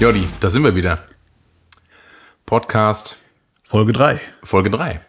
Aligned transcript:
Jodi, 0.00 0.26
da 0.40 0.48
sind 0.48 0.64
wir 0.64 0.74
wieder. 0.74 0.98
Podcast 2.46 3.18
Folge 3.64 3.92
3. 3.92 4.18
Folge 4.42 4.70
3. 4.70 5.04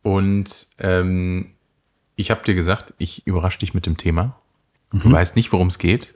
Und 0.00 0.66
ähm, 0.78 1.52
ich 2.16 2.30
habe 2.30 2.42
dir 2.42 2.54
gesagt, 2.54 2.94
ich 2.96 3.26
überrasche 3.26 3.58
dich 3.58 3.74
mit 3.74 3.84
dem 3.84 3.98
Thema. 3.98 4.40
Du 4.94 5.12
weißt 5.12 5.36
nicht, 5.36 5.52
worum 5.52 5.66
es 5.66 5.76
geht. 5.76 6.14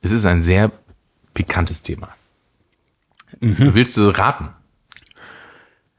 Es 0.00 0.10
ist 0.10 0.26
ein 0.26 0.42
sehr 0.42 0.72
pikantes 1.32 1.82
Thema. 1.82 2.08
Willst 3.38 3.96
du 3.98 4.08
raten? 4.08 4.48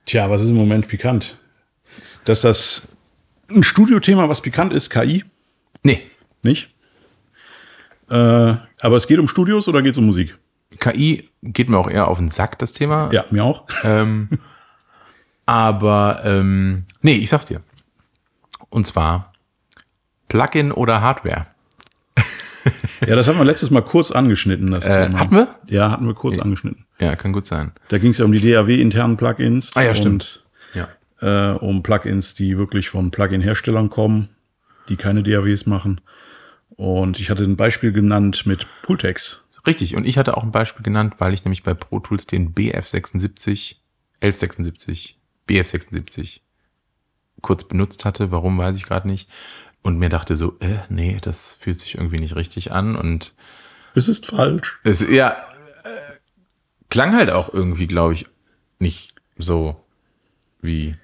Tja, 0.06 0.30
was 0.30 0.42
ist 0.42 0.50
im 0.50 0.56
Moment 0.56 0.90
pikant? 0.90 1.40
Dass 2.26 2.42
das 2.42 2.90
ein 3.50 3.64
Studiothema, 3.64 4.28
was 4.28 4.42
pikant 4.42 4.74
ist, 4.74 4.90
KI, 4.90 5.24
Nee, 5.84 6.04
nicht? 6.42 6.74
Äh, 8.10 8.16
aber 8.16 8.98
es 8.98 9.08
geht 9.08 9.20
um 9.20 9.30
Studios 9.30 9.70
oder 9.70 9.82
geht 9.82 9.94
es 9.94 9.98
um 9.98 10.06
Musik? 10.06 10.38
KI 10.84 11.30
geht 11.42 11.70
mir 11.70 11.78
auch 11.78 11.90
eher 11.90 12.08
auf 12.10 12.18
den 12.18 12.28
Sack, 12.30 12.60
das 12.60 12.74
Thema. 12.74 13.10
Ja, 13.14 13.24
mir 13.32 13.44
auch. 13.44 13.66
Ähm, 13.84 14.28
aber 15.46 16.22
ähm, 16.24 16.86
nee, 17.02 17.14
ich 17.16 17.30
sag's 17.30 17.46
dir. 17.46 17.62
Und 18.70 18.86
zwar 18.88 19.32
Plugin 20.28 20.72
oder 20.72 21.02
Hardware. 21.02 21.48
Ja, 23.06 23.18
das 23.18 23.28
haben 23.28 23.38
wir 23.38 23.44
letztes 23.44 23.70
Mal 23.70 23.82
kurz 23.82 24.12
angeschnitten, 24.12 24.72
das 24.72 24.88
Äh, 24.88 25.08
Thema. 25.08 25.20
hatten 25.20 25.36
wir? 25.36 25.52
Ja, 25.68 25.92
hatten 25.92 26.08
wir 26.08 26.14
kurz 26.14 26.40
angeschnitten. 26.40 26.86
Ja, 27.00 27.18
kann 27.18 27.34
gut 27.34 27.46
sein. 27.46 27.74
Da 27.90 27.98
ging 27.98 28.12
es 28.12 28.18
ja 28.20 28.24
um 28.24 28.32
die 28.32 28.40
DAW-internen 28.40 29.18
Plugins. 29.18 29.76
Ah 29.76 29.82
ja, 29.82 29.94
stimmt. 29.94 30.46
Ja. 30.74 30.88
Äh, 31.20 31.58
um 31.58 31.84
Plugins, 31.84 32.34
die 32.34 32.58
wirklich 32.58 32.88
von 32.90 33.12
Plugin-Herstellern 33.12 33.90
kommen, 33.90 34.30
die 34.88 34.96
keine 34.96 35.22
DAWs 35.22 35.66
machen. 35.66 36.00
Und 36.70 37.20
ich 37.20 37.30
hatte 37.30 37.44
ein 37.44 37.58
Beispiel 37.58 37.92
genannt 37.92 38.46
mit 38.46 38.66
Pultex. 38.84 39.43
Richtig. 39.66 39.96
Und 39.96 40.06
ich 40.06 40.18
hatte 40.18 40.36
auch 40.38 40.44
ein 40.44 40.52
Beispiel 40.52 40.84
genannt, 40.84 41.16
weil 41.20 41.34
ich 41.34 41.46
nämlich 41.46 41.64
bei 41.64 41.74
Pro 41.74 42.00
Tools 42.00 42.26
den 42.28 42.54
BF76, 42.54 43.76
1176, 44.22 45.18
BF76 45.48 46.42
kurz 47.42 47.64
benutzt 47.66 48.06
hatte. 48.06 48.32
Warum, 48.32 48.58
weiß 48.58 48.76
ich 48.78 48.86
gerade 48.86 49.08
nicht. 49.08 49.30
Und 49.82 49.98
mir 50.00 50.10
dachte 50.10 50.38
so, 50.38 50.58
äh, 50.60 50.80
nee, 50.90 51.18
das 51.22 51.54
fühlt 51.54 51.80
sich 51.80 51.96
irgendwie 51.96 52.20
nicht 52.20 52.36
richtig 52.36 52.72
an. 52.72 52.96
Und 52.96 53.34
Es 53.96 54.08
ist 54.08 54.26
falsch. 54.28 54.80
es, 54.84 55.02
ja, 55.08 55.32
äh, 55.84 56.14
klang 56.90 57.16
halt 57.16 57.30
auch 57.30 57.54
irgendwie, 57.54 57.88
glaube 57.88 58.14
ich, 58.14 58.28
nicht 58.80 59.14
so 59.38 59.76
wie 60.62 60.96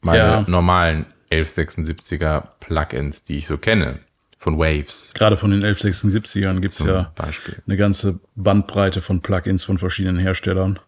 meine 0.00 0.18
Ja. 0.18 0.44
normalen 0.46 1.04
1176er 1.30 2.48
Plugins, 2.60 3.24
die 3.24 3.36
ich 3.36 3.46
so 3.46 3.58
kenne. 3.58 3.98
Von 4.46 4.58
Waves 4.58 5.12
Gerade 5.14 5.36
von 5.36 5.50
den 5.50 5.64
1176ern 5.64 6.60
gibt 6.60 6.72
es 6.74 6.78
ja 6.78 7.10
Beispiel. 7.16 7.60
eine 7.66 7.76
ganze 7.76 8.20
Bandbreite 8.36 9.00
von 9.00 9.20
Plugins 9.20 9.64
von 9.64 9.76
verschiedenen 9.76 10.18
Herstellern. 10.18 10.78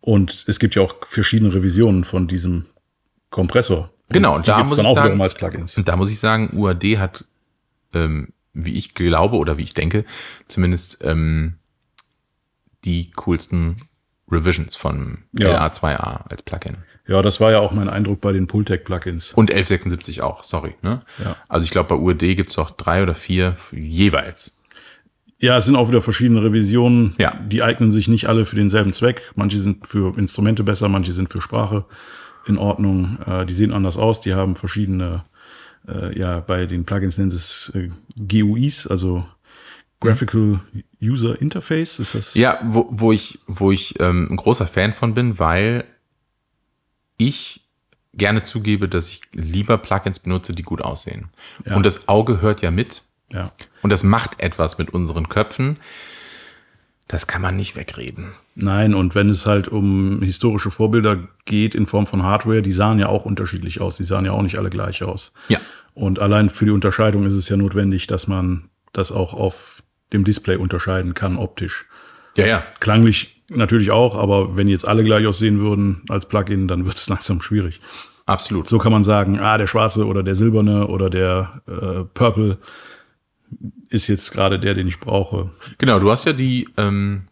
Und 0.00 0.46
es 0.48 0.58
gibt 0.58 0.74
ja 0.76 0.80
auch 0.80 0.94
verschiedene 1.06 1.52
Revisionen 1.52 2.04
von 2.04 2.26
diesem 2.26 2.64
Kompressor. 3.28 3.90
Genau, 4.08 4.34
und 4.36 4.46
die 4.46 4.50
da 4.50 4.62
muss 4.62 4.76
dann 4.76 4.86
ich 4.86 4.90
auch 4.92 4.94
sagen- 4.94 5.04
wiederum 5.08 5.20
als 5.20 5.34
Plugins. 5.34 5.76
Und 5.76 5.88
da 5.88 5.96
muss 5.96 6.10
ich 6.10 6.18
sagen, 6.20 6.56
UAD 6.56 6.96
hat, 6.98 7.26
ähm, 7.92 8.28
wie 8.54 8.72
ich 8.78 8.94
glaube 8.94 9.36
oder 9.36 9.58
wie 9.58 9.62
ich 9.64 9.74
denke, 9.74 10.06
zumindest 10.48 11.00
ähm, 11.02 11.56
die 12.86 13.10
coolsten 13.10 13.82
Revisions 14.32 14.74
von 14.74 15.24
Ja. 15.32 15.50
LA2A 15.66 16.30
als 16.30 16.40
Plugin. 16.44 16.78
Ja, 17.10 17.22
das 17.22 17.40
war 17.40 17.50
ja 17.50 17.58
auch 17.58 17.72
mein 17.72 17.88
Eindruck 17.88 18.20
bei 18.20 18.30
den 18.30 18.46
Pultec-Plugins. 18.46 19.32
Und 19.32 19.50
1176 19.50 20.22
auch, 20.22 20.44
sorry. 20.44 20.76
Ne? 20.80 21.02
Ja. 21.22 21.34
Also 21.48 21.64
ich 21.64 21.72
glaube, 21.72 21.88
bei 21.88 21.96
UAD 21.96 22.20
gibt's 22.36 22.54
doch 22.54 22.70
drei 22.70 23.02
oder 23.02 23.16
vier 23.16 23.56
jeweils. 23.72 24.62
Ja, 25.40 25.56
es 25.56 25.64
sind 25.64 25.74
auch 25.74 25.88
wieder 25.88 26.02
verschiedene 26.02 26.40
Revisionen. 26.40 27.16
Ja. 27.18 27.34
Die 27.34 27.64
eignen 27.64 27.90
sich 27.90 28.06
nicht 28.06 28.28
alle 28.28 28.46
für 28.46 28.54
denselben 28.54 28.92
Zweck. 28.92 29.22
Manche 29.34 29.58
sind 29.58 29.88
für 29.88 30.16
Instrumente 30.16 30.62
besser, 30.62 30.88
manche 30.88 31.10
sind 31.10 31.32
für 31.32 31.40
Sprache 31.40 31.84
in 32.46 32.56
Ordnung. 32.58 33.18
Äh, 33.26 33.44
die 33.44 33.54
sehen 33.54 33.72
anders 33.72 33.96
aus. 33.96 34.20
Die 34.20 34.34
haben 34.34 34.54
verschiedene, 34.54 35.24
äh, 35.88 36.16
ja, 36.16 36.38
bei 36.38 36.66
den 36.66 36.84
Plugins 36.84 37.18
nennen 37.18 37.32
sie 37.32 37.38
es 37.38 37.72
äh, 37.74 37.88
GUIs, 38.24 38.86
also 38.86 39.26
Graphical 39.98 40.60
User 41.02 41.42
Interface. 41.42 41.98
Ist 41.98 42.14
das? 42.14 42.34
Ja, 42.34 42.60
wo, 42.62 42.86
wo 42.88 43.10
ich, 43.10 43.40
wo 43.48 43.72
ich 43.72 43.98
ähm, 43.98 44.28
ein 44.30 44.36
großer 44.36 44.68
Fan 44.68 44.92
von 44.92 45.12
bin, 45.12 45.40
weil 45.40 45.86
ich 47.20 47.62
gerne 48.14 48.42
zugebe, 48.42 48.88
dass 48.88 49.08
ich 49.08 49.22
lieber 49.32 49.78
Plugins 49.78 50.18
benutze, 50.18 50.52
die 50.52 50.62
gut 50.62 50.82
aussehen. 50.82 51.28
Ja. 51.64 51.76
Und 51.76 51.86
das 51.86 52.08
Auge 52.08 52.40
hört 52.40 52.62
ja 52.62 52.70
mit. 52.70 53.04
Ja. 53.32 53.52
Und 53.82 53.90
das 53.90 54.02
macht 54.02 54.40
etwas 54.40 54.78
mit 54.78 54.90
unseren 54.90 55.28
Köpfen. 55.28 55.78
Das 57.06 57.26
kann 57.26 57.42
man 57.42 57.56
nicht 57.56 57.76
wegreden. 57.76 58.32
Nein, 58.54 58.94
und 58.94 59.14
wenn 59.14 59.28
es 59.30 59.46
halt 59.46 59.68
um 59.68 60.22
historische 60.22 60.70
Vorbilder 60.70 61.28
geht 61.44 61.74
in 61.74 61.86
Form 61.86 62.06
von 62.06 62.22
Hardware, 62.22 62.62
die 62.62 62.72
sahen 62.72 62.98
ja 62.98 63.08
auch 63.08 63.24
unterschiedlich 63.24 63.80
aus. 63.80 63.96
Die 63.96 64.04
sahen 64.04 64.24
ja 64.24 64.32
auch 64.32 64.42
nicht 64.42 64.58
alle 64.58 64.70
gleich 64.70 65.02
aus. 65.02 65.32
Ja. 65.48 65.60
Und 65.94 66.18
allein 66.20 66.48
für 66.48 66.66
die 66.66 66.70
Unterscheidung 66.70 67.26
ist 67.26 67.34
es 67.34 67.48
ja 67.48 67.56
notwendig, 67.56 68.06
dass 68.06 68.26
man 68.26 68.68
das 68.92 69.10
auch 69.10 69.34
auf 69.34 69.82
dem 70.12 70.24
Display 70.24 70.56
unterscheiden 70.56 71.14
kann, 71.14 71.36
optisch. 71.36 71.86
Ja, 72.36 72.46
ja. 72.46 72.64
Klanglich 72.78 73.39
natürlich 73.50 73.90
auch, 73.90 74.16
aber 74.16 74.56
wenn 74.56 74.68
jetzt 74.68 74.86
alle 74.86 75.04
gleich 75.04 75.26
aussehen 75.26 75.60
würden 75.60 76.02
als 76.08 76.26
Plugin, 76.26 76.68
dann 76.68 76.84
wird 76.84 76.96
es 76.96 77.08
langsam 77.10 77.42
schwierig. 77.42 77.80
Absolut. 78.26 78.68
So 78.68 78.78
kann 78.78 78.92
man 78.92 79.02
sagen, 79.02 79.40
ah, 79.40 79.58
der 79.58 79.66
schwarze 79.66 80.06
oder 80.06 80.22
der 80.22 80.34
silberne 80.34 80.86
oder 80.86 81.10
der 81.10 81.62
äh, 81.66 82.04
Purple 82.14 82.58
ist 83.88 84.06
jetzt 84.06 84.30
gerade 84.30 84.60
der, 84.60 84.74
den 84.74 84.86
ich 84.86 85.00
brauche. 85.00 85.50
Genau, 85.78 85.98
du 85.98 86.10
hast 86.10 86.26
ja 86.26 86.32
die 86.32 86.68
ähm, 86.76 87.22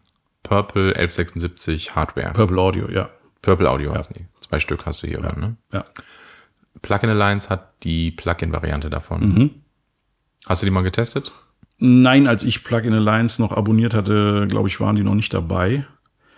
Purple 0.43 0.95
1176 0.95 1.95
Hardware. 1.95 2.33
Purple 2.33 2.59
Audio, 2.59 2.89
ja. 2.89 3.09
Purple 3.41 3.69
Audio 3.69 3.93
heißen 3.93 4.15
die. 4.17 4.25
Zwei 4.41 4.59
Stück 4.59 4.85
hast 4.85 5.03
du 5.03 5.07
hier, 5.07 5.19
oder, 5.19 5.35
ne? 5.37 5.55
ja. 5.71 5.85
Plugin 6.81 7.09
Alliance 7.09 7.49
hat 7.49 7.73
die 7.83 8.11
Plugin-Variante 8.11 8.89
davon. 8.89 9.21
Mhm. 9.21 9.49
Hast 10.45 10.61
du 10.61 10.65
die 10.65 10.71
mal 10.71 10.81
getestet? 10.81 11.31
Nein, 11.77 12.27
als 12.27 12.43
ich 12.43 12.63
Plugin 12.63 12.93
Alliance 12.93 13.41
noch 13.41 13.51
abonniert 13.51 13.93
hatte, 13.93 14.47
glaube 14.49 14.67
ich, 14.67 14.79
waren 14.79 14.95
die 14.95 15.03
noch 15.03 15.15
nicht 15.15 15.33
dabei. 15.33 15.85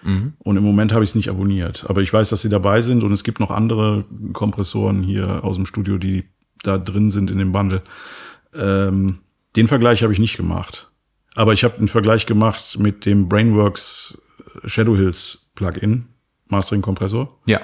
Und 0.04 0.58
im 0.58 0.64
Moment 0.64 0.94
habe 0.94 1.04
ich 1.04 1.12
es 1.12 1.16
nicht 1.16 1.30
abonniert. 1.30 1.86
Aber 1.88 2.02
ich 2.02 2.12
weiß, 2.12 2.30
dass 2.30 2.42
sie 2.42 2.50
dabei 2.50 2.82
sind 2.82 3.04
und 3.04 3.12
es 3.12 3.24
gibt 3.24 3.40
noch 3.40 3.52
andere 3.52 4.06
Kompressoren 4.34 5.04
hier 5.04 5.44
aus 5.44 5.56
dem 5.58 5.66
Studio, 5.68 5.98
die 6.00 6.26
da 6.64 6.78
drin 6.78 7.12
sind 7.12 7.30
in 7.30 7.38
dem 7.38 7.52
Bundle. 7.52 7.84
Ähm, 8.54 9.20
den 9.56 9.68
Vergleich 9.68 10.02
habe 10.04 10.14
ich 10.14 10.20
nicht 10.20 10.38
gemacht. 10.38 10.90
Aber 11.36 11.54
ich 11.54 11.64
habe 11.64 11.78
einen 11.78 11.88
Vergleich 11.88 12.26
gemacht 12.26 12.78
mit 12.80 13.06
dem 13.06 13.30
Brainworks 13.30 14.22
Shadow 14.66 14.96
Hills 14.96 15.52
Plugin, 15.56 16.08
Mastering 16.48 16.82
Kompressor, 16.82 17.38
Ja. 17.48 17.62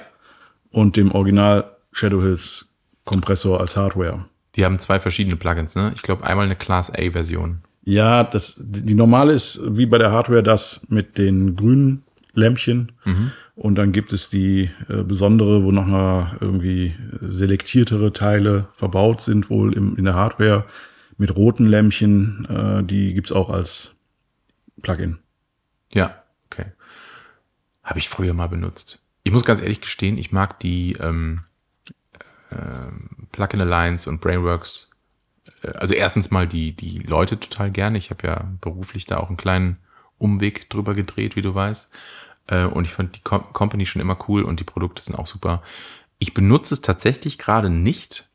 und 0.70 0.96
dem 0.96 1.12
Original 1.12 1.72
Shadow 1.92 2.22
Hills 2.22 2.74
Kompressor 3.04 3.60
als 3.60 3.76
Hardware. 3.76 4.26
Die 4.56 4.64
haben 4.66 4.80
zwei 4.80 5.00
verschiedene 5.00 5.36
Plugins, 5.36 5.76
ne? 5.76 5.92
Ich 5.96 6.02
glaube, 6.02 6.24
einmal 6.24 6.46
eine 6.46 6.56
Class 6.56 6.92
A-Version. 6.92 7.60
Ja, 7.84 8.24
das, 8.24 8.56
die 8.60 8.96
normale 8.96 9.34
ist 9.34 9.62
wie 9.66 9.86
bei 9.86 9.98
der 9.98 10.12
Hardware 10.12 10.44
das 10.44 10.86
mit 10.90 11.18
den 11.18 11.56
grünen 11.56 12.04
Lämpchen. 12.38 12.92
Und 13.56 13.76
dann 13.76 13.92
gibt 13.92 14.14
es 14.14 14.30
die 14.30 14.70
äh, 14.88 15.04
besondere, 15.04 15.64
wo 15.64 15.72
noch 15.72 15.88
mal 15.88 16.38
irgendwie 16.40 16.94
selektiertere 17.22 18.14
Teile 18.14 18.68
verbaut 18.74 19.22
sind, 19.22 19.50
wohl 19.50 19.74
im, 19.74 19.98
in 19.98 20.06
der 20.06 20.14
Hardware 20.14 20.66
mit 21.18 21.36
roten 21.36 21.66
Lämpchen. 21.66 22.46
Äh, 22.50 22.84
die 22.84 23.14
gibt's 23.14 23.32
auch 23.32 23.50
als 23.50 23.96
Plugin. 24.84 25.18
Ja, 25.92 26.22
okay. 26.46 26.66
Habe 27.84 28.00
ich 28.00 28.10
früher 28.10 28.34
mal 28.34 28.48
benutzt. 28.48 29.00
Ich 29.24 29.32
muss 29.32 29.44
ganz 29.44 29.62
ehrlich 29.62 29.82
gestehen, 29.82 30.18
ich 30.18 30.32
mag 30.32 30.60
die 30.60 30.94
ähm, 31.00 31.42
ähm, 32.52 33.28
Plugin 33.32 33.62
Alliance 33.62 34.08
und 34.10 34.22
Brainworks. 34.22 34.92
äh, 35.64 35.70
Also 35.70 35.96
erstens 35.96 36.30
mal 36.30 36.48
die, 36.48 36.74
die 36.74 37.00
Leute 37.00 37.40
total 37.40 37.72
gerne. 37.72 37.98
Ich 37.98 38.12
habe 38.12 38.28
ja 38.28 38.52
beruflich 38.62 39.06
da 39.08 39.18
auch 39.18 39.30
einen 39.30 39.38
kleinen 39.38 39.78
Umweg 40.20 40.70
drüber 40.70 40.94
gedreht, 40.94 41.36
wie 41.36 41.42
du 41.42 41.56
weißt. 41.56 41.90
Äh, 42.48 42.66
Und 42.66 42.86
ich 42.86 42.94
fand 42.94 43.16
die 43.16 43.22
Com 43.22 43.54
Company 43.54 43.86
schon 43.86 44.02
immer 44.02 44.18
cool 44.28 44.44
und 44.44 44.60
die 44.60 44.66
Produkte 44.66 45.02
sind 45.02 45.16
auch 45.16 45.28
super. 45.28 45.62
Ich 46.20 46.34
benutze 46.34 46.74
es 46.74 46.82
tatsächlich 46.82 47.38
gerade 47.38 47.70
nicht, 47.70 48.30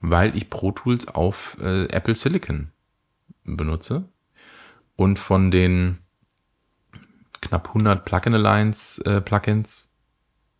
weil 0.00 0.36
ich 0.36 0.50
Pro 0.50 0.72
Tools 0.72 1.08
auf 1.08 1.56
äh, 1.60 1.84
Apple 1.86 2.14
Silicon 2.14 2.70
benutze. 3.44 4.08
Und 4.96 5.18
von 5.18 5.50
den 5.50 5.98
knapp 7.40 7.68
100 7.68 8.04
Plugin 8.04 8.34
Alliance 8.34 9.04
äh, 9.04 9.20
Plugins 9.20 9.92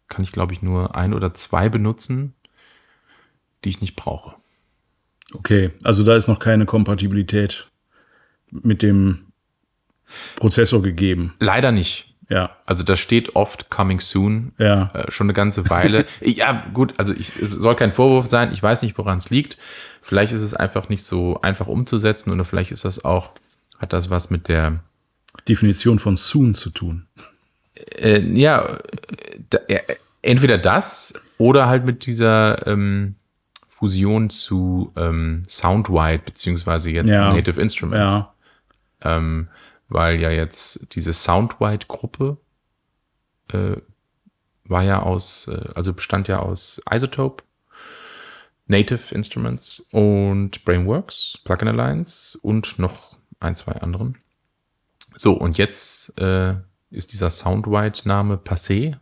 kann 0.09 0.23
ich, 0.23 0.33
glaube 0.33 0.53
ich, 0.53 0.63
nur 0.63 0.95
ein 0.95 1.15
oder 1.15 1.35
zwei 1.35 1.69
benutzen, 1.69 2.35
die 3.65 3.71
ich 3.71 3.81
nicht 3.81 3.97
brauche. 3.97 4.35
Okay, 5.33 5.73
also 5.83 6.05
da 6.05 6.15
ist 6.15 6.29
noch 6.29 6.39
keine 6.39 6.67
Kompatibilität 6.67 7.69
mit 8.51 8.83
dem 8.83 9.27
Prozessor 10.37 10.83
gegeben. 10.83 11.35
Leider 11.41 11.73
nicht. 11.73 12.16
Ja, 12.29 12.57
Also 12.67 12.83
da 12.83 12.97
steht 12.97 13.37
oft 13.37 13.71
coming 13.71 14.01
soon. 14.01 14.53
ja. 14.59 14.91
Äh, 14.95 15.11
schon 15.13 15.27
eine 15.27 15.33
ganze 15.35 15.71
Weile. 15.71 16.07
ja, 16.21 16.65
gut, 16.75 16.95
also 16.97 17.15
ich, 17.15 17.37
es 17.41 17.53
soll 17.53 17.77
kein 17.77 17.93
Vorwurf 17.93 18.27
sein. 18.27 18.53
Ich 18.53 18.63
weiß 18.63 18.83
nicht, 18.83 18.99
woran 18.99 19.19
es 19.19 19.31
liegt. 19.31 19.57
Vielleicht 20.03 20.33
ist 20.33 20.43
es 20.43 20.55
einfach 20.55 20.89
nicht 20.89 21.05
so 21.05 21.41
einfach 21.43 21.67
umzusetzen 21.69 22.31
oder 22.33 22.45
vielleicht 22.45 22.73
ist 22.73 22.85
das 22.85 23.05
auch, 23.05 23.31
hat 23.79 23.93
das 23.93 24.11
was 24.11 24.31
mit 24.31 24.49
der 24.49 24.81
Definition 25.49 25.99
von 25.99 26.17
soon 26.17 26.55
zu 26.55 26.71
tun. 26.71 27.07
Äh, 27.97 28.21
ja, 28.21 28.79
da, 29.51 29.59
ja, 29.69 29.81
entweder 30.23 30.59
das 30.59 31.15
oder 31.39 31.67
halt 31.69 31.85
mit 31.85 32.07
dieser 32.07 32.67
ähm, 32.67 33.15
Fusion 33.69 34.31
zu 34.31 34.93
ähm, 34.97 35.43
Soundwide 35.47 36.23
beziehungsweise 36.25 36.91
jetzt 36.91 37.09
Ja. 37.11 37.33
Native 37.33 37.61
Instruments. 37.61 38.13
Ja. 38.13 38.33
Ähm, 39.03 39.49
weil 39.89 40.21
ja 40.21 40.31
jetzt 40.31 40.95
diese 40.95 41.13
Soundwide-Gruppe 41.13 42.39
äh, 43.49 43.77
war 44.65 44.83
ja 44.83 45.03
aus, 45.03 45.49
äh, 45.49 45.69
also 45.75 45.93
bestand 45.93 46.29
ja 46.29 46.41
aus 46.41 46.81
Isotope, 46.91 47.45
Native 48.67 49.15
Instruments 49.15 49.81
und 49.93 50.65
Brainworks, 50.65 51.39
Plugin 51.45 51.69
Alliance 51.69 52.37
und 52.43 52.79
noch 52.79 53.17
ein, 53.39 53.55
zwei 53.55 53.73
anderen. 53.73 54.19
So, 55.17 55.35
und 55.35 55.57
jetzt 55.57 56.19
äh, 56.19 56.57
ist 56.91 57.13
dieser 57.13 57.31
Soundwide-Name 57.31 58.37
passé 58.37 58.97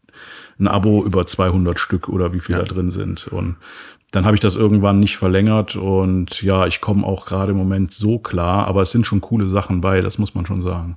ein 0.59 0.69
Abo 0.69 1.05
über 1.05 1.27
200 1.27 1.79
Stück 1.79 2.09
oder 2.09 2.33
wie 2.33 2.41
viel 2.41 2.55
Ja. 2.57 2.63
da 2.63 2.67
drin 2.67 2.91
sind. 2.91 3.27
Und 3.27 3.57
dann 4.13 4.25
habe 4.25 4.37
ich 4.37 4.41
das 4.41 4.55
irgendwann 4.55 5.01
nicht 5.01 5.17
verlängert 5.17 5.75
und 5.77 6.41
ja, 6.43 6.67
ich 6.67 6.81
komme 6.81 7.05
auch 7.05 7.27
gerade 7.27 7.51
im 7.51 7.59
Moment 7.59 7.93
so 7.93 8.19
klar, 8.19 8.67
aber 8.67 8.83
es 8.83 8.91
sind 8.93 9.07
schon 9.07 9.21
coole 9.21 9.49
Sachen 9.49 9.81
bei, 9.81 10.01
das 10.01 10.19
muss 10.19 10.35
man 10.35 10.47
schon 10.47 10.63
sagen. 10.63 10.97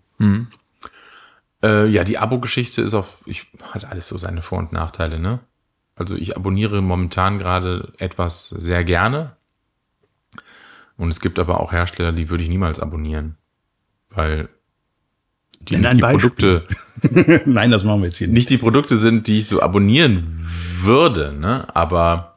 Äh, 1.63 1.87
ja, 1.87 2.03
die 2.03 2.19
Abo-Geschichte 2.19 2.81
ist 2.83 2.93
auf, 2.93 3.23
ich, 3.25 3.47
hat 3.73 3.85
alles 3.85 4.07
so 4.07 4.17
seine 4.17 4.41
Vor- 4.43 4.59
und 4.59 4.71
Nachteile, 4.73 5.19
ne? 5.19 5.39
Also 5.95 6.15
ich 6.15 6.37
abonniere 6.37 6.81
momentan 6.83 7.39
gerade 7.39 7.91
etwas 7.97 8.49
sehr 8.49 8.83
gerne. 8.83 9.35
Und 10.95 11.09
es 11.09 11.19
gibt 11.19 11.39
aber 11.39 11.59
auch 11.59 11.71
Hersteller, 11.71 12.11
die 12.11 12.29
würde 12.29 12.43
ich 12.43 12.49
niemals 12.49 12.79
abonnieren. 12.79 13.36
Weil 14.17 14.49
die, 15.59 15.77
Nenn 15.77 15.97
nicht 15.97 16.07
die. 16.07 16.11
Produkte, 16.17 16.63
Nein, 17.45 17.69
das 17.69 17.83
machen 17.83 18.01
wir 18.01 18.07
jetzt 18.07 18.17
hier 18.17 18.27
nicht. 18.27 18.35
nicht 18.35 18.49
die 18.49 18.57
Produkte 18.57 18.97
sind, 18.97 19.27
die 19.27 19.37
ich 19.37 19.47
so 19.47 19.61
abonnieren 19.61 20.49
würde, 20.81 21.33
ne? 21.33 21.67
Aber 21.75 22.35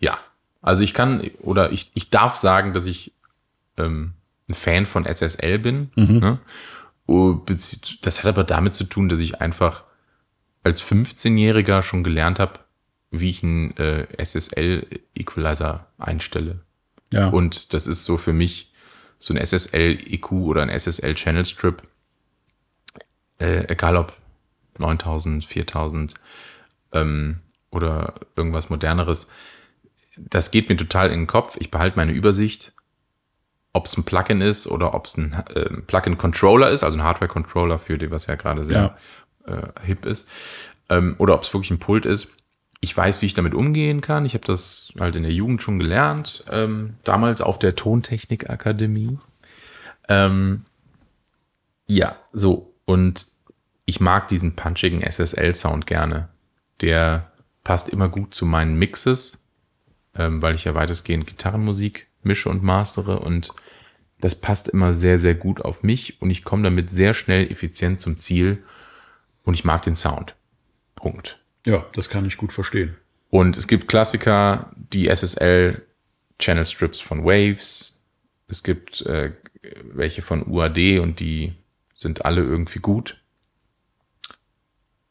ja, 0.00 0.18
also 0.60 0.82
ich 0.82 0.92
kann 0.92 1.20
oder 1.42 1.70
ich, 1.70 1.92
ich 1.94 2.10
darf 2.10 2.34
sagen, 2.34 2.72
dass 2.72 2.86
ich 2.86 3.12
ähm, 3.76 4.14
ein 4.48 4.54
Fan 4.54 4.84
von 4.84 5.06
SSL 5.06 5.60
bin. 5.60 5.90
Ne? 5.94 6.38
Oh, 7.06 7.38
Das 8.02 8.18
hat 8.24 8.26
aber 8.26 8.42
damit 8.42 8.74
zu 8.74 8.82
tun, 8.84 9.08
dass 9.08 9.20
ich 9.20 9.40
einfach 9.40 9.84
als 10.64 10.82
15-Jähriger 10.82 11.82
schon 11.82 12.02
gelernt 12.02 12.40
habe, 12.40 12.54
wie 13.12 13.30
ich 13.30 13.44
einen 13.44 13.76
äh, 13.76 14.06
SSL-Equalizer 14.22 15.86
einstelle. 15.98 16.60
Ja. 17.12 17.28
Und 17.28 17.74
das 17.74 17.86
ist 17.86 18.04
so 18.04 18.16
für 18.16 18.32
mich 18.32 18.69
so 19.20 19.32
ein 19.32 19.40
SSL-EQ 19.40 20.32
oder 20.32 20.62
ein 20.62 20.70
SSL-Channel-Strip. 20.70 21.82
Äh, 23.38 23.68
egal 23.68 23.96
ob 23.96 24.14
9000, 24.78 25.44
4000 25.44 26.14
ähm, 26.92 27.40
oder 27.70 28.14
irgendwas 28.34 28.70
moderneres. 28.70 29.30
Das 30.16 30.50
geht 30.50 30.68
mir 30.68 30.76
total 30.76 31.10
in 31.12 31.20
den 31.20 31.26
Kopf. 31.26 31.56
Ich 31.60 31.70
behalte 31.70 31.96
meine 31.96 32.12
Übersicht, 32.12 32.72
ob 33.72 33.86
es 33.86 33.96
ein 33.96 34.04
Plugin 34.04 34.40
ist 34.40 34.66
oder 34.66 34.94
ob 34.94 35.06
es 35.06 35.16
ein 35.16 35.32
äh, 35.54 35.80
Plugin-Controller 35.82 36.70
ist, 36.70 36.82
also 36.82 36.98
ein 36.98 37.04
Hardware-Controller 37.04 37.78
für 37.78 37.98
die, 37.98 38.10
was 38.10 38.26
ja 38.26 38.34
gerade 38.34 38.66
sehr 38.66 38.96
äh, 39.46 39.68
hip 39.84 40.06
ist, 40.06 40.28
ähm, 40.88 41.14
oder 41.18 41.34
ob 41.34 41.42
es 41.42 41.52
wirklich 41.54 41.70
ein 41.70 41.78
Pult 41.78 42.06
ist. 42.06 42.36
Ich 42.80 42.96
weiß, 42.96 43.20
wie 43.20 43.26
ich 43.26 43.34
damit 43.34 43.54
umgehen 43.54 44.00
kann. 44.00 44.24
Ich 44.24 44.34
habe 44.34 44.46
das 44.46 44.92
halt 44.98 45.14
in 45.14 45.22
der 45.22 45.32
Jugend 45.32 45.62
schon 45.62 45.78
gelernt, 45.78 46.44
ähm, 46.50 46.94
damals 47.04 47.42
auf 47.42 47.58
der 47.58 47.76
Tontechnik-Akademie. 47.76 49.18
Ähm, 50.08 50.64
ja, 51.86 52.16
so. 52.32 52.72
Und 52.86 53.26
ich 53.84 54.00
mag 54.00 54.28
diesen 54.28 54.56
punchigen 54.56 55.02
SSL-Sound 55.02 55.86
gerne. 55.86 56.28
Der 56.80 57.30
passt 57.64 57.88
immer 57.88 58.08
gut 58.08 58.34
zu 58.34 58.46
meinen 58.46 58.76
Mixes, 58.76 59.44
ähm, 60.14 60.40
weil 60.40 60.54
ich 60.54 60.64
ja 60.64 60.74
weitestgehend 60.74 61.26
Gitarrenmusik 61.26 62.06
mische 62.22 62.48
und 62.48 62.62
mastere 62.62 63.18
und 63.20 63.52
das 64.20 64.34
passt 64.34 64.68
immer 64.68 64.94
sehr, 64.94 65.18
sehr 65.18 65.34
gut 65.34 65.62
auf 65.62 65.82
mich 65.82 66.20
und 66.20 66.30
ich 66.30 66.44
komme 66.44 66.62
damit 66.62 66.90
sehr 66.90 67.14
schnell 67.14 67.50
effizient 67.50 68.00
zum 68.00 68.18
Ziel 68.18 68.62
und 69.44 69.54
ich 69.54 69.64
mag 69.64 69.82
den 69.82 69.94
Sound. 69.94 70.34
Punkt. 70.94 71.39
Ja, 71.66 71.84
das 71.94 72.08
kann 72.08 72.24
ich 72.24 72.36
gut 72.36 72.52
verstehen. 72.52 72.96
Und 73.30 73.56
es 73.56 73.66
gibt 73.66 73.88
Klassiker, 73.88 74.70
die 74.76 75.08
SSL 75.08 75.82
Channel 76.38 76.66
Strips 76.66 77.00
von 77.00 77.24
Waves. 77.24 78.04
Es 78.48 78.62
gibt 78.62 79.02
äh, 79.02 79.32
welche 79.92 80.22
von 80.22 80.46
UAD 80.46 80.98
und 81.00 81.20
die 81.20 81.52
sind 81.94 82.24
alle 82.24 82.42
irgendwie 82.42 82.80
gut. 82.80 83.22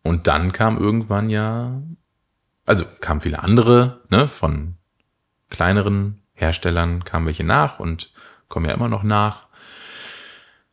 Und 0.02 0.28
dann 0.28 0.52
kam 0.52 0.78
irgendwann 0.78 1.30
ja, 1.30 1.82
also 2.66 2.86
kamen 3.00 3.22
viele 3.22 3.44
andere, 3.44 4.02
ne, 4.10 4.28
von 4.28 4.76
kleineren 5.50 6.22
Herstellern 6.34 7.04
kamen 7.04 7.26
welche 7.26 7.44
nach 7.44 7.80
und 7.80 8.12
kommen 8.48 8.66
ja 8.66 8.74
immer 8.74 8.90
noch 8.90 9.04
nach. 9.04 9.49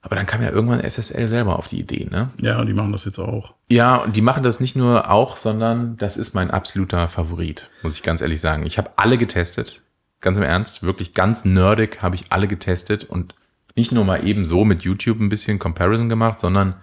Aber 0.07 0.15
dann 0.15 0.27
kam 0.27 0.41
ja 0.41 0.51
irgendwann 0.51 0.89
SSL 0.89 1.27
selber 1.27 1.59
auf 1.59 1.67
die 1.67 1.81
Idee, 1.81 2.07
ne? 2.09 2.29
Ja, 2.41 2.65
die 2.65 2.75
machen 2.75 2.93
das 2.93 3.05
jetzt 3.05 3.19
auch. 3.19 3.55
Ja, 3.69 3.97
und 3.97 4.15
die 4.15 4.21
machen 4.21 4.45
das 4.45 4.61
nicht 4.61 4.77
nur 4.77 5.11
auch, 5.11 5.37
sondern 5.37 5.97
das 5.97 6.17
ist 6.17 6.33
mein 6.33 6.53
absoluter 6.53 7.09
Favorit, 7.09 7.71
muss 7.83 7.97
ich 7.97 8.05
ganz 8.05 8.21
ehrlich 8.23 8.41
sagen. 8.41 8.65
Ich 8.67 8.79
habe 8.79 8.93
alle 8.95 9.19
getestet, 9.19 9.83
ganz 10.21 10.39
im 10.39 10.45
Ernst, 10.45 10.85
wirklich 10.85 11.13
ganz 11.13 11.45
nerdig 11.45 12.03
habe 12.03 12.15
ich 12.15 12.27
alle 12.31 12.47
getestet 12.47 13.03
und 13.03 13.35
nicht 13.75 13.91
nur 13.91 14.05
mal 14.05 14.25
eben 14.25 14.45
so 14.45 14.65
mit 14.65 14.83
YouTube 14.83 15.19
ein 15.19 15.29
bisschen 15.29 15.59
Comparison 15.59 16.09
gemacht, 16.09 16.39
sondern 16.39 16.77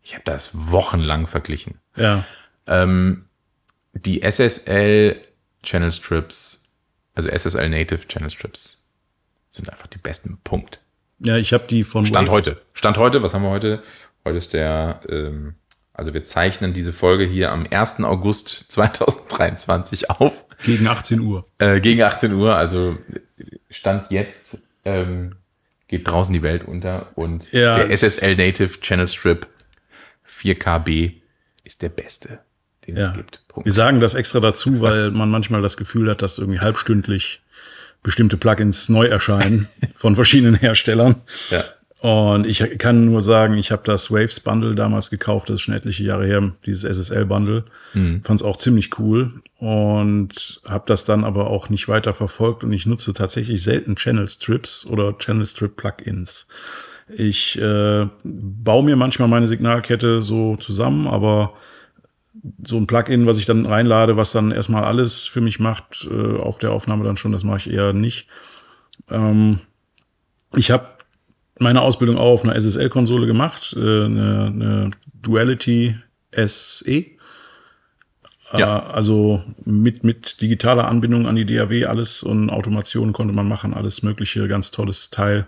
ich 0.00 0.14
habe 0.14 0.22
das 0.24 0.70
wochenlang 0.70 1.26
verglichen. 1.26 1.80
Ja. 1.96 2.24
Ähm, 2.68 3.24
die 3.94 4.22
SSL 4.22 5.20
Channel 5.64 5.90
Strips, 5.90 6.76
also 7.16 7.28
SSL 7.30 7.68
Native 7.68 8.06
Channel 8.06 8.30
Strips, 8.30 8.86
sind 9.48 9.70
einfach 9.70 9.88
die 9.88 9.98
besten. 9.98 10.38
Punkt. 10.44 10.78
Ja, 11.20 11.36
ich 11.36 11.52
habe 11.52 11.64
die 11.68 11.84
von 11.84 12.06
Stand 12.06 12.28
Waves- 12.28 12.46
heute. 12.46 12.60
Stand 12.72 12.98
heute, 12.98 13.22
was 13.22 13.34
haben 13.34 13.42
wir 13.42 13.50
heute? 13.50 13.82
Heute 14.24 14.38
ist 14.38 14.52
der 14.52 15.00
ähm, 15.08 15.54
Also 15.92 16.14
wir 16.14 16.22
zeichnen 16.24 16.72
diese 16.72 16.92
Folge 16.92 17.24
hier 17.24 17.52
am 17.52 17.66
1. 17.70 18.00
August 18.04 18.66
2023 18.72 20.10
auf. 20.10 20.44
Gegen 20.64 20.86
18 20.86 21.20
Uhr. 21.20 21.46
Äh, 21.58 21.80
gegen 21.80 22.02
18 22.02 22.32
Uhr, 22.32 22.54
also 22.56 22.96
Stand 23.70 24.10
jetzt 24.10 24.62
ähm, 24.84 25.36
geht 25.88 26.06
draußen 26.08 26.32
die 26.32 26.42
Welt 26.42 26.64
unter 26.66 27.08
und 27.16 27.52
Ja, 27.52 27.76
der 27.78 27.90
es- 27.90 28.02
SSL 28.02 28.36
Native 28.36 28.80
Channel 28.80 29.08
Strip 29.08 29.46
4KB 30.26 31.14
ist 31.64 31.82
der 31.82 31.88
beste, 31.90 32.38
den 32.86 32.96
es 32.96 33.06
Ja. 33.08 33.12
gibt. 33.12 33.42
Punkt. 33.48 33.66
Wir 33.66 33.72
sagen 33.72 34.00
das 34.00 34.14
extra 34.14 34.40
dazu, 34.40 34.80
weil 34.80 35.10
man 35.10 35.30
manchmal 35.30 35.60
das 35.60 35.76
Gefühl 35.76 36.08
hat, 36.10 36.22
dass 36.22 36.38
irgendwie 36.38 36.60
halbstündlich 36.60 37.42
bestimmte 38.02 38.36
Plugins 38.36 38.88
neu 38.88 39.06
erscheinen 39.06 39.68
von 39.94 40.14
verschiedenen 40.14 40.54
Herstellern. 40.54 41.16
Ja. 41.50 41.64
Und 42.00 42.46
ich 42.46 42.60
kann 42.78 43.04
nur 43.04 43.20
sagen, 43.20 43.58
ich 43.58 43.70
habe 43.70 43.82
das 43.84 44.10
Waves 44.10 44.40
Bundle 44.40 44.74
damals 44.74 45.10
gekauft, 45.10 45.50
das 45.50 45.56
ist 45.56 45.62
schon 45.62 45.74
etliche 45.74 46.04
Jahre 46.04 46.26
her, 46.26 46.52
dieses 46.64 46.82
SSL 46.82 47.26
Bundle. 47.26 47.64
Fand 48.24 48.40
es 48.40 48.46
auch 48.46 48.56
ziemlich 48.56 48.98
cool 48.98 49.42
und 49.58 50.62
habe 50.66 50.84
das 50.86 51.04
dann 51.04 51.24
aber 51.24 51.48
auch 51.50 51.68
nicht 51.68 51.88
weiter 51.88 52.14
verfolgt 52.14 52.64
und 52.64 52.72
ich 52.72 52.86
nutze 52.86 53.12
tatsächlich 53.12 53.62
selten 53.62 53.96
Channel 53.96 54.28
Strips 54.28 54.86
oder 54.86 55.18
Channel 55.18 55.46
Strip 55.46 55.76
Plugins. 55.76 56.48
Ich 57.14 57.60
äh, 57.60 58.06
baue 58.24 58.84
mir 58.84 58.96
manchmal 58.96 59.28
meine 59.28 59.48
Signalkette 59.48 60.22
so 60.22 60.56
zusammen, 60.56 61.06
aber 61.06 61.52
so 62.64 62.76
ein 62.76 62.86
Plugin, 62.86 63.26
was 63.26 63.38
ich 63.38 63.46
dann 63.46 63.66
reinlade, 63.66 64.16
was 64.16 64.32
dann 64.32 64.50
erstmal 64.50 64.84
alles 64.84 65.26
für 65.26 65.40
mich 65.40 65.60
macht, 65.60 66.08
äh, 66.10 66.38
auf 66.38 66.58
der 66.58 66.72
Aufnahme 66.72 67.04
dann 67.04 67.16
schon, 67.16 67.32
das 67.32 67.44
mache 67.44 67.58
ich 67.58 67.70
eher 67.70 67.92
nicht. 67.92 68.28
Ähm, 69.10 69.60
ich 70.54 70.70
habe 70.70 70.86
meine 71.58 71.82
Ausbildung 71.82 72.16
auch 72.16 72.32
auf 72.32 72.44
einer 72.44 72.56
SSL-Konsole 72.56 73.26
gemacht, 73.26 73.74
äh, 73.76 73.80
eine, 73.80 74.46
eine 74.46 74.90
Duality 75.22 75.96
SE. 76.32 77.04
Ja. 78.52 78.78
Äh, 78.78 78.92
also 78.92 79.44
mit, 79.64 80.02
mit 80.02 80.40
digitaler 80.40 80.88
Anbindung 80.88 81.26
an 81.26 81.36
die 81.36 81.44
DAW 81.44 81.86
alles 81.86 82.22
und 82.22 82.50
Automation 82.50 83.12
konnte 83.12 83.34
man 83.34 83.46
machen, 83.48 83.74
alles 83.74 84.02
mögliche, 84.02 84.48
ganz 84.48 84.70
tolles 84.70 85.10
Teil. 85.10 85.46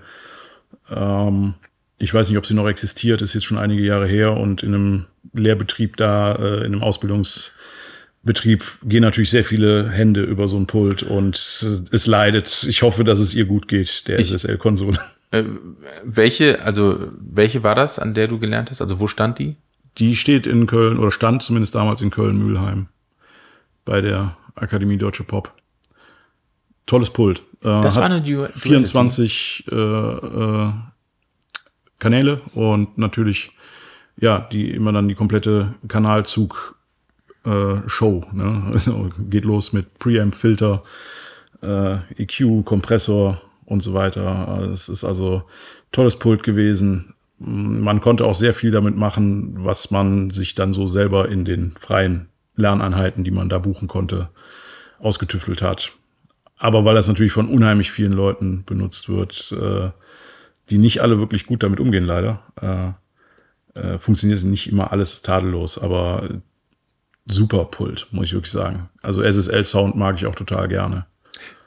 Ähm, 0.91 1.55
ich 2.03 2.13
weiß 2.13 2.29
nicht, 2.29 2.39
ob 2.39 2.47
sie 2.47 2.55
noch 2.55 2.67
existiert, 2.69 3.23
ist 3.23 3.35
jetzt 3.35 3.45
schon 3.45 3.59
einige 3.59 3.83
Jahre 3.83 4.07
her 4.07 4.37
und 4.37 4.63
in 4.63 4.75
einem 4.75 5.07
Lehrbetrieb 5.35 5.97
da, 5.97 6.35
äh, 6.35 6.59
in 6.59 6.73
einem 6.73 6.83
Ausbildungsbetrieb 6.83 8.65
gehen 8.85 9.03
natürlich 9.03 9.31
sehr 9.31 9.45
viele 9.45 9.89
Hände 9.89 10.23
über 10.23 10.49
so 10.49 10.57
ein 10.57 10.67
Pult 10.67 11.03
und 11.03 11.37
es 11.37 12.07
leidet. 12.07 12.65
Ich 12.69 12.83
hoffe, 12.83 13.05
dass 13.05 13.21
es 13.21 13.35
ihr 13.35 13.45
gut 13.45 13.69
geht, 13.69 14.09
der 14.09 14.19
SSL-Konsole. 14.19 14.99
Äh, 15.31 15.45
welche, 16.05 16.63
also 16.63 17.09
welche 17.19 17.63
war 17.63 17.75
das, 17.75 17.99
an 17.99 18.15
der 18.15 18.29
du 18.29 18.39
gelernt 18.39 18.71
hast? 18.71 18.83
Also 18.83 19.01
wo 19.01 19.07
stand 19.07 19.39
die? 19.39 19.57
Die 19.99 20.17
steht 20.17 20.47
in 20.47 20.67
Köln 20.67 20.99
oder 20.99 21.11
stand 21.11 21.43
zumindest 21.43 21.75
damals 21.75 22.01
in 22.03 22.11
Köln-Mühlheim 22.11 22.89
bei 23.85 24.01
der 24.01 24.37
Akademie 24.55 24.97
Deutsche 24.99 25.25
Pop. 25.25 25.53
Tolles 26.87 27.11
Pult. 27.11 27.39
Äh, 27.63 27.65
Das 27.83 27.97
war 27.97 28.05
eine 28.05 28.21
Du- 28.23 28.49
24 28.55 29.65
äh, 29.71 29.75
äh, 29.75 30.73
Kanäle 32.03 32.41
und 32.55 32.99
natürlich 32.99 33.53
ja 34.17 34.41
die 34.41 34.73
immer 34.73 34.93
dann 34.93 35.07
die 35.07 35.15
komplette 35.15 35.75
Kanalzug 35.87 36.75
äh, 37.45 37.77
Show. 37.87 38.25
Ne? 38.33 38.63
Also 38.73 39.09
geht 39.31 39.45
los 39.45 39.73
mit 39.73 39.99
Preamp, 40.01 40.35
Filter, 40.35 40.83
äh, 41.63 41.99
EQ, 42.21 42.65
Kompressor 42.65 43.41
und 43.65 43.83
so 43.83 43.95
weiter. 43.95 44.69
Es 44.73 44.89
ist 44.89 45.05
also 45.05 45.45
tolles 45.93 46.19
Pult 46.19 46.43
gewesen. 46.43 47.15
Man 47.39 48.01
konnte 48.01 48.25
auch 48.25 48.35
sehr 48.35 48.55
viel 48.55 48.73
damit 48.73 48.97
machen, 48.97 49.65
was 49.65 49.91
man 49.93 50.31
sich 50.31 50.55
dann 50.57 50.73
so 50.73 50.89
selber 50.89 51.29
in 51.29 51.45
den 51.45 51.75
freien 51.79 52.29
Lerneinheiten, 52.57 53.23
die 53.23 53.31
man 53.31 53.49
da 53.49 53.59
buchen 53.59 53.87
konnte, 53.87 54.29
ausgetüftelt 54.99 55.63
hat. 55.63 55.93
Aber 56.59 56.85
weil 56.85 56.95
das 56.95 57.09
natürlich 57.09 57.33
von 57.33 57.49
unheimlich 57.49 57.91
vielen 57.91 58.13
Leuten 58.13 58.65
benutzt 58.65 59.09
wird, 59.09 59.53
äh, 59.53 59.91
die 60.71 60.79
nicht 60.79 61.01
alle 61.03 61.19
wirklich 61.19 61.47
gut 61.47 61.63
damit 61.63 61.81
umgehen, 61.81 62.05
leider, 62.05 62.43
äh, 63.75 63.79
äh, 63.79 63.99
funktioniert 63.99 64.43
nicht 64.45 64.71
immer 64.71 64.93
alles 64.93 65.23
tadellos, 65.23 65.79
aber 65.79 66.29
super 67.27 67.65
Pult, 67.67 68.09
muss 68.11 68.27
ich 68.27 68.33
wirklich 68.35 68.53
sagen. 68.53 68.89
Also 69.03 69.23
SSL-Sound 69.23 69.97
mag 69.97 70.17
ich 70.17 70.27
auch 70.27 70.35
total 70.35 70.69
gerne. 70.69 71.07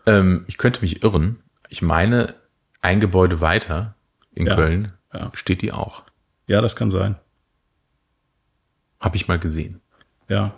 Ähm, 0.06 0.46
ich 0.48 0.58
könnte 0.58 0.82
mich 0.82 1.04
irren. 1.04 1.40
Ich 1.70 1.82
meine, 1.82 2.36
ein 2.82 3.00
Gebäude 3.00 3.42
weiter 3.42 3.96
in 4.34 4.48
Ja, 4.48 4.56
Köln 4.56 4.94
ja. 5.14 5.32
steht 5.34 5.62
die 5.62 5.72
auch. 5.72 6.04
Ja, 6.48 6.62
das 6.62 6.76
kann 6.76 6.92
sein. 6.92 7.16
Habe 9.00 9.16
ich 9.16 9.28
mal 9.28 9.40
gesehen. 9.40 9.82
Ja. 10.28 10.54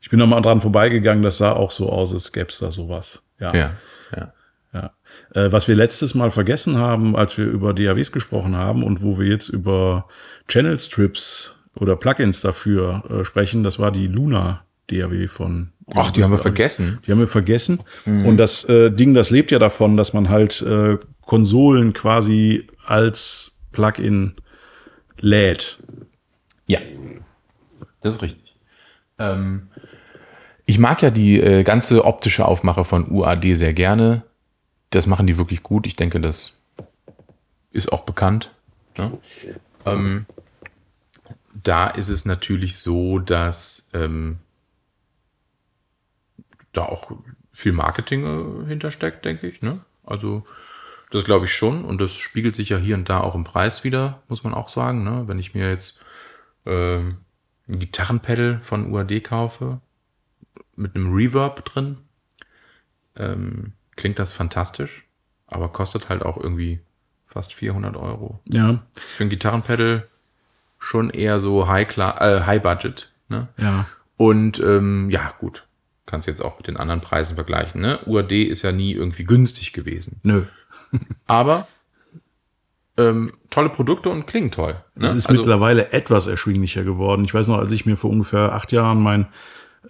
Ich 0.00 0.10
bin 0.10 0.18
noch 0.18 0.26
mal 0.26 0.40
dran 0.40 0.60
vorbeigegangen, 0.60 1.22
das 1.22 1.38
sah 1.38 1.52
auch 1.52 1.70
so 1.70 1.90
aus, 1.90 2.12
als 2.12 2.32
gäbe 2.32 2.48
es 2.48 2.58
da 2.58 2.70
sowas. 2.70 3.22
Ja. 3.38 3.54
Ja, 3.54 3.72
ja. 4.14 4.32
Äh, 5.34 5.52
was 5.52 5.68
wir 5.68 5.76
letztes 5.76 6.14
Mal 6.14 6.30
vergessen 6.30 6.78
haben, 6.78 7.16
als 7.16 7.36
wir 7.38 7.46
über 7.46 7.74
DAWs 7.74 8.12
gesprochen 8.12 8.56
haben 8.56 8.82
und 8.82 9.02
wo 9.02 9.18
wir 9.18 9.26
jetzt 9.26 9.48
über 9.48 10.06
Channel 10.48 10.78
Strips 10.78 11.56
oder 11.74 11.96
Plugins 11.96 12.40
dafür 12.40 13.02
äh, 13.10 13.24
sprechen, 13.24 13.64
das 13.64 13.78
war 13.78 13.90
die 13.90 14.06
Luna 14.06 14.64
DAW 14.90 15.28
von. 15.28 15.70
Ach, 15.94 16.10
die 16.10 16.22
haben 16.22 16.30
wir 16.30 16.38
vergessen. 16.38 16.98
Die 17.06 17.12
haben 17.12 17.18
wir 17.18 17.28
vergessen. 17.28 17.80
Und 18.06 18.38
das 18.38 18.64
äh, 18.70 18.90
Ding, 18.90 19.12
das 19.12 19.30
lebt 19.30 19.50
ja 19.50 19.58
davon, 19.58 19.98
dass 19.98 20.14
man 20.14 20.30
halt 20.30 20.62
äh, 20.62 20.96
Konsolen 21.20 21.92
quasi 21.92 22.66
als 22.86 23.60
Plugin 23.72 24.34
lädt. 25.18 25.78
Ja, 26.66 26.80
das 28.00 28.14
ist 28.14 28.22
richtig. 28.22 28.54
Ähm, 29.18 29.68
ich 30.66 30.78
mag 30.78 31.02
ja 31.02 31.10
die 31.10 31.40
äh, 31.40 31.62
ganze 31.62 32.04
optische 32.04 32.46
Aufmache 32.46 32.84
von 32.84 33.10
UAD 33.10 33.54
sehr 33.54 33.74
gerne. 33.74 34.22
Das 34.94 35.08
machen 35.08 35.26
die 35.26 35.38
wirklich 35.38 35.64
gut. 35.64 35.88
Ich 35.88 35.96
denke, 35.96 36.20
das 36.20 36.60
ist 37.72 37.90
auch 37.90 38.04
bekannt. 38.04 38.52
Ne? 38.96 39.18
Ähm, 39.84 40.26
da 41.52 41.88
ist 41.88 42.10
es 42.10 42.24
natürlich 42.24 42.78
so, 42.78 43.18
dass 43.18 43.90
ähm, 43.92 44.38
da 46.72 46.84
auch 46.84 47.10
viel 47.52 47.72
Marketing 47.72 48.24
äh, 48.24 48.66
hintersteckt, 48.68 49.24
denke 49.24 49.48
ich. 49.48 49.62
Ne? 49.62 49.80
Also 50.04 50.44
das 51.10 51.24
glaube 51.24 51.46
ich 51.46 51.52
schon. 51.52 51.84
Und 51.84 52.00
das 52.00 52.14
spiegelt 52.14 52.54
sich 52.54 52.68
ja 52.68 52.76
hier 52.76 52.94
und 52.94 53.08
da 53.08 53.18
auch 53.18 53.34
im 53.34 53.42
Preis 53.42 53.82
wieder, 53.82 54.22
muss 54.28 54.44
man 54.44 54.54
auch 54.54 54.68
sagen. 54.68 55.02
Ne? 55.02 55.24
Wenn 55.26 55.40
ich 55.40 55.54
mir 55.54 55.68
jetzt 55.68 56.04
ähm, 56.66 57.16
ein 57.68 57.80
Gitarrenpedal 57.80 58.60
von 58.62 58.92
UAD 58.92 59.24
kaufe, 59.24 59.80
mit 60.76 60.94
einem 60.94 61.12
Reverb 61.12 61.64
drin, 61.64 61.98
ähm, 63.16 63.72
klingt 63.96 64.18
das 64.18 64.32
fantastisch, 64.32 65.04
aber 65.46 65.68
kostet 65.68 66.08
halt 66.08 66.22
auch 66.24 66.36
irgendwie 66.36 66.80
fast 67.26 67.54
400 67.54 67.96
Euro. 67.96 68.40
Ja. 68.52 68.82
Ist 68.96 69.12
für 69.12 69.24
ein 69.24 69.30
Gitarrenpedal 69.30 70.06
schon 70.78 71.10
eher 71.10 71.40
so 71.40 71.66
High, 71.68 71.96
äh, 71.98 72.40
High 72.42 72.62
Budget. 72.62 73.10
Ne? 73.28 73.48
Ja. 73.56 73.86
Und 74.16 74.60
ähm, 74.60 75.10
ja, 75.10 75.32
gut, 75.40 75.66
kannst 76.06 76.26
jetzt 76.26 76.44
auch 76.44 76.58
mit 76.58 76.66
den 76.68 76.76
anderen 76.76 77.00
Preisen 77.00 77.34
vergleichen. 77.34 77.80
Ne? 77.80 77.98
UAD 78.06 78.32
ist 78.32 78.62
ja 78.62 78.70
nie 78.72 78.92
irgendwie 78.92 79.24
günstig 79.24 79.72
gewesen. 79.72 80.20
Nö. 80.22 80.44
Aber 81.26 81.66
ähm, 82.96 83.32
tolle 83.50 83.70
Produkte 83.70 84.08
und 84.08 84.26
klingen 84.26 84.50
toll. 84.52 84.74
Ne? 84.94 85.04
Es 85.04 85.14
ist 85.14 85.26
Also- 85.26 85.40
mittlerweile 85.40 85.90
etwas 85.92 86.26
erschwinglicher 86.28 86.84
geworden. 86.84 87.24
Ich 87.24 87.34
weiß 87.34 87.48
noch, 87.48 87.58
als 87.58 87.72
ich 87.72 87.86
mir 87.86 87.96
vor 87.96 88.10
ungefähr 88.10 88.52
acht 88.52 88.70
Jahren 88.70 89.00
mein 89.02 89.26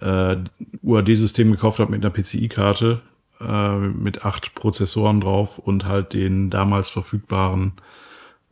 äh, 0.01 0.37
UAD-System 0.81 1.51
gekauft 1.51 1.79
habe 1.79 1.91
mit 1.91 2.03
einer 2.03 2.13
PCI-Karte, 2.13 3.01
äh, 3.39 3.77
mit 3.77 4.25
acht 4.25 4.55
Prozessoren 4.55 5.21
drauf 5.21 5.59
und 5.59 5.85
halt 5.85 6.13
den 6.13 6.49
damals 6.49 6.89
verfügbaren 6.89 7.73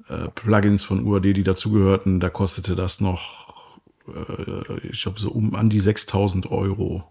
äh, 0.07 0.27
Plugins 0.29 0.83
von 0.83 1.05
UAD, 1.05 1.23
die 1.23 1.43
dazugehörten, 1.43 2.19
da 2.19 2.29
kostete 2.29 2.75
das 2.75 3.01
noch, 3.01 3.79
äh, 4.07 4.87
ich 4.89 5.03
glaube, 5.03 5.19
so 5.19 5.29
um 5.31 5.55
an 5.55 5.69
die 5.69 5.79
6000 5.79 6.51
Euro. 6.51 7.03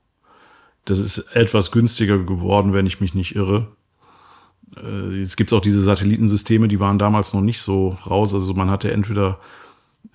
Das 0.85 0.99
ist 0.99 1.19
etwas 1.35 1.71
günstiger 1.71 2.19
geworden, 2.19 2.73
wenn 2.73 2.87
ich 2.87 3.00
mich 3.00 3.14
nicht 3.14 3.37
irre. 3.37 3.69
Äh, 4.76 5.21
Jetzt 5.21 5.37
gibt's 5.37 5.52
auch 5.52 5.61
diese 5.61 5.81
Satellitensysteme, 5.81 6.69
die 6.69 6.81
waren 6.81 6.99
damals 6.99 7.33
noch 7.33 7.41
nicht 7.41 7.61
so 7.61 7.97
raus. 8.07 8.35
Also 8.35 8.55
man 8.55 8.71
hatte 8.71 8.91
entweder 8.91 9.38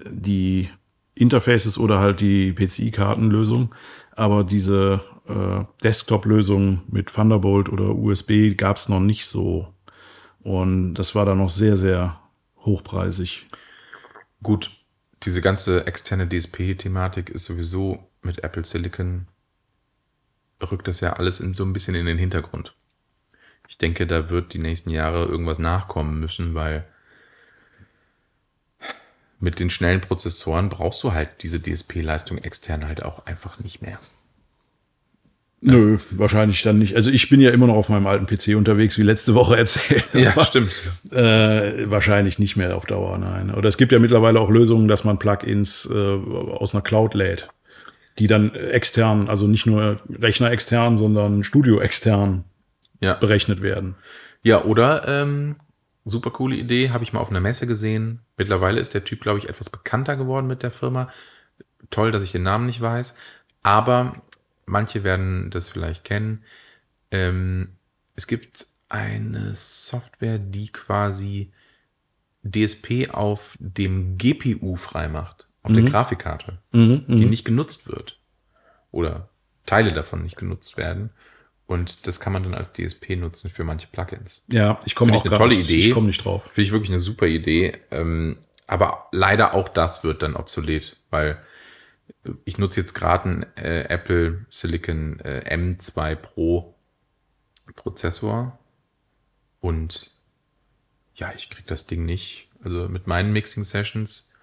die 0.05 0.69
Interfaces 1.15 1.77
oder 1.77 1.99
halt 1.99 2.21
die 2.21 2.53
PCI-Kartenlösung. 2.53 3.73
Aber 4.15 4.43
diese 4.43 5.01
äh, 5.27 5.65
Desktop-Lösung 5.83 6.83
mit 6.87 7.07
Thunderbolt 7.13 7.69
oder 7.69 7.95
USB 7.95 8.55
gab's 8.55 8.89
noch 8.89 8.99
nicht 8.99 9.25
so. 9.25 9.73
Und 10.39 10.93
das 10.95 11.15
war 11.15 11.25
dann 11.25 11.39
noch 11.39 11.49
sehr, 11.49 11.77
sehr 11.77 12.19
hochpreisig. 12.59 13.47
Gut, 14.43 14.71
diese 15.23 15.41
ganze 15.41 15.87
externe 15.87 16.27
DSP-Thematik 16.27 17.29
ist 17.29 17.45
sowieso 17.45 18.07
mit 18.21 18.43
Apple 18.43 18.63
Silicon, 18.63 19.27
rückt 20.71 20.87
das 20.87 20.99
ja 21.01 21.13
alles 21.13 21.39
in, 21.39 21.53
so 21.53 21.63
ein 21.63 21.73
bisschen 21.73 21.95
in 21.95 22.05
den 22.05 22.17
Hintergrund. 22.17 22.75
Ich 23.67 23.77
denke, 23.77 24.07
da 24.07 24.29
wird 24.29 24.53
die 24.53 24.59
nächsten 24.59 24.89
Jahre 24.89 25.25
irgendwas 25.25 25.59
nachkommen 25.59 26.19
müssen, 26.19 26.53
weil 26.55 26.87
mit 29.39 29.59
den 29.59 29.69
schnellen 29.69 30.01
Prozessoren 30.01 30.69
brauchst 30.69 31.03
du 31.03 31.13
halt 31.13 31.43
diese 31.43 31.61
DSP-Leistung 31.61 32.37
extern 32.37 32.87
halt 32.87 33.03
auch 33.03 33.25
einfach 33.25 33.59
nicht 33.59 33.81
mehr. 33.81 33.99
Nö, 35.61 35.97
wahrscheinlich 36.11 36.61
dann 36.61 36.77
nicht. 36.77 36.95
Also 36.95 37.09
ich 37.09 37.29
bin 37.29 37.41
ja 37.41 37.49
immer 37.49 37.65
noch 37.67 37.75
auf 37.75 37.89
meinem 37.89 38.05
alten 38.05 38.27
PC 38.27 38.55
unterwegs, 38.55 38.97
wie 38.97 39.01
letzte 39.03 39.33
Woche 39.33 39.57
erzählt. 39.57 40.05
Ja, 40.13 40.31
Aber, 40.31 40.43
stimmt. 40.43 40.71
Äh, 41.11 41.89
wahrscheinlich 41.89 42.37
nicht 42.37 42.55
mehr 42.57 42.75
auf 42.75 42.85
Dauer, 42.85 43.17
nein. 43.17 43.53
Oder 43.53 43.67
es 43.67 43.77
gibt 43.77 43.91
ja 43.91 43.97
mittlerweile 43.99 44.39
auch 44.39 44.49
Lösungen, 44.51 44.87
dass 44.87 45.03
man 45.03 45.17
Plugins 45.17 45.89
äh, 45.91 45.95
aus 45.95 46.75
einer 46.75 46.83
Cloud 46.83 47.15
lädt, 47.15 47.49
die 48.19 48.27
dann 48.27 48.53
extern, 48.53 49.29
also 49.29 49.47
nicht 49.47 49.65
nur 49.65 49.99
Rechner 50.09 50.51
extern, 50.51 50.95
sondern 50.95 51.43
Studio 51.43 51.79
extern 51.79 52.43
Ja. 53.01 53.15
berechnet 53.15 53.61
werden. 53.63 53.95
Ja, 54.43 54.63
oder 54.63 55.07
ähm, 55.07 55.55
super 56.05 56.29
coole 56.29 56.55
Idee, 56.55 56.91
habe 56.91 57.03
ich 57.03 57.13
mal 57.13 57.19
auf 57.19 57.31
einer 57.31 57.41
Messe 57.41 57.65
gesehen. 57.65 58.19
Mittlerweile 58.37 58.79
ist 58.79 58.93
der 58.93 59.03
Typ, 59.03 59.21
glaube 59.21 59.39
ich, 59.39 59.49
etwas 59.49 59.71
bekannter 59.71 60.15
geworden 60.17 60.45
mit 60.45 60.61
der 60.61 60.71
Firma. 60.71 61.09
Toll, 61.89 62.11
dass 62.11 62.21
ich 62.21 62.31
den 62.31 62.43
Namen 62.43 62.67
nicht 62.67 62.79
weiß. 62.79 63.15
Aber 63.63 64.15
manche 64.67 65.03
werden 65.03 65.49
das 65.49 65.69
vielleicht 65.69 66.03
kennen. 66.03 66.43
Ähm, 67.09 67.69
es 68.15 68.27
gibt 68.27 68.67
eine 68.89 69.55
Software, 69.55 70.37
die 70.37 70.69
quasi 70.71 71.51
DSP 72.43 73.09
auf 73.11 73.57
dem 73.59 74.17
GPU 74.17 74.75
freimacht, 74.75 75.47
auf 75.63 75.73
der 75.73 75.83
Grafikkarte, 75.83 76.59
Mhm, 76.71 77.03
die 77.07 77.25
nicht 77.25 77.43
genutzt 77.43 77.87
wird. 77.87 78.19
Oder 78.91 79.29
Teile 79.65 79.91
davon 79.91 80.23
nicht 80.23 80.37
genutzt 80.37 80.77
werden. 80.77 81.09
Und 81.65 82.07
das 82.07 82.21
kann 82.21 82.31
man 82.31 82.43
dann 82.43 82.53
als 82.53 82.71
DSP 82.71 83.17
nutzen 83.17 83.49
für 83.49 83.65
manche 83.65 83.87
Plugins. 83.87 84.45
Ja, 84.49 84.79
ich 84.85 84.95
komme 84.95 85.13
auch 85.13 85.25
eine 85.25 85.37
tolle 85.37 85.57
nicht, 85.57 85.69
Idee. 85.69 85.87
Ich 85.87 85.93
komme 85.93 86.07
nicht 86.07 86.23
drauf. 86.23 86.45
Finde 86.45 86.61
ich 86.61 86.71
wirklich 86.71 86.91
eine 86.91 87.01
super 87.01 87.25
Idee. 87.25 87.73
Ähm, 87.91 88.37
aber 88.67 89.07
leider 89.11 89.53
auch 89.53 89.67
das 89.67 90.05
wird 90.05 90.23
dann 90.23 90.35
obsolet, 90.37 90.97
weil 91.09 91.41
ich 92.45 92.57
nutze 92.57 92.79
jetzt 92.81 92.93
gerade 92.93 93.23
einen 93.25 93.43
äh, 93.55 93.83
Apple 93.89 94.45
Silicon 94.49 95.19
äh, 95.21 95.43
M2 95.55 96.15
Pro 96.15 96.73
Prozessor 97.75 98.57
und 99.59 100.11
ja, 101.15 101.31
ich 101.35 101.49
kriege 101.49 101.67
das 101.67 101.87
Ding 101.87 102.05
nicht. 102.05 102.49
Also 102.63 102.87
mit 102.89 103.07
meinen 103.07 103.33
Mixing 103.33 103.63
Sessions 103.63 104.33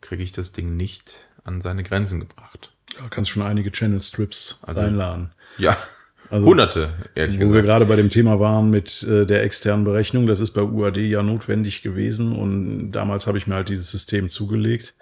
kriege 0.00 0.22
ich 0.22 0.32
das 0.32 0.52
Ding 0.52 0.76
nicht 0.76 1.28
an 1.44 1.60
seine 1.60 1.82
Grenzen 1.82 2.20
gebracht. 2.20 2.72
Da 2.98 3.08
kannst 3.08 3.30
schon 3.30 3.42
einige 3.42 3.70
Channel 3.72 4.02
Strips 4.02 4.58
Also- 4.62 4.80
reinladen. 4.80 5.32
Ja, 5.58 5.76
Also- 6.30 6.46
hunderte, 6.46 6.94
ehrlich 7.14 7.36
Wo 7.36 7.40
wir 7.40 7.46
gesagt. 7.48 7.66
gerade 7.66 7.84
bei 7.86 7.96
dem 7.96 8.10
Thema 8.10 8.40
waren 8.40 8.70
mit 8.70 9.02
äh, 9.02 9.26
der 9.26 9.42
externen 9.42 9.84
Berechnung, 9.84 10.26
das 10.26 10.40
ist 10.40 10.52
bei 10.52 10.62
UAD 10.62 10.96
ja 10.98 11.22
notwendig 11.22 11.82
gewesen 11.82 12.34
und 12.34 12.92
damals 12.92 13.26
habe 13.26 13.38
ich 13.38 13.46
mir 13.46 13.54
halt 13.56 13.68
dieses 13.68 13.90
System 13.90 14.30
zugelegt 14.30 14.94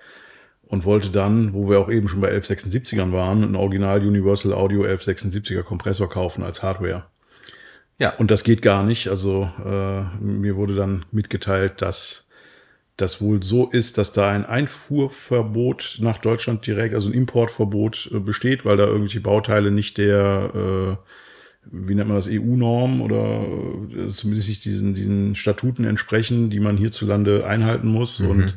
und 0.72 0.86
wollte 0.86 1.10
dann, 1.10 1.52
wo 1.52 1.68
wir 1.68 1.78
auch 1.80 1.90
eben 1.90 2.08
schon 2.08 2.22
bei 2.22 2.32
1176ern 2.32 3.12
waren, 3.12 3.42
ein 3.42 3.56
Original 3.56 4.00
Universal 4.00 4.54
Audio 4.54 4.84
1176er 4.84 5.62
Kompressor 5.62 6.08
kaufen 6.08 6.42
als 6.42 6.62
Hardware. 6.62 7.04
Ja, 7.98 8.14
Und 8.16 8.30
das 8.30 8.42
geht 8.42 8.62
gar 8.62 8.82
nicht. 8.82 9.08
Also 9.08 9.50
äh, 9.62 10.02
mir 10.24 10.56
wurde 10.56 10.74
dann 10.74 11.04
mitgeteilt, 11.12 11.82
dass 11.82 12.26
das 12.96 13.20
wohl 13.20 13.42
so 13.42 13.68
ist, 13.68 13.98
dass 13.98 14.12
da 14.12 14.30
ein 14.30 14.46
Einfuhrverbot 14.46 15.98
nach 16.00 16.16
Deutschland 16.16 16.66
direkt, 16.66 16.94
also 16.94 17.10
ein 17.10 17.14
Importverbot 17.14 18.10
äh, 18.10 18.18
besteht, 18.20 18.64
weil 18.64 18.78
da 18.78 18.86
irgendwelche 18.86 19.20
Bauteile 19.20 19.70
nicht 19.70 19.98
der, 19.98 20.52
äh, 20.54 20.96
wie 21.70 21.94
nennt 21.94 22.08
man 22.08 22.16
das, 22.16 22.30
EU-Norm 22.30 23.02
oder 23.02 23.42
äh, 23.94 24.08
zumindest 24.08 24.48
nicht 24.48 24.64
diesen, 24.64 24.94
diesen 24.94 25.34
Statuten 25.34 25.84
entsprechen, 25.84 26.48
die 26.48 26.60
man 26.60 26.78
hierzulande 26.78 27.46
einhalten 27.46 27.88
muss 27.88 28.20
und 28.20 28.56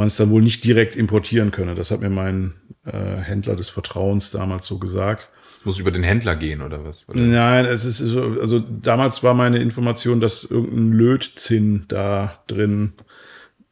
man 0.00 0.06
es 0.06 0.16
dann 0.16 0.30
wohl 0.30 0.40
nicht 0.40 0.64
direkt 0.64 0.96
importieren 0.96 1.50
könne. 1.50 1.74
Das 1.74 1.90
hat 1.90 2.00
mir 2.00 2.08
mein 2.08 2.54
äh, 2.86 3.16
Händler 3.18 3.54
des 3.54 3.68
Vertrauens 3.68 4.30
damals 4.30 4.66
so 4.66 4.78
gesagt. 4.78 5.28
es 5.58 5.66
muss 5.66 5.78
über 5.78 5.90
den 5.90 6.02
Händler 6.02 6.36
gehen 6.36 6.62
oder 6.62 6.84
was? 6.84 7.06
Oder? 7.06 7.20
Nein, 7.20 7.66
es 7.66 7.84
ist 7.84 7.98
so, 7.98 8.22
also 8.40 8.58
damals 8.58 9.22
war 9.22 9.34
meine 9.34 9.58
Information, 9.58 10.20
dass 10.20 10.44
irgendein 10.44 10.92
Lötzinn 10.92 11.84
da 11.88 12.42
drin 12.46 12.94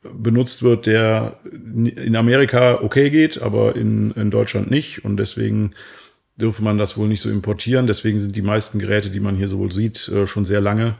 benutzt 0.03 0.63
wird, 0.63 0.85
der 0.85 1.41
in 1.45 2.15
Amerika 2.15 2.83
okay 2.83 3.09
geht, 3.09 3.41
aber 3.41 3.75
in, 3.75 4.11
in 4.11 4.31
Deutschland 4.31 4.71
nicht. 4.71 5.07
Und 5.07 5.17
deswegen 5.17 5.73
dürfe 6.37 6.63
man 6.63 6.77
das 6.77 6.99
wohl 6.99 7.09
nicht 7.09 7.23
so 7.23 7.31
importieren. 7.31 7.87
Deswegen 7.87 8.19
sind 8.19 8.37
die 8.37 8.43
meisten 8.43 8.79
Geräte, 8.79 9.09
die 9.09 9.21
man 9.21 9.35
hier 9.35 9.49
so 9.49 9.59
wohl 9.59 9.73
sieht, 9.73 10.09
äh, 10.09 10.27
schon 10.27 10.45
sehr 10.45 10.61
lange 10.61 10.97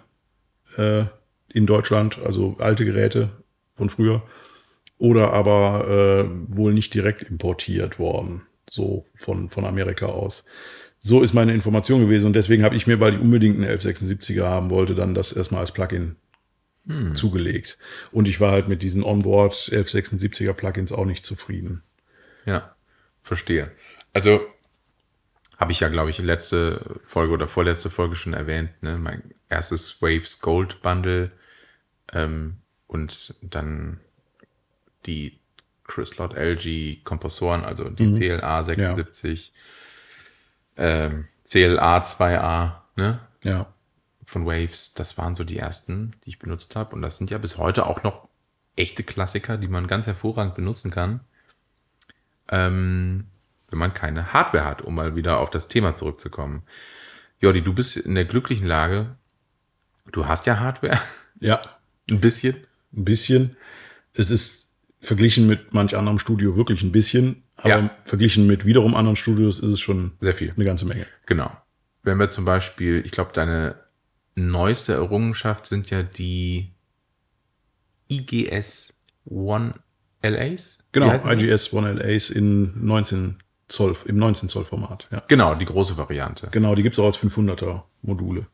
äh, 0.79 1.05
in 1.53 1.67
Deutschland, 1.67 2.19
also 2.25 2.57
alte 2.59 2.87
Geräte 2.87 3.29
von 3.77 3.91
früher. 3.91 4.23
Oder 4.99 5.33
aber 5.33 5.89
äh, 5.89 6.57
wohl 6.57 6.75
nicht 6.75 6.93
direkt 6.93 7.23
importiert 7.23 7.99
worden, 7.99 8.43
so 8.69 9.07
von, 9.15 9.49
von 9.49 9.65
Amerika 9.65 10.07
aus. 10.07 10.45
So 10.99 11.23
ist 11.23 11.33
meine 11.33 11.55
Information 11.55 12.01
gewesen 12.01 12.27
und 12.27 12.33
deswegen 12.35 12.65
habe 12.65 12.75
ich 12.75 12.89
mir, 12.89 12.99
weil 12.99 13.15
ich 13.15 13.21
unbedingt 13.21 13.57
einen 13.57 13.79
1176er 13.79 14.45
haben 14.45 14.71
wollte, 14.71 14.97
dann 14.97 15.15
das 15.15 15.33
erstmal 15.33 15.61
als 15.61 15.73
Plugin 15.73 16.17
zugelegt. 17.15 17.79
Und 18.13 18.29
ich 18.29 18.41
war 18.41 18.51
halt 18.51 18.69
mit 18.69 18.83
diesen 18.83 19.05
Onboard 19.05 19.55
1176er 19.55 20.55
Plugins 20.55 20.91
auch 20.91 21.05
nicht 21.05 21.25
zufrieden. 21.25 21.83
Ja, 22.47 22.75
verstehe. 23.23 23.71
Also 24.15 24.41
habe 25.59 25.73
ich 25.73 25.81
ja, 25.81 25.89
glaube 25.89 26.11
ich, 26.11 26.19
letzte 26.19 27.01
Folge 27.05 27.35
oder 27.35 27.47
vorletzte 27.47 27.91
Folge 27.91 28.17
schon 28.17 28.33
erwähnt. 28.33 28.71
Ne? 28.81 28.97
Mein 28.97 29.35
erstes 29.51 30.01
Waves 30.01 30.41
Gold 30.41 30.81
Bundle 30.81 31.31
ähm, 32.13 32.57
und 32.87 33.35
dann 33.43 34.01
die 35.09 35.39
Chryslot 35.85 36.35
LG 36.35 37.03
Kompressoren, 37.03 37.65
also 37.65 37.89
die 37.89 38.11
CLA 38.11 38.63
76, 38.63 39.53
ähm, 40.77 41.27
CLA 41.45 41.99
2A, 42.03 42.73
ne? 42.97 43.21
Ja. 43.43 43.73
von 44.27 44.45
Waves, 44.45 44.93
das 44.95 45.17
waren 45.17 45.35
so 45.35 45.43
die 45.45 45.59
ersten, 45.59 46.15
die 46.25 46.31
ich 46.31 46.39
benutzt 46.39 46.77
habe. 46.77 46.95
Und 46.95 47.03
das 47.03 47.17
sind 47.17 47.31
ja 47.31 47.39
bis 47.39 47.57
heute 47.57 47.87
auch 47.87 48.03
noch 48.03 48.29
echte 48.77 49.03
Klassiker, 49.03 49.57
die 49.57 49.69
man 49.69 49.87
ganz 49.87 50.07
hervorragend 50.07 50.55
benutzen 50.55 50.91
kann, 50.91 51.21
ähm, 52.51 53.27
wenn 53.71 53.79
man 53.79 53.95
keine 53.95 54.33
Hardware 54.33 54.65
hat, 54.65 54.83
um 54.83 54.95
mal 54.95 55.17
wieder 55.17 55.39
auf 55.39 55.51
das 55.51 55.69
Thema 55.69 55.95
zurückzukommen. 55.95 56.63
Jordi, 57.41 57.63
du 57.63 57.73
bist 57.73 57.97
in 57.97 58.15
der 58.15 58.25
glücklichen 58.25 58.67
Lage, 58.67 59.17
du 60.13 60.27
hast 60.27 60.47
ja 60.47 60.59
Hardware, 60.59 61.01
Ja, 61.41 61.61
ein 62.11 62.21
bisschen. 62.21 62.57
ein 62.93 63.05
bisschen. 63.05 63.57
Es 64.15 64.31
ist 64.31 64.68
verglichen 65.01 65.47
mit 65.47 65.73
manch 65.75 65.97
anderem 65.97 66.19
Studio 66.19 66.57
wirklich 66.57 66.83
ein 66.83 66.93
bisschen, 66.93 67.43
aber 67.57 67.69
Ja. 67.69 67.91
verglichen 68.05 68.47
mit 68.47 68.65
wiederum 68.65 68.95
anderen 68.95 69.17
Studios 69.17 69.61
ist 69.61 69.71
es 69.71 69.81
schon 69.81 70.13
Sehr 70.21 70.35
viel. 70.35 70.53
eine 70.55 70.65
ganze 70.65 70.87
Menge. 70.87 71.07
Genau. 71.27 71.51
Wenn 72.03 72.19
wir 72.19 72.29
zum 72.31 72.45
Beispiel, 72.45 73.03
ich 73.05 73.13
glaube, 73.13 73.31
deine 73.33 73.77
neueste 74.35 74.93
Errungenschaft 74.95 75.67
sind 75.67 75.91
ja 75.91 76.03
die 76.03 76.73
IGS 78.11 78.95
One 79.25 79.75
LAs? 80.23 80.79
Genau? 80.93 81.13
IGS 81.13 81.73
One 81.73 81.93
LAs 81.93 82.31
in 82.31 82.85
19 82.87 83.39
Zoll, 83.69 83.97
im 84.07 84.17
19 84.17 84.49
Zoll 84.49 84.65
Format. 84.65 85.09
Ja. 85.11 85.23
Genau, 85.29 85.55
die 85.55 85.67
große 85.67 85.97
Variante. 85.99 86.49
Genau, 86.51 86.75
die 86.75 86.83
gibt's 86.83 86.99
auch 86.99 87.05
als 87.07 87.19
500er 87.19 87.83
Module. 88.03 88.47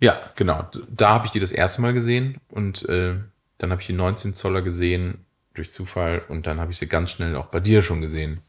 Ja, 0.00 0.16
genau. 0.36 0.68
Da 0.88 1.08
habe 1.10 1.26
ich 1.26 1.32
die 1.32 1.40
das 1.40 1.50
erste 1.50 1.82
Mal 1.82 1.92
gesehen 1.92 2.38
und 2.48 2.88
äh, 2.88 3.16
dann 3.58 3.70
habe 3.72 3.80
ich 3.80 3.88
die 3.88 3.92
19 3.94 4.34
Zoller 4.34 4.62
gesehen 4.62 5.24
durch 5.58 5.72
Zufall 5.72 6.22
und 6.28 6.46
dann 6.46 6.60
habe 6.60 6.70
ich 6.70 6.78
sie 6.78 6.88
ganz 6.88 7.10
schnell 7.10 7.36
auch 7.36 7.46
bei 7.46 7.60
dir 7.60 7.82
schon 7.82 8.00
gesehen. 8.00 8.40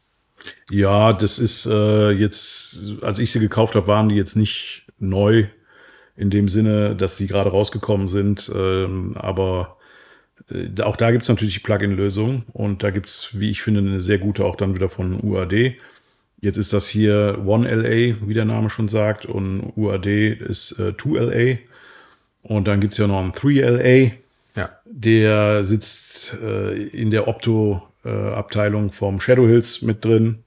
Ja, 0.70 1.12
das 1.12 1.38
ist 1.38 1.66
äh, 1.66 2.10
jetzt, 2.10 3.02
als 3.02 3.18
ich 3.18 3.30
sie 3.30 3.40
gekauft 3.40 3.74
habe, 3.74 3.86
waren 3.86 4.08
die 4.08 4.16
jetzt 4.16 4.36
nicht 4.36 4.86
neu 4.98 5.46
in 6.16 6.30
dem 6.30 6.48
Sinne, 6.48 6.96
dass 6.96 7.16
sie 7.16 7.26
gerade 7.26 7.50
rausgekommen 7.50 8.08
sind. 8.08 8.50
Ähm, 8.54 9.12
aber 9.16 9.76
äh, 10.50 10.80
auch 10.82 10.96
da 10.96 11.10
gibt's 11.10 11.28
natürlich 11.28 11.54
die 11.54 11.60
Plugin-Lösung 11.60 12.44
und 12.52 12.82
da 12.82 12.90
gibt's, 12.90 13.30
wie 13.32 13.50
ich 13.50 13.62
finde, 13.62 13.80
eine 13.80 14.00
sehr 14.00 14.18
gute 14.18 14.44
auch 14.44 14.56
dann 14.56 14.74
wieder 14.74 14.88
von 14.88 15.22
UAD. 15.22 15.76
Jetzt 16.40 16.56
ist 16.56 16.72
das 16.72 16.88
hier 16.88 17.42
One 17.44 17.68
LA, 17.68 18.26
wie 18.26 18.34
der 18.34 18.46
Name 18.46 18.70
schon 18.70 18.88
sagt, 18.88 19.26
und 19.26 19.72
UAD 19.76 20.06
ist 20.06 20.78
äh, 20.78 20.92
2LA. 20.92 21.58
Und 22.42 22.66
dann 22.66 22.80
gibt's 22.80 22.96
ja 22.96 23.06
noch 23.06 23.20
ein 23.20 23.32
3LA. 23.32 24.12
Ja. 24.56 24.70
Der 24.84 25.64
sitzt 25.64 26.36
äh, 26.42 26.74
in 26.88 27.10
der 27.10 27.28
Opto-Abteilung 27.28 28.92
vom 28.92 29.20
Shadow 29.20 29.46
Hills 29.46 29.82
mit 29.82 30.04
drin. 30.04 30.44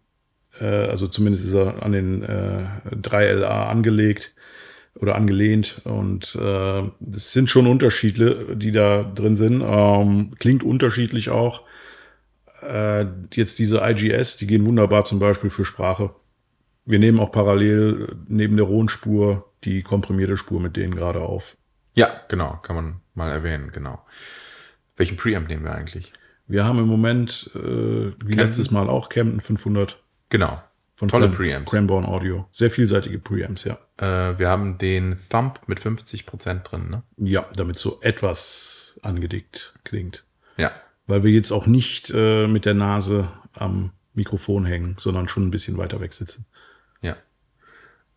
Äh, 0.60 0.66
also 0.66 1.08
zumindest 1.08 1.46
ist 1.46 1.54
er 1.54 1.84
an 1.84 1.92
den 1.92 2.24
äh, 2.24 2.66
3LA 2.92 3.70
angelegt 3.70 4.34
oder 4.96 5.16
angelehnt. 5.16 5.82
Und 5.86 6.36
äh, 6.36 6.84
das 7.00 7.32
sind 7.32 7.50
schon 7.50 7.68
Unterschiede, 7.68 8.56
die 8.56 8.72
da 8.72 9.04
drin 9.04 9.36
sind. 9.36 9.62
Ähm, 9.66 10.32
klingt 10.40 10.64
unterschiedlich 10.64 11.30
auch. 11.30 11.64
Äh, 12.62 13.06
jetzt 13.34 13.60
diese 13.60 13.82
IGS, 13.84 14.38
die 14.38 14.48
gehen 14.48 14.66
wunderbar 14.66 15.06
zum 15.06 15.20
Beispiel 15.20 15.50
für 15.50 15.66
Sprache. 15.66 16.12
Wir 16.86 17.00
nehmen 17.00 17.20
auch 17.20 17.32
parallel 17.32 18.16
neben 18.28 18.58
der 18.58 18.66
rohen 18.66 18.90
Spur 18.90 19.50
die 19.64 19.82
komprimierte 19.82 20.38
Spur 20.38 20.60
mit 20.60 20.76
denen 20.76 20.96
gerade 20.96 21.22
auf. 21.22 21.56
Ja, 21.96 22.22
genau, 22.28 22.58
kann 22.64 22.76
man 22.76 23.02
mal 23.14 23.32
erwähnen, 23.32 23.72
genau. 23.72 24.04
Welchen 24.96 25.18
Preamp 25.18 25.48
nehmen 25.48 25.64
wir 25.64 25.74
eigentlich? 25.74 26.14
Wir 26.48 26.66
haben 26.66 26.80
im 26.80 26.88
Moment, 26.88 27.50
äh, 27.56 27.60
wie 27.60 28.12
Camden? 28.12 28.38
letztes 28.38 28.72
Mal 28.72 28.90
auch, 28.90 29.10
Camden 29.10 29.40
500 29.42 30.02
Genau. 30.30 30.62
von 30.96 31.08
Tolle 31.08 31.28
Cran- 31.28 31.36
Preamps. 31.38 31.72
Cranbourne 31.72 32.08
Audio. 32.08 32.48
Sehr 32.52 32.70
vielseitige 32.72 33.20
Preamps, 33.20 33.64
ja. 33.64 33.78
Äh, 33.98 34.38
wir 34.38 34.50
haben 34.50 34.78
den 34.78 35.18
Thump 35.30 35.62
mit 35.68 35.80
50% 35.80 36.64
drin, 36.64 36.90
ne? 36.90 37.04
Ja, 37.18 37.46
damit 37.56 37.78
so 37.78 38.00
etwas 38.02 39.00
angedickt 39.04 39.74
klingt. 39.84 40.24
Ja. 40.58 40.72
Weil 41.08 41.24
wir 41.24 41.32
jetzt 41.32 41.52
auch 41.52 41.66
nicht 41.68 42.12
äh, 42.14 42.48
mit 42.48 42.66
der 42.66 42.74
Nase 42.76 43.30
am 43.54 43.92
Mikrofon 44.14 44.66
hängen, 44.66 44.96
sondern 45.00 45.28
schon 45.28 45.48
ein 45.48 45.52
bisschen 45.52 45.78
weiter 45.78 46.00
weg 46.00 46.14
sitzen. 46.14 46.46
Ja. 47.02 47.16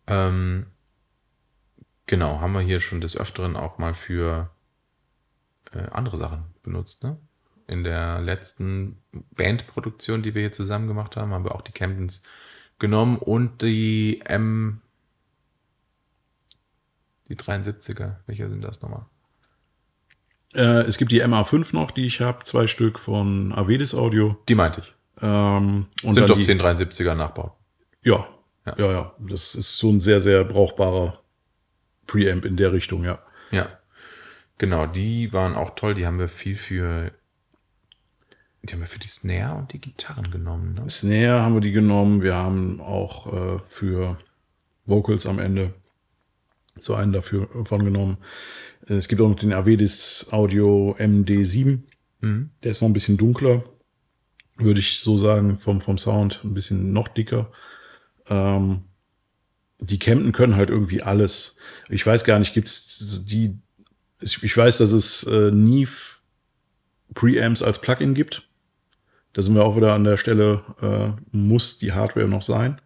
Ähm, 0.07 0.67
genau, 2.07 2.39
haben 2.41 2.53
wir 2.53 2.61
hier 2.61 2.79
schon 2.79 3.01
des 3.01 3.15
Öfteren 3.15 3.55
auch 3.55 3.77
mal 3.77 3.93
für 3.93 4.49
äh, 5.73 5.89
andere 5.91 6.17
Sachen 6.17 6.45
benutzt, 6.63 7.03
ne? 7.03 7.17
In 7.67 7.83
der 7.83 8.21
letzten 8.21 9.01
Bandproduktion, 9.35 10.23
die 10.23 10.33
wir 10.33 10.41
hier 10.41 10.51
zusammen 10.53 10.87
gemacht 10.87 11.17
haben, 11.17 11.33
haben 11.33 11.43
wir 11.43 11.53
auch 11.53 11.61
die 11.61 11.73
Camdens 11.73 12.23
genommen 12.79 13.17
und 13.17 13.61
die 13.61 14.21
M. 14.23 14.81
Die 17.27 17.35
73er. 17.35 18.15
Welche 18.25 18.49
sind 18.49 18.63
das 18.63 18.81
nochmal? 18.81 19.05
Äh, 20.53 20.83
es 20.83 20.97
gibt 20.97 21.11
die 21.11 21.21
MA5 21.21 21.75
noch, 21.75 21.91
die 21.91 22.05
ich 22.05 22.21
habe, 22.21 22.45
zwei 22.45 22.67
Stück 22.67 22.99
von 22.99 23.51
Avedis 23.51 23.93
Audio. 23.93 24.37
Die 24.47 24.55
meinte 24.55 24.79
ich. 24.79 24.93
Ähm, 25.21 25.87
und 26.03 26.15
Sind 26.15 26.29
doch 26.29 26.37
die, 26.37 26.43
1073er 26.43 27.15
Nachbau. 27.15 27.57
Ja, 28.01 28.27
Ja. 28.65 28.75
ja, 28.77 28.91
ja, 28.91 29.13
Das 29.19 29.55
ist 29.55 29.77
so 29.77 29.89
ein 29.89 29.99
sehr, 29.99 30.21
sehr 30.21 30.45
brauchbarer 30.45 31.19
Preamp 32.07 32.45
in 32.45 32.57
der 32.57 32.73
Richtung, 32.73 33.03
ja. 33.03 33.19
Ja. 33.51 33.69
Genau, 34.57 34.87
die 34.87 35.31
waren 35.33 35.55
auch 35.55 35.71
toll. 35.75 35.93
Die 35.93 36.05
haben 36.07 36.19
wir 36.19 36.29
viel 36.29 36.55
für. 36.55 37.11
Die 38.63 38.73
haben 38.73 38.79
wir 38.79 38.87
für 38.87 38.99
die 38.99 39.07
Snare 39.07 39.55
und 39.55 39.71
die 39.71 39.79
Gitarren 39.79 40.31
genommen, 40.31 40.73
ne? 40.73 40.89
Snare 40.89 41.41
haben 41.41 41.53
wir 41.53 41.61
die 41.61 41.71
genommen. 41.71 42.21
Wir 42.21 42.35
haben 42.35 42.81
auch 42.81 43.31
äh, 43.31 43.59
für 43.67 44.17
Vocals 44.85 45.25
am 45.25 45.39
Ende 45.39 45.73
so 46.79 46.95
einen 46.95 47.13
dafür 47.13 47.47
von 47.65 47.85
genommen. 47.85 48.17
Äh, 48.87 48.95
Es 48.95 49.07
gibt 49.07 49.21
auch 49.21 49.29
noch 49.29 49.35
den 49.39 49.53
Avedis 49.53 50.27
Audio 50.31 50.95
MD7. 50.97 51.79
Mhm. 52.21 52.49
Der 52.63 52.71
ist 52.71 52.81
noch 52.81 52.89
ein 52.89 52.93
bisschen 52.93 53.17
dunkler, 53.17 53.63
würde 54.55 54.79
ich 54.79 54.99
so 54.99 55.17
sagen, 55.17 55.59
vom, 55.59 55.79
vom 55.79 55.97
Sound 55.97 56.41
ein 56.43 56.53
bisschen 56.53 56.91
noch 56.91 57.07
dicker. 57.07 57.51
Ähm, 58.27 58.86
die 59.79 59.99
Camden 59.99 60.31
können 60.31 60.55
halt 60.55 60.69
irgendwie 60.69 61.03
alles. 61.03 61.55
Ich 61.89 62.05
weiß 62.05 62.23
gar 62.23 62.39
nicht, 62.39 62.53
gibt's 62.53 63.25
die, 63.25 63.57
ich 64.21 64.57
weiß, 64.57 64.79
dass 64.79 64.91
es 64.91 65.23
äh, 65.23 65.51
Neve 65.51 66.17
Preamps 67.13 67.61
als 67.61 67.79
Plugin 67.79 68.13
gibt. 68.13 68.47
Da 69.33 69.41
sind 69.41 69.55
wir 69.55 69.63
auch 69.63 69.75
wieder 69.75 69.93
an 69.93 70.03
der 70.03 70.17
Stelle, 70.17 70.63
äh, 70.81 71.21
muss 71.31 71.77
die 71.77 71.93
Hardware 71.93 72.27
noch 72.27 72.41
sein 72.41 72.81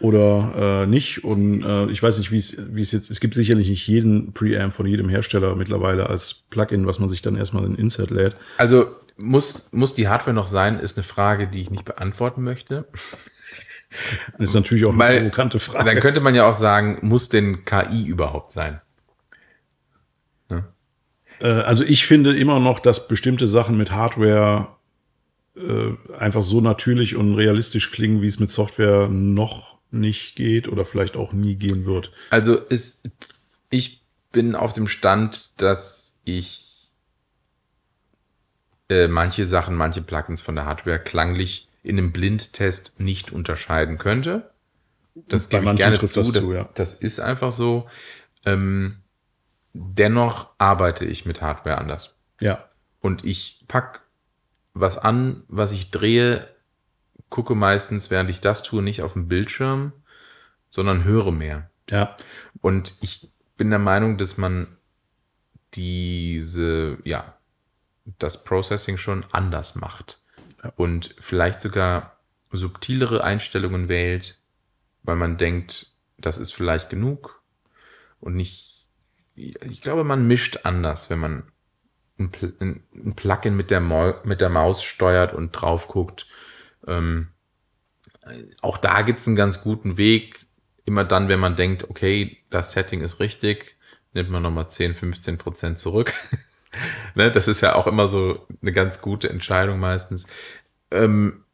oder 0.00 0.82
äh, 0.82 0.86
nicht. 0.86 1.24
Und 1.24 1.62
äh, 1.62 1.86
ich 1.86 2.02
weiß 2.02 2.18
nicht, 2.18 2.32
wie 2.32 2.36
es 2.36 2.92
jetzt, 2.92 3.10
es 3.10 3.20
gibt 3.20 3.34
sicherlich 3.34 3.70
nicht 3.70 3.86
jeden 3.86 4.32
Preamp 4.32 4.74
von 4.74 4.86
jedem 4.86 5.08
Hersteller 5.08 5.54
mittlerweile 5.54 6.08
als 6.08 6.34
Plugin, 6.50 6.86
was 6.86 6.98
man 6.98 7.08
sich 7.08 7.22
dann 7.22 7.36
erstmal 7.36 7.64
in 7.64 7.76
Insert 7.76 8.10
lädt. 8.10 8.36
Also 8.58 8.88
muss, 9.16 9.68
muss 9.72 9.94
die 9.94 10.08
Hardware 10.08 10.34
noch 10.34 10.46
sein, 10.46 10.80
ist 10.80 10.96
eine 10.96 11.04
Frage, 11.04 11.46
die 11.46 11.60
ich 11.60 11.70
nicht 11.70 11.84
beantworten 11.84 12.42
möchte. 12.42 12.86
Das 14.38 14.50
ist 14.50 14.54
natürlich 14.54 14.84
auch 14.84 14.90
eine 14.90 14.98
Weil- 14.98 15.18
provokante 15.18 15.58
Frage. 15.58 15.84
Dann 15.84 16.00
könnte 16.00 16.20
man 16.20 16.34
ja 16.34 16.48
auch 16.48 16.54
sagen, 16.54 16.98
muss 17.02 17.28
denn 17.28 17.64
KI 17.64 18.04
überhaupt 18.06 18.52
sein? 18.52 18.80
Äh, 21.40 21.48
also 21.48 21.84
ich 21.84 22.06
finde 22.06 22.36
immer 22.36 22.60
noch, 22.60 22.78
dass 22.78 23.08
bestimmte 23.08 23.48
Sachen 23.48 23.76
mit 23.76 23.92
Hardware 23.92 24.68
äh, 25.56 25.92
einfach 26.18 26.42
so 26.42 26.60
natürlich 26.60 27.16
und 27.16 27.34
realistisch 27.34 27.90
klingen, 27.90 28.22
wie 28.22 28.26
es 28.26 28.40
mit 28.40 28.50
Software 28.50 29.08
noch 29.08 29.78
nicht 29.90 30.36
geht 30.36 30.68
oder 30.68 30.86
vielleicht 30.86 31.16
auch 31.16 31.32
nie 31.32 31.56
gehen 31.56 31.84
wird. 31.84 32.12
Also 32.30 32.56
ist, 32.56 33.08
ich 33.68 34.02
bin 34.30 34.54
auf 34.54 34.72
dem 34.72 34.88
Stand, 34.88 35.60
dass 35.60 36.16
ich 36.24 36.90
äh, 38.88 39.08
manche 39.08 39.44
Sachen, 39.44 39.74
manche 39.74 40.00
Plugins 40.00 40.40
von 40.40 40.54
der 40.54 40.64
Hardware 40.64 40.98
klanglich 40.98 41.68
in 41.82 41.98
einem 41.98 42.12
Blindtest 42.12 42.98
nicht 42.98 43.32
unterscheiden 43.32 43.98
könnte. 43.98 44.50
Das 45.14 45.48
Bei 45.48 45.58
gebe 45.60 45.72
ich 45.72 45.76
gerne 45.76 45.98
zu. 45.98 46.20
das 46.20 46.32
Das, 46.32 46.44
zu, 46.44 46.54
ja. 46.54 46.68
das 46.74 46.94
ist 46.94 47.20
einfach 47.20 47.52
so. 47.52 47.88
Ähm, 48.44 48.98
dennoch 49.72 50.50
arbeite 50.58 51.04
ich 51.04 51.26
mit 51.26 51.42
Hardware 51.42 51.78
anders. 51.78 52.14
Ja, 52.40 52.68
Und 53.00 53.24
ich 53.24 53.64
pack 53.68 54.02
was 54.74 54.98
an, 54.98 55.44
was 55.48 55.72
ich 55.72 55.90
drehe, 55.90 56.48
gucke 57.28 57.54
meistens, 57.54 58.10
während 58.10 58.30
ich 58.30 58.40
das 58.40 58.62
tue, 58.62 58.82
nicht 58.82 59.02
auf 59.02 59.12
dem 59.12 59.28
Bildschirm, 59.28 59.92
sondern 60.68 61.04
höre 61.04 61.30
mehr. 61.30 61.70
ja, 61.90 62.16
Und 62.60 62.94
ich 63.00 63.30
bin 63.56 63.70
der 63.70 63.78
Meinung, 63.78 64.16
dass 64.16 64.38
man 64.38 64.66
diese, 65.74 66.98
ja, 67.04 67.36
das 68.18 68.44
Processing 68.44 68.96
schon 68.96 69.24
anders 69.30 69.74
macht. 69.74 70.21
Und 70.76 71.14
vielleicht 71.18 71.60
sogar 71.60 72.18
subtilere 72.52 73.24
Einstellungen 73.24 73.88
wählt, 73.88 74.40
weil 75.02 75.16
man 75.16 75.36
denkt, 75.36 75.92
das 76.18 76.38
ist 76.38 76.52
vielleicht 76.52 76.90
genug. 76.90 77.42
Und 78.20 78.36
nicht, 78.36 78.88
ich 79.34 79.80
glaube, 79.82 80.04
man 80.04 80.26
mischt 80.26 80.60
anders, 80.64 81.10
wenn 81.10 81.18
man 81.18 81.42
ein, 82.18 82.30
Pl- 82.30 82.54
ein, 82.60 82.84
ein 82.94 83.16
Plugin 83.16 83.56
mit 83.56 83.70
der, 83.70 83.80
mit 84.24 84.40
der 84.40 84.50
Maus 84.50 84.84
steuert 84.84 85.34
und 85.34 85.52
drauf 85.52 85.88
guckt. 85.88 86.26
Ähm, 86.86 87.28
auch 88.60 88.78
da 88.78 89.02
gibt 89.02 89.20
es 89.20 89.26
einen 89.26 89.36
ganz 89.36 89.62
guten 89.62 89.96
Weg. 89.96 90.46
Immer 90.84 91.04
dann, 91.04 91.28
wenn 91.28 91.40
man 91.40 91.56
denkt, 91.56 91.88
okay, 91.90 92.38
das 92.50 92.72
Setting 92.72 93.00
ist 93.02 93.20
richtig, 93.20 93.76
nimmt 94.14 94.30
man 94.30 94.42
nochmal 94.42 94.68
10, 94.68 94.94
15 94.94 95.38
Prozent 95.38 95.78
zurück. 95.78 96.12
ne, 97.14 97.30
das 97.30 97.48
ist 97.48 97.60
ja 97.60 97.74
auch 97.74 97.86
immer 97.86 98.08
so 98.08 98.46
eine 98.60 98.72
ganz 98.72 99.00
gute 99.00 99.28
Entscheidung 99.28 99.78
meistens. 99.78 100.26
Ähm, 100.90 101.44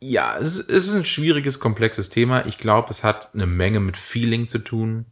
ja, 0.00 0.36
es, 0.38 0.58
es 0.58 0.86
ist 0.86 0.94
ein 0.94 1.04
schwieriges, 1.04 1.60
komplexes 1.60 2.10
Thema. 2.10 2.46
Ich 2.46 2.58
glaube, 2.58 2.90
es 2.90 3.02
hat 3.04 3.34
eine 3.34 3.46
Menge 3.46 3.80
mit 3.80 3.96
Feeling 3.96 4.48
zu 4.48 4.58
tun. 4.58 5.06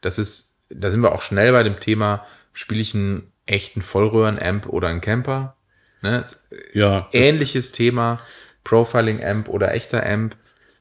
Das 0.00 0.18
ist, 0.18 0.56
da 0.70 0.90
sind 0.90 1.02
wir 1.02 1.12
auch 1.12 1.22
schnell 1.22 1.52
bei 1.52 1.62
dem 1.62 1.80
Thema, 1.80 2.24
spiele 2.52 2.80
ich 2.80 2.94
einen 2.94 3.32
echten 3.44 3.82
Vollröhren-Amp 3.82 4.68
oder 4.68 4.88
einen 4.88 5.00
Camper? 5.00 5.56
Ne? 6.02 6.24
ja. 6.72 7.08
Ähnliches 7.12 7.72
Thema, 7.72 8.20
Profiling-Amp 8.64 9.48
oder 9.48 9.74
echter 9.74 10.04
Amp. 10.04 10.36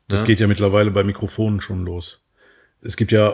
das 0.07 0.21
ne? 0.21 0.27
geht 0.27 0.39
ja 0.39 0.47
mittlerweile 0.47 0.91
bei 0.91 1.03
Mikrofonen 1.03 1.61
schon 1.61 1.85
los. 1.85 2.23
Es 2.81 2.97
gibt 2.97 3.11
ja 3.11 3.29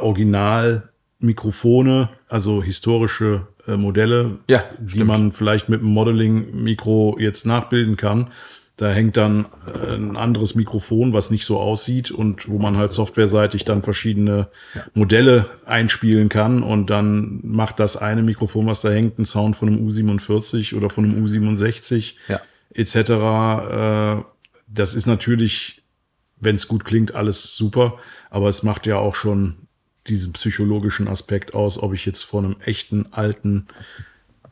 Original-Mikrofone, 1.21 2.09
also 2.27 2.63
historische 2.63 3.47
äh, 3.67 3.77
Modelle, 3.77 4.39
Ja, 4.47 4.63
die 4.79 4.91
stimmt. 4.91 5.07
man 5.07 5.31
vielleicht 5.31 5.69
mit 5.69 5.81
einem 5.81 5.91
Modeling-Mikro 5.91 7.17
jetzt 7.19 7.45
nachbilden 7.45 7.97
kann. 7.97 8.31
Da 8.77 8.89
hängt 8.89 9.15
dann 9.17 9.45
äh, 9.67 9.93
ein 9.95 10.17
anderes 10.17 10.55
Mikrofon, 10.55 11.13
was 11.13 11.29
nicht 11.29 11.45
so 11.45 11.59
aussieht 11.59 12.09
und 12.09 12.49
wo 12.49 12.57
man 12.57 12.77
halt 12.77 12.91
softwareseitig 12.91 13.63
dann 13.65 13.83
verschiedene 13.83 14.47
Modelle 14.93 15.45
einspielen 15.65 16.29
kann 16.29 16.63
und 16.63 16.89
dann 16.89 17.39
macht 17.43 17.79
das 17.79 17.95
eine 17.97 18.23
Mikrofon, 18.23 18.65
was 18.65 18.81
da 18.81 18.89
hängt, 18.89 19.17
einen 19.17 19.25
Sound 19.25 19.55
von 19.55 19.67
einem 19.67 19.87
U47 19.87 20.75
oder 20.75 20.89
von 20.89 21.05
einem 21.05 21.23
U67 21.23 22.15
Ja. 22.27 22.41
etc. 22.73 22.95
Äh, 24.19 24.23
das 24.67 24.95
ist 24.95 25.05
natürlich, 25.05 25.83
wenn 26.39 26.55
es 26.55 26.67
gut 26.67 26.83
klingt, 26.85 27.13
alles 27.13 27.55
super, 27.55 27.97
aber 28.31 28.49
es 28.49 28.63
macht 28.63 28.87
ja 28.87 28.95
auch 28.97 29.13
schon 29.15 29.67
diesen 30.07 30.33
psychologischen 30.33 31.07
Aspekt 31.07 31.53
aus, 31.53 31.81
ob 31.81 31.93
ich 31.93 32.05
jetzt 32.05 32.23
vor 32.23 32.43
einem 32.43 32.55
echten 32.65 33.07
alten 33.11 33.67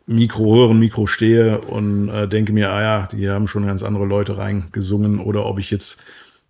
Mikro, 0.05 0.55
höheren 0.55 0.79
Mikro 0.79 1.05
stehe 1.05 1.61
und 1.61 2.09
äh, 2.09 2.27
denke 2.27 2.51
mir, 2.51 2.71
ah 2.71 2.81
ja, 2.81 3.07
die 3.07 3.29
haben 3.29 3.47
schon 3.47 3.65
ganz 3.65 3.83
andere 3.83 4.05
Leute 4.05 4.37
reingesungen 4.37 5.19
oder 5.19 5.45
ob 5.45 5.59
ich 5.59 5.69
jetzt 5.69 6.03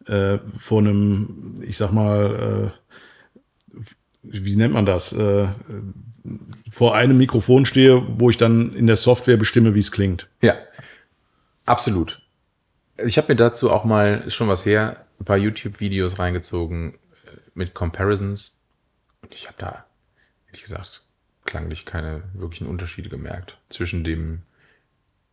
äh, 0.07 0.39
vor 0.57 0.79
einem, 0.79 1.55
ich 1.61 1.75
sag 1.75 1.91
mal, 1.91 2.71
äh, 3.83 3.85
wie 4.23 4.55
nennt 4.55 4.73
man 4.73 4.85
das, 4.85 5.13
äh, 5.13 5.47
vor 6.71 6.95
einem 6.95 7.17
Mikrofon 7.17 7.65
stehe, 7.65 8.01
wo 8.17 8.29
ich 8.29 8.37
dann 8.37 8.73
in 8.75 8.87
der 8.87 8.95
Software 8.95 9.37
bestimme, 9.37 9.75
wie 9.75 9.79
es 9.79 9.91
klingt. 9.91 10.29
Ja, 10.41 10.55
absolut. 11.65 12.21
Ich 13.05 13.17
habe 13.17 13.33
mir 13.33 13.37
dazu 13.37 13.71
auch 13.71 13.83
mal, 13.83 14.23
ist 14.25 14.35
schon 14.35 14.47
was 14.47 14.65
her, 14.65 15.05
ein 15.19 15.25
paar 15.25 15.37
YouTube-Videos 15.37 16.19
reingezogen 16.19 16.93
äh, 16.93 17.37
mit 17.53 17.73
Comparisons. 17.73 18.58
Ich 19.29 19.47
habe 19.47 19.55
da, 19.57 19.85
ehrlich 20.47 20.63
gesagt, 20.63 21.03
klanglich 21.45 21.85
keine 21.85 22.23
wirklichen 22.33 22.67
Unterschiede 22.67 23.09
gemerkt 23.09 23.57
zwischen 23.69 24.03
dem 24.03 24.41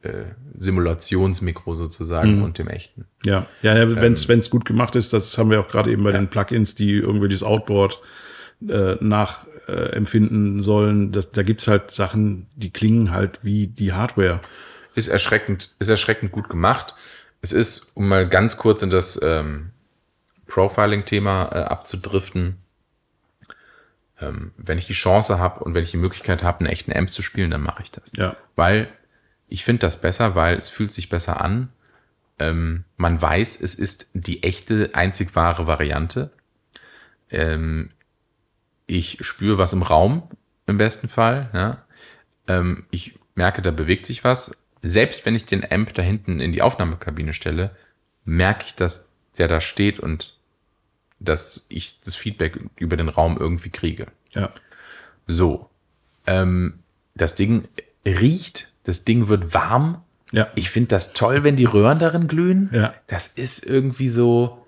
äh, 0.03 0.25
Simulationsmikro 0.59 1.75
sozusagen 1.75 2.43
und 2.43 2.59
dem 2.59 2.69
echten. 2.69 3.07
Ja, 3.25 3.47
ja, 3.63 3.77
ja 3.77 3.97
wenn 4.01 4.13
es 4.13 4.51
gut 4.51 4.65
gemacht 4.65 4.97
ist, 4.97 5.13
das 5.13 5.37
haben 5.37 5.51
wir 5.51 5.61
auch 5.61 5.69
gerade 5.69 5.91
eben 5.91 6.05
bei 6.05 6.13
den 6.13 6.29
Plugins, 6.29 6.75
die 6.75 6.93
irgendwie 6.93 7.29
das 7.29 7.43
Outboard 7.43 8.01
äh, 8.67 8.95
nachempfinden 9.01 10.61
äh, 10.61 10.63
sollen. 10.63 11.13
Das, 11.13 11.31
da 11.33 11.43
gibt's 11.43 11.69
halt 11.69 11.91
Sachen, 11.91 12.47
die 12.55 12.71
klingen 12.71 13.11
halt 13.11 13.41
wie 13.43 13.67
die 13.67 13.93
Hardware. 13.93 14.41
ist 14.95 15.09
erschreckend, 15.09 15.75
ist 15.79 15.89
erschreckend 15.89 16.33
gut 16.33 16.49
gemacht. 16.49 16.95
Es 17.43 17.53
ist, 17.53 17.93
um 17.95 18.09
mal 18.09 18.29
ganz 18.29 18.57
kurz 18.57 18.83
in 18.83 18.91
das 18.91 19.21
ähm, 19.23 19.71
Profiling-Thema 20.47 21.51
äh, 21.53 21.59
abzudriften, 21.65 22.57
ähm, 24.21 24.53
wenn 24.57 24.79
ich 24.79 24.87
die 24.87 24.93
Chance 24.93 25.39
habe 25.39 25.65
und 25.65 25.75
wenn 25.75 25.83
ich 25.83 25.91
die 25.91 25.97
Möglichkeit 25.97 26.43
habe, 26.43 26.61
einen 26.61 26.69
echten 26.69 26.93
Amp 26.93 27.11
zu 27.11 27.23
spielen, 27.23 27.51
dann 27.51 27.63
mache 27.63 27.83
ich 27.83 27.91
das. 27.91 28.13
Ja. 28.17 28.37
Weil 28.55 28.89
ich 29.49 29.65
finde 29.65 29.81
das 29.81 30.01
besser, 30.01 30.35
weil 30.35 30.57
es 30.57 30.69
fühlt 30.69 30.93
sich 30.93 31.09
besser 31.09 31.41
an. 31.41 31.69
Ähm, 32.39 32.85
man 32.97 33.21
weiß, 33.21 33.61
es 33.61 33.75
ist 33.75 34.09
die 34.13 34.43
echte, 34.43 34.91
einzig 34.95 35.35
wahre 35.37 35.67
Variante. 35.67 36.31
Ähm, 37.31 37.91
ich 38.87 39.19
spüre 39.21 39.59
was 39.59 39.73
im 39.73 39.83
Raum, 39.83 40.29
im 40.67 40.77
besten 40.79 41.09
Fall. 41.09 41.51
Ja. 41.53 41.85
Ähm, 42.49 42.87
ich 42.91 43.19
merke, 43.35 43.63
da 43.63 43.71
bewegt 43.71 44.07
sich 44.07 44.25
was. 44.25 44.63
Selbst 44.83 45.27
wenn 45.27 45.35
ich 45.35 45.45
den 45.45 45.71
Amp 45.71 45.95
da 45.95 46.03
hinten 46.03 46.41
in 46.41 46.53
die 46.53 46.63
Aufnahmekabine 46.63 47.33
stelle, 47.33 47.75
merke 48.25 48.65
ich, 48.67 48.75
dass 48.75 49.13
der 49.39 49.49
da 49.49 49.61
steht 49.61 50.01
und 50.01 50.36
dass 51.19 51.67
ich 51.69 52.01
das 52.01 52.17
Feedback 52.17 52.59
über 52.77 52.97
den 52.97 53.09
Raum 53.09 53.37
irgendwie 53.39 53.71
kriege. 53.71 54.07
Ja. 54.33 54.51
So. 55.27 55.71
Ähm, 56.27 56.81
das 57.15 57.35
Ding 57.35 57.69
riecht, 58.05 58.73
das 58.85 59.05
Ding 59.05 59.29
wird 59.29 59.55
warm. 59.55 60.03
Ja. 60.33 60.49
Ich 60.55 60.71
finde 60.71 60.89
das 60.89 61.13
toll, 61.13 61.45
wenn 61.45 61.57
die 61.57 61.65
Röhren 61.65 61.99
darin 61.99 62.29
glühen. 62.29 62.71
Ja. 62.73 62.95
Das 63.07 63.29
ist 63.29 63.65
irgendwie 63.65 64.09
so 64.09 64.67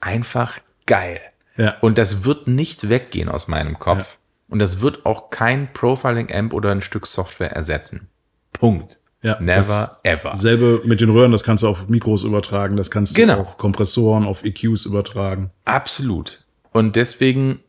einfach 0.00 0.60
geil. 0.86 1.20
Ja. 1.56 1.76
Und 1.80 1.98
das 1.98 2.24
wird 2.24 2.48
nicht 2.48 2.88
weggehen 2.88 3.28
aus 3.28 3.48
meinem 3.48 3.78
Kopf. 3.78 3.98
Ja. 3.98 4.06
Und 4.48 4.58
das 4.58 4.80
wird 4.80 5.06
auch 5.06 5.30
kein 5.30 5.72
Profiling-Amp 5.72 6.52
oder 6.52 6.72
ein 6.72 6.80
Stück 6.80 7.06
Software 7.06 7.52
ersetzen. 7.52 8.08
Punkt. 8.52 8.98
Ja, 9.22 9.38
Never 9.40 9.98
ever. 10.02 10.34
Selbe 10.36 10.80
mit 10.84 11.00
den 11.02 11.10
Röhren, 11.10 11.30
das 11.32 11.44
kannst 11.44 11.62
du 11.62 11.68
auf 11.68 11.88
Mikros 11.88 12.24
übertragen, 12.24 12.76
das 12.76 12.90
kannst 12.90 13.12
du 13.16 13.20
Genau. 13.20 13.40
auf 13.40 13.58
Kompressoren, 13.58 14.24
auf 14.24 14.44
EQs 14.44 14.86
übertragen. 14.86 15.50
Absolut. 15.66 16.42
Und 16.72 16.96
deswegen, 16.96 17.60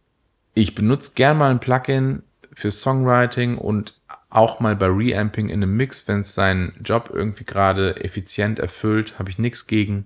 ich 0.53 0.75
benutze 0.75 1.11
gern 1.15 1.37
mal 1.37 1.51
ein 1.51 1.59
Plugin 1.59 2.23
für 2.53 2.71
Songwriting 2.71 3.57
und 3.57 3.99
auch 4.29 4.61
mal 4.61 4.77
bei 4.77 4.85
Reamping 4.87 5.49
in 5.49 5.61
einem 5.61 5.75
Mix, 5.75 6.07
wenn 6.07 6.21
es 6.21 6.33
seinen 6.33 6.73
Job 6.83 7.09
irgendwie 7.13 7.43
gerade 7.43 8.01
effizient 8.01 8.59
erfüllt, 8.59 9.19
habe 9.19 9.29
ich 9.29 9.37
nichts 9.37 9.67
gegen. 9.67 10.05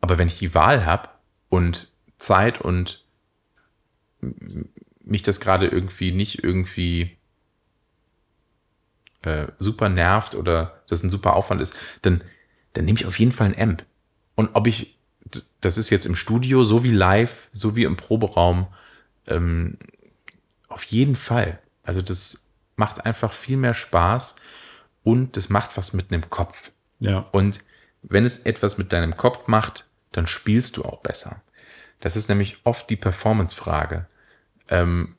Aber 0.00 0.18
wenn 0.18 0.26
ich 0.26 0.38
die 0.38 0.54
Wahl 0.54 0.86
habe 0.86 1.08
und 1.50 1.88
Zeit 2.18 2.60
und 2.60 3.04
mich 5.04 5.22
das 5.22 5.38
gerade 5.40 5.66
irgendwie 5.68 6.10
nicht 6.12 6.42
irgendwie 6.42 7.16
äh, 9.22 9.48
super 9.58 9.88
nervt 9.88 10.34
oder 10.34 10.82
das 10.88 11.02
ein 11.02 11.10
super 11.10 11.34
Aufwand 11.34 11.60
ist, 11.60 11.74
dann, 12.02 12.24
dann 12.72 12.84
nehme 12.84 12.98
ich 12.98 13.06
auf 13.06 13.18
jeden 13.18 13.32
Fall 13.32 13.48
ein 13.48 13.58
Amp. 13.60 13.84
Und 14.34 14.50
ob 14.54 14.66
ich, 14.66 14.98
das 15.60 15.78
ist 15.78 15.90
jetzt 15.90 16.06
im 16.06 16.16
Studio, 16.16 16.64
so 16.64 16.82
wie 16.82 16.90
live, 16.90 17.48
so 17.52 17.76
wie 17.76 17.84
im 17.84 17.96
Proberaum, 17.96 18.66
ähm, 19.26 19.78
auf 20.68 20.84
jeden 20.84 21.16
Fall. 21.16 21.58
Also 21.82 22.02
das 22.02 22.46
macht 22.76 23.04
einfach 23.04 23.32
viel 23.32 23.56
mehr 23.56 23.74
Spaß 23.74 24.36
und 25.02 25.36
das 25.36 25.48
macht 25.48 25.76
was 25.76 25.92
mit 25.92 26.10
einem 26.10 26.30
Kopf. 26.30 26.70
Ja. 27.00 27.26
Und 27.32 27.60
wenn 28.02 28.24
es 28.24 28.40
etwas 28.40 28.78
mit 28.78 28.92
deinem 28.92 29.16
Kopf 29.16 29.46
macht, 29.46 29.86
dann 30.12 30.26
spielst 30.26 30.76
du 30.76 30.84
auch 30.84 31.00
besser. 31.00 31.42
Das 32.00 32.16
ist 32.16 32.28
nämlich 32.28 32.58
oft 32.64 32.88
die 32.88 32.96
Performance-Frage. 32.96 34.06
Ähm, 34.68 35.16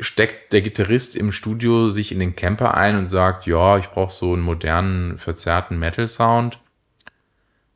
steckt 0.00 0.52
der 0.52 0.62
Gitarrist 0.62 1.16
im 1.16 1.32
Studio 1.32 1.88
sich 1.88 2.12
in 2.12 2.18
den 2.20 2.36
Camper 2.36 2.74
ein 2.74 2.96
und 2.96 3.06
sagt, 3.06 3.46
ja, 3.46 3.78
ich 3.78 3.88
brauche 3.88 4.12
so 4.12 4.32
einen 4.32 4.42
modernen, 4.42 5.18
verzerrten 5.18 5.78
Metal-Sound, 5.78 6.58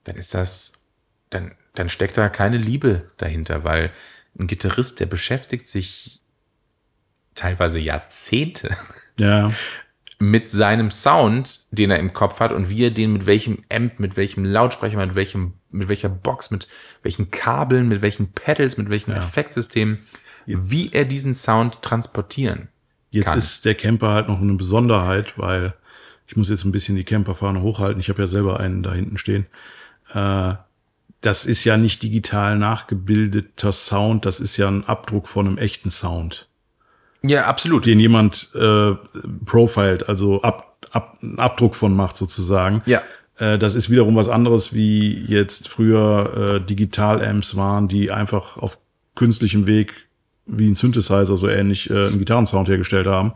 dann 0.04 0.16
ist 0.16 0.34
das, 0.34 0.84
dann, 1.30 1.54
dann 1.74 1.88
steckt 1.88 2.16
da 2.16 2.28
keine 2.28 2.58
Liebe 2.58 3.10
dahinter, 3.16 3.64
weil 3.64 3.90
ein 4.38 4.46
Gitarrist, 4.46 5.00
der 5.00 5.06
beschäftigt 5.06 5.66
sich 5.66 6.20
teilweise 7.34 7.78
Jahrzehnte 7.80 8.70
Ja. 9.18 9.52
mit 10.18 10.48
seinem 10.50 10.90
Sound, 10.90 11.66
den 11.70 11.90
er 11.90 11.98
im 11.98 12.12
Kopf 12.12 12.40
hat 12.40 12.52
und 12.52 12.68
wie 12.70 12.84
er 12.84 12.90
den 12.90 13.12
mit 13.12 13.26
welchem 13.26 13.64
Amp, 13.72 13.98
mit 13.98 14.16
welchem 14.16 14.44
Lautsprecher, 14.44 14.96
mit 14.98 15.14
welchem, 15.14 15.54
mit 15.70 15.88
welcher 15.88 16.08
Box, 16.08 16.50
mit 16.50 16.68
welchen 17.02 17.30
Kabeln, 17.30 17.88
mit 17.88 18.02
welchen 18.02 18.32
Pedals, 18.32 18.76
mit 18.76 18.90
welchen 18.90 19.10
Ja. 19.12 19.18
Effektsystemen, 19.18 20.00
wie 20.46 20.90
er 20.92 21.04
diesen 21.04 21.34
Sound 21.34 21.82
transportieren. 21.82 22.68
Jetzt 23.10 23.26
kann. 23.26 23.38
ist 23.38 23.64
der 23.64 23.74
Camper 23.74 24.12
halt 24.12 24.28
noch 24.28 24.40
eine 24.40 24.54
Besonderheit, 24.54 25.38
weil 25.38 25.74
ich 26.26 26.36
muss 26.36 26.48
jetzt 26.48 26.64
ein 26.64 26.72
bisschen 26.72 26.96
die 26.96 27.04
Camperfahne 27.04 27.60
hochhalten. 27.60 28.00
Ich 28.00 28.08
habe 28.08 28.22
ja 28.22 28.26
selber 28.26 28.58
einen 28.58 28.82
da 28.82 28.94
hinten 28.94 29.18
stehen. 29.18 29.46
Äh, 30.14 30.54
das 31.22 31.46
ist 31.46 31.64
ja 31.64 31.76
nicht 31.76 32.02
digital 32.02 32.58
nachgebildeter 32.58 33.72
Sound, 33.72 34.26
das 34.26 34.40
ist 34.40 34.56
ja 34.56 34.68
ein 34.68 34.84
Abdruck 34.86 35.28
von 35.28 35.46
einem 35.46 35.56
echten 35.56 35.90
Sound, 35.90 36.48
Ja, 37.22 37.46
absolut. 37.46 37.86
den 37.86 38.00
jemand 38.00 38.50
äh, 38.54 38.94
profiled, 39.44 40.08
also 40.08 40.42
ab, 40.42 40.84
ab, 40.90 41.18
einen 41.22 41.38
Abdruck 41.38 41.76
von 41.76 41.94
macht 41.94 42.16
sozusagen. 42.16 42.82
Ja. 42.86 43.02
Äh, 43.36 43.56
das 43.56 43.76
ist 43.76 43.88
wiederum 43.88 44.16
was 44.16 44.28
anderes, 44.28 44.74
wie 44.74 45.24
jetzt 45.26 45.68
früher 45.68 46.56
äh, 46.56 46.66
Digital-Amps 46.66 47.56
waren, 47.56 47.88
die 47.88 48.10
einfach 48.10 48.58
auf 48.58 48.78
künstlichem 49.14 49.66
Weg 49.66 50.08
wie 50.52 50.68
ein 50.68 50.74
Synthesizer 50.74 51.36
so 51.36 51.48
ähnlich 51.48 51.90
äh, 51.90 52.06
einen 52.06 52.18
Gitarrensound 52.18 52.68
hergestellt 52.68 53.06
haben. 53.06 53.32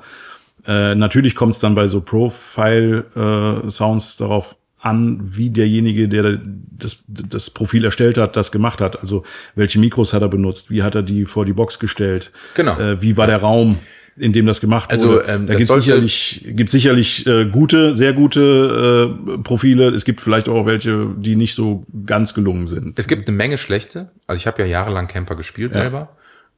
Äh, 0.66 0.94
natürlich 0.94 1.35
kommt 1.35 1.55
es 1.55 1.61
dann 1.61 1.74
bei 1.74 1.88
so 1.88 2.00
Profile-Sounds 2.00 4.16
darauf 4.16 4.57
an, 4.81 5.20
wie 5.37 5.50
derjenige, 5.50 6.09
der 6.09 6.38
das, 6.79 7.02
das 7.09 7.50
Profil 7.50 7.85
erstellt 7.85 8.18
hat, 8.18 8.37
das 8.37 8.52
gemacht 8.52 8.81
hat. 8.81 9.00
Also 9.00 9.24
welche 9.55 9.79
Mikros 9.81 10.12
hat 10.12 10.22
er 10.22 10.29
benutzt, 10.29 10.70
wie 10.70 10.83
hat 10.83 10.94
er 10.94 11.02
die 11.02 11.24
vor 11.24 11.44
die 11.44 11.52
Box 11.55 11.79
gestellt, 11.79 12.31
Genau. 12.55 12.79
äh, 12.79 13.00
wie 13.02 13.16
war 13.16 13.26
der 13.26 13.38
Raum, 13.38 13.79
in 14.16 14.33
dem 14.33 14.46
das 14.46 14.61
gemacht 14.61 14.90
Also, 14.92 15.09
wurde. 15.09 15.24
ähm, 15.26 15.46
da 15.46 15.55
gibt 15.57 15.70
sicherlich, 15.70 16.44
gibt 16.46 16.70
sicherlich 16.70 17.26
äh, 17.26 17.46
gute, 17.46 17.94
sehr 17.94 18.12
gute 18.12 19.16
äh, 19.37 19.38
Profile. 19.42 19.88
Es 19.90 20.05
gibt 20.05 20.20
vielleicht 20.20 20.48
auch 20.48 20.66
welche, 20.66 21.09
die 21.18 21.37
nicht 21.37 21.55
so 21.55 21.85
ganz 22.07 22.33
gelungen 22.33 22.66
sind. 22.66 22.98
Es 22.98 23.09
gibt 23.09 23.29
eine 23.29 23.37
Menge 23.37 23.59
schlechte. 23.59 24.11
Also 24.26 24.38
ich 24.40 24.46
habe 24.46 24.62
ja 24.62 24.68
jahrelang 24.68 25.09
Camper 25.09 25.35
gespielt 25.35 25.74
Ja. 25.74 25.83
selber. 25.83 26.11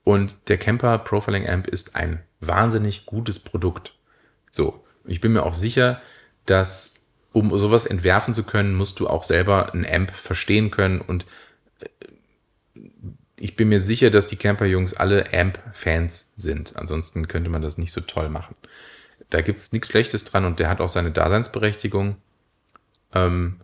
Und 0.09 0.39
der 0.49 0.57
Camper 0.57 0.97
Profiling 0.97 1.47
Amp 1.47 1.67
ist 1.67 1.95
ein 1.95 2.23
wahnsinnig 2.41 3.05
gutes 3.05 3.39
Produkt. 3.39 3.93
So. 4.51 4.83
Ich 5.05 5.21
bin 5.21 5.35
mir 5.35 5.43
auch 5.43 5.53
sicher, 5.53 6.01
dass 6.47 6.95
um 7.35 7.55
sowas 7.59 7.85
entwerfen 7.85 8.33
zu 8.33 8.45
können, 8.45 8.75
musst 8.75 9.01
du 9.01 9.07
auch 9.07 9.23
selber 9.23 9.75
ein 9.75 9.85
Amp 9.85 10.11
verstehen 10.11 10.71
können. 10.71 11.03
Und 11.03 11.27
äh, 11.81 12.81
ich 13.37 13.55
bin 13.55 13.69
mir 13.69 13.81
sicher, 13.81 14.09
dass 14.09 14.27
die 14.27 14.37
Camper-Jungs 14.37 14.95
alle 14.95 15.31
Amp-Fans 15.35 16.33
sind. 16.37 16.75
Ansonsten 16.77 17.29
könnte 17.29 17.51
man 17.51 17.61
das 17.61 17.77
nicht 17.77 17.93
so 17.93 18.01
toll 18.01 18.31
machen. 18.31 18.57
Da 19.29 19.43
gibt 19.43 19.61
es 19.61 19.73
nichts 19.73 19.89
Schlechtes 19.89 20.25
dran 20.25 20.47
und 20.47 20.59
der 20.59 20.71
hat 20.71 20.81
auch 20.81 20.89
seine 20.89 21.11
Daseinsberechtigung. 21.11 22.17
Ähm, 23.13 23.61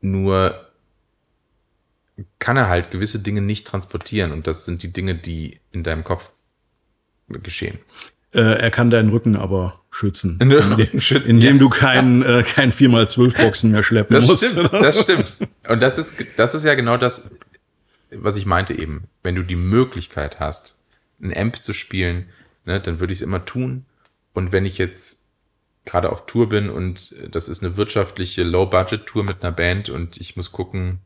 nur 0.00 0.67
kann 2.38 2.56
er 2.56 2.68
halt 2.68 2.90
gewisse 2.90 3.20
Dinge 3.20 3.40
nicht 3.40 3.66
transportieren 3.66 4.32
und 4.32 4.46
das 4.46 4.64
sind 4.64 4.82
die 4.82 4.92
Dinge, 4.92 5.14
die 5.14 5.60
in 5.72 5.82
deinem 5.82 6.04
Kopf 6.04 6.30
geschehen. 7.28 7.78
Äh, 8.32 8.40
er 8.40 8.70
kann 8.70 8.90
deinen 8.90 9.08
Rücken 9.10 9.36
aber 9.36 9.80
schützen. 9.90 10.38
In 10.40 10.52
Rücken 10.52 11.00
schützen, 11.00 11.30
indem 11.30 11.56
ja. 11.56 11.60
du 11.60 11.68
kein, 11.70 12.22
äh, 12.22 12.42
kein 12.42 12.72
4x12 12.72 13.42
Boxen 13.42 13.72
mehr 13.72 13.82
schleppen 13.82 14.14
Das 14.14 14.26
musst. 14.26 14.52
stimmt, 14.52 14.72
das 14.72 15.00
stimmt. 15.00 15.38
Und 15.66 15.80
das 15.80 15.98
ist, 15.98 16.14
das 16.36 16.54
ist 16.54 16.64
ja 16.64 16.74
genau 16.74 16.98
das, 16.98 17.30
was 18.10 18.36
ich 18.36 18.44
meinte 18.44 18.74
eben. 18.74 19.04
Wenn 19.22 19.34
du 19.34 19.42
die 19.42 19.56
Möglichkeit 19.56 20.40
hast, 20.40 20.76
ein 21.22 21.34
Amp 21.34 21.62
zu 21.62 21.72
spielen, 21.72 22.26
ne, 22.66 22.80
dann 22.80 23.00
würde 23.00 23.12
ich 23.12 23.20
es 23.20 23.22
immer 23.22 23.44
tun. 23.44 23.86
Und 24.34 24.52
wenn 24.52 24.66
ich 24.66 24.76
jetzt 24.76 25.26
gerade 25.86 26.12
auf 26.12 26.26
Tour 26.26 26.50
bin 26.50 26.68
und 26.68 27.14
das 27.30 27.48
ist 27.48 27.64
eine 27.64 27.78
wirtschaftliche 27.78 28.42
Low-Budget-Tour 28.42 29.24
mit 29.24 29.42
einer 29.42 29.52
Band 29.52 29.88
und 29.88 30.18
ich 30.18 30.36
muss 30.36 30.52
gucken, 30.52 31.00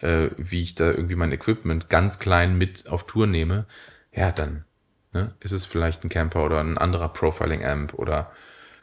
äh, 0.00 0.30
wie 0.36 0.62
ich 0.62 0.74
da 0.74 0.90
irgendwie 0.90 1.16
mein 1.16 1.32
Equipment 1.32 1.88
ganz 1.88 2.18
klein 2.18 2.56
mit 2.56 2.88
auf 2.88 3.06
Tour 3.06 3.26
nehme, 3.26 3.66
ja, 4.12 4.32
dann 4.32 4.64
ne, 5.12 5.34
ist 5.40 5.52
es 5.52 5.66
vielleicht 5.66 6.04
ein 6.04 6.08
Camper 6.08 6.44
oder 6.44 6.60
ein 6.60 6.78
anderer 6.78 7.08
Profiling-Amp 7.08 7.94
oder 7.94 8.32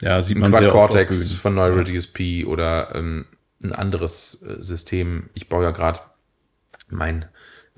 Ja, 0.00 0.22
sieht 0.22 0.38
man 0.38 0.52
Quad 0.52 0.70
Cortex 0.70 1.32
von 1.32 1.54
Neural 1.54 1.84
DSP 1.84 2.44
oder 2.46 2.94
ähm, 2.94 3.26
ein 3.62 3.72
anderes 3.72 4.42
äh, 4.42 4.62
System. 4.62 5.30
Ich 5.34 5.48
baue 5.48 5.64
ja 5.64 5.70
gerade 5.70 6.00
mein 6.88 7.26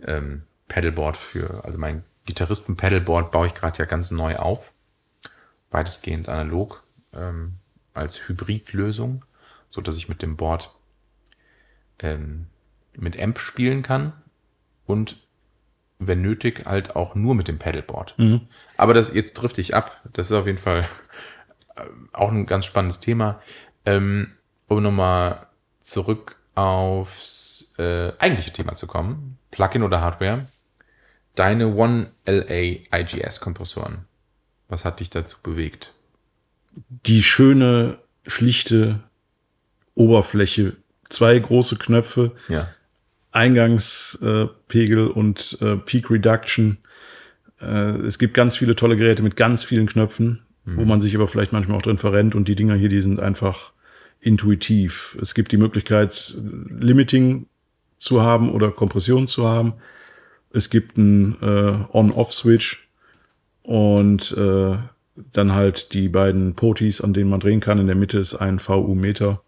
ähm, 0.05 0.43
Pedalboard 0.69 1.17
für, 1.17 1.65
also 1.65 1.79
mein 1.79 2.05
Gitarristen-Pedalboard 2.27 3.31
baue 3.31 3.47
ich 3.47 3.55
gerade 3.55 3.79
ja 3.79 3.85
ganz 3.85 4.11
neu 4.11 4.37
auf. 4.37 4.73
Weitestgehend 5.71 6.29
analog 6.29 6.83
ähm, 7.13 7.55
als 7.95 8.29
Hybridlösung, 8.29 9.25
so 9.69 9.81
dass 9.81 9.97
ich 9.97 10.09
mit 10.09 10.23
dem 10.23 10.37
Board 10.37 10.75
ähm, 12.01 12.47
mit 12.99 13.21
Amp 13.21 13.39
spielen 13.39 13.83
kann 13.83 14.13
und 14.87 15.17
wenn 15.99 16.23
nötig 16.23 16.67
halt 16.67 16.95
auch 16.97 17.15
nur 17.15 17.35
mit 17.35 17.49
dem 17.49 17.59
Pedalboard. 17.59 18.15
Mhm. 18.19 18.43
Aber 18.77 18.95
das 18.95 19.13
jetzt 19.13 19.37
trifft 19.37 19.59
ich 19.59 19.75
ab. 19.75 20.01
Das 20.13 20.27
ist 20.27 20.33
auf 20.33 20.47
jeden 20.47 20.59
Fall 20.59 20.89
auch 22.13 22.31
ein 22.31 22.47
ganz 22.47 22.67
spannendes 22.67 23.01
Thema. 23.01 23.41
Ähm, 23.85 24.33
um 24.69 24.83
nochmal 24.83 25.47
zurück 25.81 26.37
aufs 26.55 27.75
äh, 27.79 28.13
eigentliche 28.19 28.53
Thema 28.53 28.75
zu 28.75 28.87
kommen, 28.87 29.39
Plugin 29.51 29.83
oder 29.83 30.01
Hardware. 30.01 30.47
Deine 31.35 31.75
One 31.75 32.11
LA 32.27 32.99
IGS 32.99 33.41
Kompressoren. 33.41 34.05
Was 34.69 34.85
hat 34.85 35.01
dich 35.01 35.09
dazu 35.09 35.39
bewegt? 35.43 35.95
Die 37.07 37.23
schöne, 37.23 37.99
schlichte 38.27 39.01
Oberfläche, 39.95 40.77
zwei 41.09 41.39
große 41.39 41.77
Knöpfe, 41.77 42.37
Ja. 42.49 42.69
Eingangspegel 43.33 45.09
und 45.09 45.59
äh, 45.61 45.77
Peak 45.77 46.11
Reduction. 46.11 46.79
Äh, 47.61 47.91
es 48.07 48.19
gibt 48.19 48.35
ganz 48.35 48.57
viele 48.57 48.77
tolle 48.77 48.97
Geräte 48.97 49.23
mit 49.23 49.37
ganz 49.37 49.65
vielen 49.65 49.87
Knöpfen, 49.87 50.41
wo 50.65 50.85
man 50.85 51.01
sich 51.01 51.17
aber 51.17 51.29
vielleicht 51.29 51.53
manchmal 51.53 51.79
auch 51.79 51.83
drin 51.83 51.97
verrennt 51.97 52.35
und 52.35 52.47
die 52.47 52.55
Dinger 52.55 52.75
hier, 52.75 52.91
die 52.91 53.01
sind 53.01 53.21
einfach 53.21 53.73
intuitiv. 54.21 55.17
Es 55.21 55.35
gibt 55.35 55.53
die 55.53 55.57
Möglichkeit, 55.57 56.37
Limiting 56.69 57.47
zu 57.99 58.23
haben 58.23 58.51
oder 58.51 58.71
Kompression 58.71 59.27
zu 59.29 59.47
haben. 59.47 59.75
Es 60.53 60.71
gibt 60.71 60.99
einen 60.99 61.37
äh, 61.41 61.97
On-Off-Switch 61.97 62.89
und 63.63 64.33
äh, 64.37 64.77
dann 65.33 65.53
halt 65.53 65.93
die 65.93 66.09
beiden 66.09 66.55
Potis, 66.55 67.01
an 67.01 67.13
denen 67.13 67.31
man 67.31 67.41
drehen 67.41 67.61
kann. 67.61 67.79
In 67.79 67.87
der 67.87 67.97
Mitte 67.97 68.19
ist 68.19 68.35
ein 68.35 68.59
VU-Meter 68.59 69.43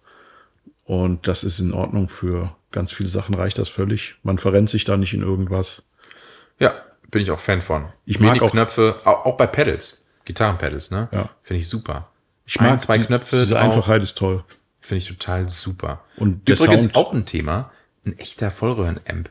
und 0.84 1.26
das 1.28 1.44
ist 1.44 1.60
in 1.60 1.72
Ordnung 1.72 2.08
für 2.08 2.54
ganz 2.72 2.92
viele 2.92 3.08
Sachen, 3.08 3.34
reicht 3.34 3.58
das 3.58 3.68
völlig. 3.68 4.16
Man 4.22 4.38
verrennt 4.38 4.68
sich 4.70 4.84
da 4.84 4.96
nicht 4.96 5.14
in 5.14 5.22
irgendwas. 5.22 5.84
Ja, 6.58 6.74
bin 7.10 7.22
ich 7.22 7.30
auch 7.30 7.40
Fan 7.40 7.60
von. 7.60 7.86
Ich 8.04 8.18
mag 8.20 8.30
Wenig 8.30 8.42
auch- 8.42 8.50
Knöpfe, 8.52 9.00
auch, 9.04 9.24
auch 9.26 9.36
bei 9.36 9.46
Pedals, 9.46 10.04
Gitarrenpedals, 10.24 10.90
ne? 10.90 11.08
Ja. 11.12 11.30
Finde 11.42 11.60
ich 11.60 11.68
super. 11.68 12.10
Ich 12.46 12.60
Ein, 12.60 12.80
zwei 12.80 12.98
Knöpfe 12.98 13.36
Diese 13.38 13.54
drauf. 13.54 13.62
Einfachheit 13.64 14.02
ist 14.02 14.18
toll. 14.18 14.44
Finde 14.80 14.98
ich 15.02 15.08
total 15.08 15.48
super. 15.48 16.04
Und 16.16 16.48
Übrigens 16.48 16.86
Sound- 16.86 16.96
auch 16.96 17.12
ein 17.12 17.24
Thema, 17.26 17.70
ein 18.04 18.18
echter 18.18 18.50
Vollröhren-Amp. 18.50 19.30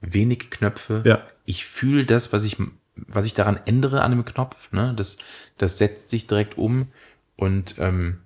Wenig 0.00 0.50
Knöpfe. 0.50 1.02
Ja. 1.04 1.22
Ich 1.44 1.64
fühle 1.66 2.04
das, 2.04 2.32
was 2.32 2.44
ich, 2.44 2.56
was 2.96 3.24
ich 3.24 3.34
daran 3.34 3.60
ändere 3.66 4.02
an 4.02 4.12
dem 4.12 4.24
Knopf. 4.24 4.70
Ne? 4.72 4.92
Das, 4.96 5.18
das 5.56 5.78
setzt 5.78 6.10
sich 6.10 6.26
direkt 6.26 6.56
um. 6.58 6.88
Und 7.36 7.76
ähm, 7.78 8.20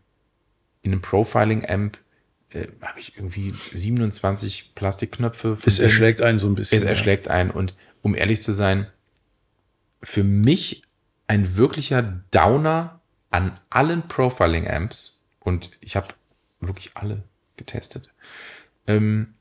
in 0.82 0.92
einem 0.92 1.00
Profiling-Amp 1.02 1.98
äh, 2.54 2.68
habe 2.82 2.98
ich 2.98 3.16
irgendwie 3.16 3.52
27 3.74 4.74
Plastikknöpfe. 4.74 5.56
Es 5.64 5.78
erschlägt 5.78 6.20
einen 6.20 6.38
so 6.38 6.46
ein 6.46 6.54
bisschen. 6.54 6.78
es 6.78 6.84
erschlägt 6.84 7.28
ein. 7.28 7.50
Und 7.50 7.74
um 8.02 8.14
ehrlich 8.14 8.42
zu 8.42 8.52
sein, 8.52 8.86
für 10.02 10.24
mich 10.24 10.82
ein 11.26 11.56
wirklicher 11.56 12.02
Downer 12.30 13.00
an 13.30 13.58
allen 13.70 14.08
Profiling-Amps, 14.08 15.24
und 15.40 15.70
ich 15.80 15.96
habe 15.96 16.08
wirklich 16.60 16.92
alle 16.94 17.24
getestet, 17.56 18.10
ähm, 18.86 19.34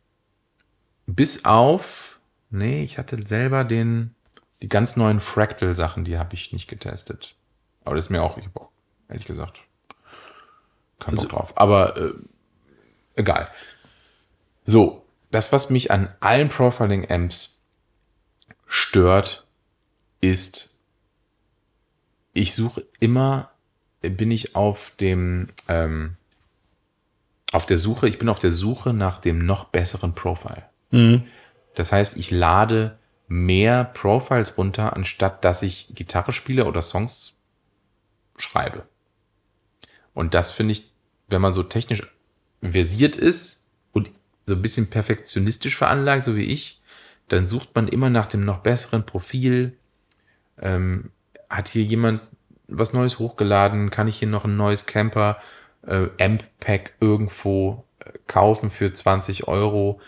bis 1.06 1.46
auf, 1.46 2.20
nee, 2.50 2.84
ich 2.84 2.98
hatte 2.98 3.20
selber 3.26 3.64
den, 3.64 4.16
die 4.62 4.70
ganz 4.70 4.96
neuen 4.96 5.20
Fractal-Sachen, 5.20 6.04
die 6.06 6.18
habe 6.18 6.36
ich 6.36 6.54
nicht 6.54 6.68
getestet. 6.68 7.36
Aber 7.84 7.96
das 7.96 8.06
ist 8.06 8.10
mir 8.10 8.22
auch, 8.22 8.38
ich 8.38 8.46
habe 8.46 8.62
auch, 8.62 8.70
ehrlich 9.10 9.26
gesagt, 9.26 9.62
kein 11.00 11.16
Bock 11.16 11.30
drauf. 11.30 11.58
Aber 11.58 11.98
äh, 11.98 12.14
egal. 13.22 13.50
So, 14.66 15.06
das, 15.32 15.52
was 15.52 15.70
mich 15.70 15.92
an 15.92 16.14
allen 16.20 16.50
Profiling-Amps 16.50 17.64
stört, 18.68 19.46
ist, 20.20 20.80
ich 22.34 22.54
suche 22.54 22.86
immer, 23.00 23.52
bin 24.02 24.32
ich 24.32 24.56
auf 24.56 24.92
dem, 25.00 25.50
ähm, 25.68 26.18
auf 27.52 27.66
der 27.66 27.78
Suche, 27.78 28.08
ich 28.08 28.20
bin 28.20 28.30
auf 28.30 28.40
der 28.40 28.52
Suche 28.52 28.94
nach 28.94 29.20
dem 29.20 29.40
noch 29.40 29.66
besseren 29.66 30.16
Profile. 30.16 30.66
Das 31.76 31.92
heißt, 31.92 32.18
ich 32.18 32.32
lade 32.32 32.98
mehr 33.28 33.86
Profiles 33.86 34.58
runter, 34.58 34.94
anstatt 34.94 35.44
dass 35.46 35.64
ich 35.64 35.88
Gitarre 35.92 36.34
spiele 36.34 36.66
oder 36.66 36.82
Songs 36.82 37.38
schreibe. 38.38 38.86
Und 40.14 40.34
das 40.34 40.52
finde 40.52 40.74
ich, 40.74 40.92
wenn 41.28 41.42
man 41.42 41.54
so 41.54 41.64
technisch 41.64 42.04
versiert 42.62 43.16
ist 43.16 43.68
und 43.92 44.12
so 44.46 44.56
ein 44.56 44.62
bisschen 44.62 44.90
perfektionistisch 44.90 45.76
veranlagt, 45.76 46.26
so 46.26 46.36
wie 46.36 46.46
ich, 46.46 46.82
dann 47.28 47.48
sucht 47.48 47.74
man 47.76 47.88
immer 47.88 48.10
nach 48.10 48.28
dem 48.28 48.44
noch 48.44 48.60
besseren 48.60 49.06
Profil. 49.06 49.78
Ähm, 50.60 51.12
hat 51.50 51.70
hier 51.70 51.84
jemand 51.84 52.22
was 52.68 52.94
Neues 52.94 53.20
hochgeladen? 53.20 53.90
Kann 53.90 54.08
ich 54.08 54.20
hier 54.20 54.28
noch 54.28 54.46
ein 54.46 54.58
neues 54.58 54.86
Camper 54.86 55.38
äh, 55.86 56.08
Amp-Pack 56.20 56.94
irgendwo 57.00 57.84
äh, 58.00 58.12
kaufen 58.28 58.70
für 58.70 58.92
20 58.92 59.48
Euro? 59.48 60.00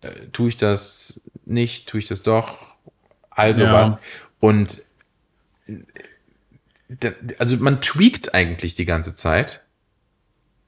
Äh, 0.00 0.26
tue 0.32 0.48
ich 0.48 0.56
das 0.56 1.22
nicht? 1.44 1.88
Tue 1.88 1.98
ich 1.98 2.06
das 2.06 2.22
doch? 2.22 2.58
Also 3.30 3.64
Ja. 3.64 3.72
was. 3.72 3.98
Und 4.40 4.82
äh, 5.66 7.12
also 7.38 7.56
man 7.58 7.80
tweakt 7.80 8.34
eigentlich 8.34 8.74
die 8.74 8.84
ganze 8.84 9.14
Zeit, 9.14 9.64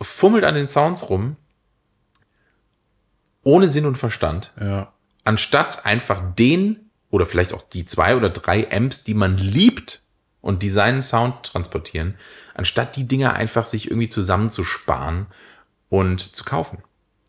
fummelt 0.00 0.44
an 0.44 0.54
den 0.54 0.68
Sounds 0.68 1.08
rum, 1.10 1.36
ohne 3.42 3.68
Sinn 3.68 3.86
und 3.86 3.98
Verstand 3.98 4.52
Ja. 4.60 4.92
anstatt 5.24 5.86
einfach 5.86 6.34
den 6.34 6.90
oder 7.10 7.26
vielleicht 7.26 7.52
auch 7.52 7.62
die 7.62 7.84
zwei 7.84 8.16
oder 8.16 8.30
drei 8.30 8.70
Amps, 8.70 9.04
die 9.04 9.14
man 9.14 9.38
liebt 9.38 10.02
und 10.40 10.62
die 10.62 10.70
seinen 10.70 11.02
Sound 11.02 11.44
transportieren, 11.44 12.16
anstatt 12.54 12.96
die 12.96 13.06
Dinger 13.08 13.34
einfach 13.34 13.66
sich 13.66 13.90
irgendwie 13.90 14.08
zusammenzusparen 14.08 15.26
und 15.88 16.20
zu 16.20 16.44
kaufen 16.44 16.82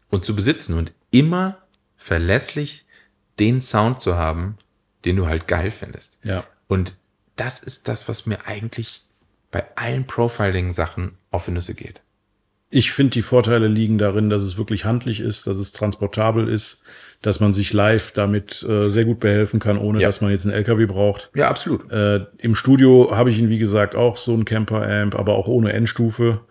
und 0.10 0.25
zu 0.25 0.36
besitzen 0.36 0.77
und 0.77 0.93
immer 1.12 1.58
verlässlich 1.97 2.86
den 3.39 3.62
Sound 3.62 4.01
zu 4.01 4.15
haben, 4.17 4.58
den 5.05 5.15
du 5.15 5.27
halt 5.27 5.47
geil 5.47 5.71
findest. 5.71 6.19
Ja. 6.23 6.43
Und 6.67 6.97
das 7.38 7.62
ist 7.62 7.88
das, 7.88 8.10
was 8.10 8.25
mir 8.25 8.45
eigentlich 8.47 9.05
bei 9.51 9.65
allen 9.77 10.05
Profiling-Sachen 10.05 11.17
auf 11.32 11.45
die 11.45 11.51
Nüsse 11.51 11.73
geht. 11.73 12.01
Ich 12.71 12.91
finde, 12.91 13.12
die 13.12 13.21
Vorteile 13.23 13.67
liegen 13.67 13.97
darin, 13.97 14.29
dass 14.29 14.43
es 14.43 14.58
wirklich 14.58 14.86
handlich 14.86 15.21
ist, 15.21 15.47
dass 15.47 15.58
es 15.58 15.71
transportabel 15.71 16.47
ist, 16.47 16.84
dass 17.21 17.39
man 17.39 17.51
sich 17.51 17.73
live 17.73 18.12
damit 18.12 18.63
äh, 18.67 18.89
sehr 18.89 19.05
gut 19.05 19.19
behelfen 19.19 19.60
kann, 19.60 19.77
ohne 19.77 19.99
Ja. 20.01 20.08
dass 20.08 20.21
man 20.21 20.32
jetzt 20.32 20.45
einen 20.45 20.53
LKW 20.55 20.86
braucht. 20.86 21.32
Ja, 21.36 21.49
absolut. 21.49 21.91
Äh, 21.91 22.25
Im 22.38 22.53
Studio 22.55 23.12
habe 23.15 23.29
ich 23.32 23.39
ihn, 23.39 23.49
wie 23.49 23.58
gesagt, 23.60 23.95
auch 23.95 24.17
so 24.17 24.34
ein 24.36 24.45
Camper-Amp, 24.45 25.15
aber 25.15 25.34
auch 25.36 25.47
ohne 25.47 25.73
Endstufe. 25.73 26.41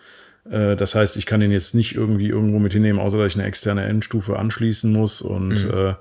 Äh, 0.51 0.75
das 0.77 0.95
heißt, 0.97 1.17
ich 1.17 1.25
kann 1.27 1.41
den 1.41 1.53
jetzt 1.53 1.75
nicht 1.75 1.95
irgendwie 1.95 2.29
irgendwo 2.29 2.59
mit 2.59 2.73
hinnehmen, 2.73 2.99
außer 3.01 3.17
dass 3.19 3.33
ich 3.33 3.39
eine 3.39 3.47
externe 3.49 3.85
Endstufe 3.85 4.39
anschließen 4.39 4.93
muss. 4.93 5.23
Und 5.23 5.65
äh, 5.71 5.95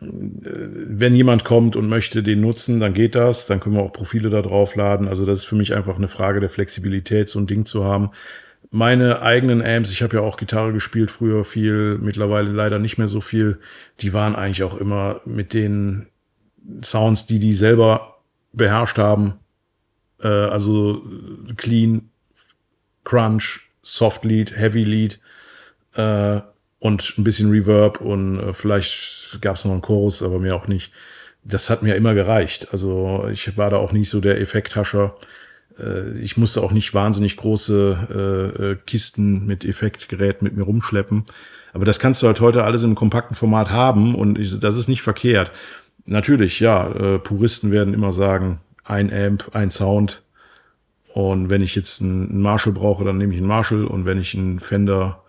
wenn 0.00 1.14
jemand 1.14 1.44
kommt 1.44 1.76
und 1.76 1.88
möchte 1.88 2.22
den 2.22 2.40
nutzen, 2.40 2.80
dann 2.80 2.94
geht 2.94 3.14
das. 3.14 3.46
Dann 3.46 3.60
können 3.60 3.74
wir 3.76 3.82
auch 3.82 3.92
Profile 3.92 4.30
da 4.30 4.40
drauf 4.40 4.74
laden. 4.74 5.08
Also 5.08 5.26
das 5.26 5.38
ist 5.40 5.44
für 5.44 5.56
mich 5.56 5.74
einfach 5.74 5.96
eine 5.96 6.08
Frage 6.08 6.40
der 6.40 6.48
Flexibilität, 6.48 7.28
so 7.28 7.38
ein 7.38 7.46
Ding 7.46 7.66
zu 7.66 7.84
haben. 7.84 8.10
Meine 8.70 9.20
eigenen 9.20 9.62
Amps, 9.62 9.90
ich 9.90 10.02
habe 10.02 10.16
ja 10.16 10.22
auch 10.22 10.36
Gitarre 10.36 10.72
gespielt, 10.72 11.10
früher 11.10 11.44
viel, 11.44 11.98
mittlerweile 11.98 12.50
leider 12.50 12.78
nicht 12.78 12.96
mehr 12.96 13.08
so 13.08 13.20
viel. 13.20 13.60
Die 14.00 14.14
waren 14.14 14.34
eigentlich 14.34 14.62
auch 14.62 14.76
immer 14.76 15.20
mit 15.26 15.52
den 15.52 16.06
Sounds, 16.82 17.26
die 17.26 17.38
die 17.38 17.52
selber 17.52 18.18
beherrscht 18.52 18.98
haben. 18.98 19.34
Äh, 20.22 20.28
also 20.28 21.02
Clean, 21.56 22.10
Crunch, 23.04 23.68
Soft 23.82 24.24
Lead, 24.24 24.56
Heavy 24.56 24.84
Lead 24.84 25.20
äh, 25.94 26.40
und 26.78 27.14
ein 27.18 27.24
bisschen 27.24 27.50
Reverb 27.50 28.00
und 28.00 28.38
äh, 28.38 28.52
vielleicht 28.54 29.40
gab 29.40 29.56
es 29.56 29.64
noch 29.64 29.72
einen 29.72 29.82
Chorus, 29.82 30.22
aber 30.22 30.38
mir 30.38 30.54
auch 30.54 30.68
nicht. 30.68 30.92
Das 31.44 31.70
hat 31.70 31.82
mir 31.82 31.96
immer 31.96 32.14
gereicht. 32.14 32.68
Also 32.70 33.28
ich 33.32 33.56
war 33.56 33.70
da 33.70 33.76
auch 33.78 33.92
nicht 33.92 34.08
so 34.08 34.20
der 34.20 34.40
Effekthascher. 34.40 35.16
Äh, 35.78 36.18
ich 36.18 36.36
musste 36.36 36.62
auch 36.62 36.72
nicht 36.72 36.94
wahnsinnig 36.94 37.36
große 37.36 38.54
äh, 38.58 38.62
äh, 38.62 38.76
Kisten 38.86 39.46
mit 39.46 39.64
Effektgeräten 39.64 40.44
mit 40.44 40.56
mir 40.56 40.64
rumschleppen. 40.64 41.24
Aber 41.72 41.84
das 41.84 41.98
kannst 41.98 42.22
du 42.22 42.26
halt 42.26 42.40
heute 42.40 42.64
alles 42.64 42.82
im 42.82 42.94
kompakten 42.94 43.34
Format 43.34 43.70
haben 43.70 44.14
und 44.14 44.38
ich, 44.38 44.58
das 44.58 44.76
ist 44.76 44.88
nicht 44.88 45.02
verkehrt. 45.02 45.52
Natürlich, 46.04 46.60
ja, 46.60 46.90
äh, 46.90 47.18
Puristen 47.18 47.70
werden 47.70 47.94
immer 47.94 48.12
sagen, 48.12 48.60
ein 48.84 49.12
Amp, 49.12 49.54
ein 49.54 49.70
Sound. 49.70 50.22
Und 51.14 51.50
wenn 51.50 51.62
ich 51.62 51.74
jetzt 51.74 52.00
einen 52.02 52.40
Marshall 52.40 52.72
brauche, 52.72 53.04
dann 53.04 53.18
nehme 53.18 53.32
ich 53.32 53.38
einen 53.38 53.46
Marshall. 53.46 53.84
Und 53.84 54.04
wenn 54.04 54.18
ich 54.18 54.34
einen 54.34 54.60
Fender 54.60 55.22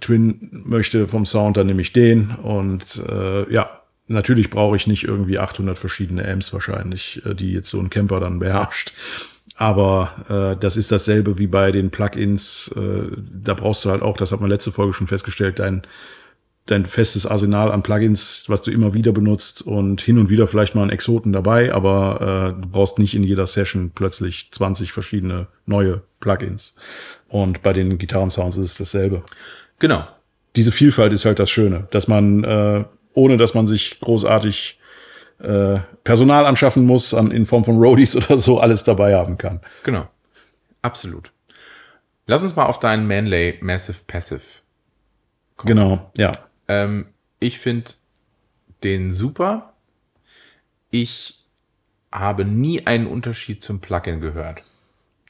Twin 0.00 0.48
möchte 0.64 1.08
vom 1.08 1.26
Sound, 1.26 1.56
dann 1.56 1.66
nehme 1.66 1.82
ich 1.82 1.92
den. 1.92 2.30
Und 2.36 3.02
äh, 3.08 3.52
ja, 3.52 3.82
natürlich 4.06 4.50
brauche 4.50 4.76
ich 4.76 4.86
nicht 4.86 5.04
irgendwie 5.04 5.38
800 5.38 5.76
verschiedene 5.76 6.26
Amps 6.26 6.52
wahrscheinlich, 6.52 7.22
äh, 7.26 7.34
die 7.34 7.52
jetzt 7.52 7.68
so 7.68 7.80
ein 7.80 7.90
Camper 7.90 8.20
dann 8.20 8.38
beherrscht. 8.38 8.94
Aber 9.56 10.54
äh, 10.54 10.58
das 10.58 10.76
ist 10.76 10.90
dasselbe 10.90 11.38
wie 11.38 11.46
bei 11.46 11.72
den 11.72 11.90
Plugins. 11.90 12.72
Äh, 12.76 13.16
da 13.44 13.54
brauchst 13.54 13.84
du 13.84 13.90
halt 13.90 14.02
auch, 14.02 14.16
das 14.16 14.32
hat 14.32 14.40
man 14.40 14.50
letzte 14.50 14.72
Folge 14.72 14.92
schon 14.92 15.06
festgestellt, 15.08 15.58
dein 15.58 15.82
dein 16.66 16.86
festes 16.86 17.26
Arsenal 17.26 17.72
an 17.72 17.82
Plugins, 17.82 18.44
was 18.48 18.62
du 18.62 18.70
immer 18.70 18.94
wieder 18.94 19.12
benutzt 19.12 19.62
und 19.62 20.00
hin 20.00 20.18
und 20.18 20.30
wieder 20.30 20.46
vielleicht 20.46 20.74
mal 20.74 20.82
einen 20.82 20.90
Exoten 20.90 21.32
dabei, 21.32 21.74
aber 21.74 22.54
äh, 22.56 22.62
du 22.62 22.68
brauchst 22.68 22.98
nicht 22.98 23.14
in 23.14 23.24
jeder 23.24 23.46
Session 23.46 23.90
plötzlich 23.94 24.48
20 24.52 24.92
verschiedene 24.92 25.48
neue 25.66 26.02
Plugins. 26.20 26.76
Und 27.28 27.62
bei 27.62 27.72
den 27.72 27.98
Gitarrensounds 27.98 28.58
ist 28.58 28.72
es 28.72 28.78
dasselbe. 28.78 29.22
Genau. 29.80 30.06
Diese 30.54 30.70
Vielfalt 30.70 31.12
ist 31.12 31.24
halt 31.24 31.38
das 31.38 31.50
Schöne, 31.50 31.88
dass 31.90 32.06
man, 32.06 32.44
äh, 32.44 32.84
ohne 33.14 33.36
dass 33.38 33.54
man 33.54 33.66
sich 33.66 33.98
großartig 34.00 34.78
äh, 35.42 35.80
Personal 36.04 36.46
anschaffen 36.46 36.84
muss, 36.84 37.12
an, 37.14 37.30
in 37.30 37.46
Form 37.46 37.64
von 37.64 37.76
Roadies 37.76 38.16
oder 38.16 38.38
so, 38.38 38.60
alles 38.60 38.84
dabei 38.84 39.14
haben 39.14 39.38
kann. 39.38 39.60
Genau. 39.82 40.08
Absolut. 40.82 41.32
Lass 42.26 42.42
uns 42.42 42.56
mal 42.56 42.66
auf 42.66 42.78
deinen 42.78 43.06
Manlay 43.06 43.58
Massive 43.60 43.98
Passive 44.06 44.42
kommen. 45.56 45.74
Genau, 45.74 46.10
ja. 46.16 46.32
Ähm, 46.68 47.06
ich 47.40 47.58
finde 47.58 47.90
den 48.84 49.12
super. 49.12 49.74
Ich 50.90 51.44
habe 52.12 52.44
nie 52.44 52.86
einen 52.86 53.06
Unterschied 53.06 53.62
zum 53.62 53.80
Plugin 53.80 54.20
gehört. 54.20 54.62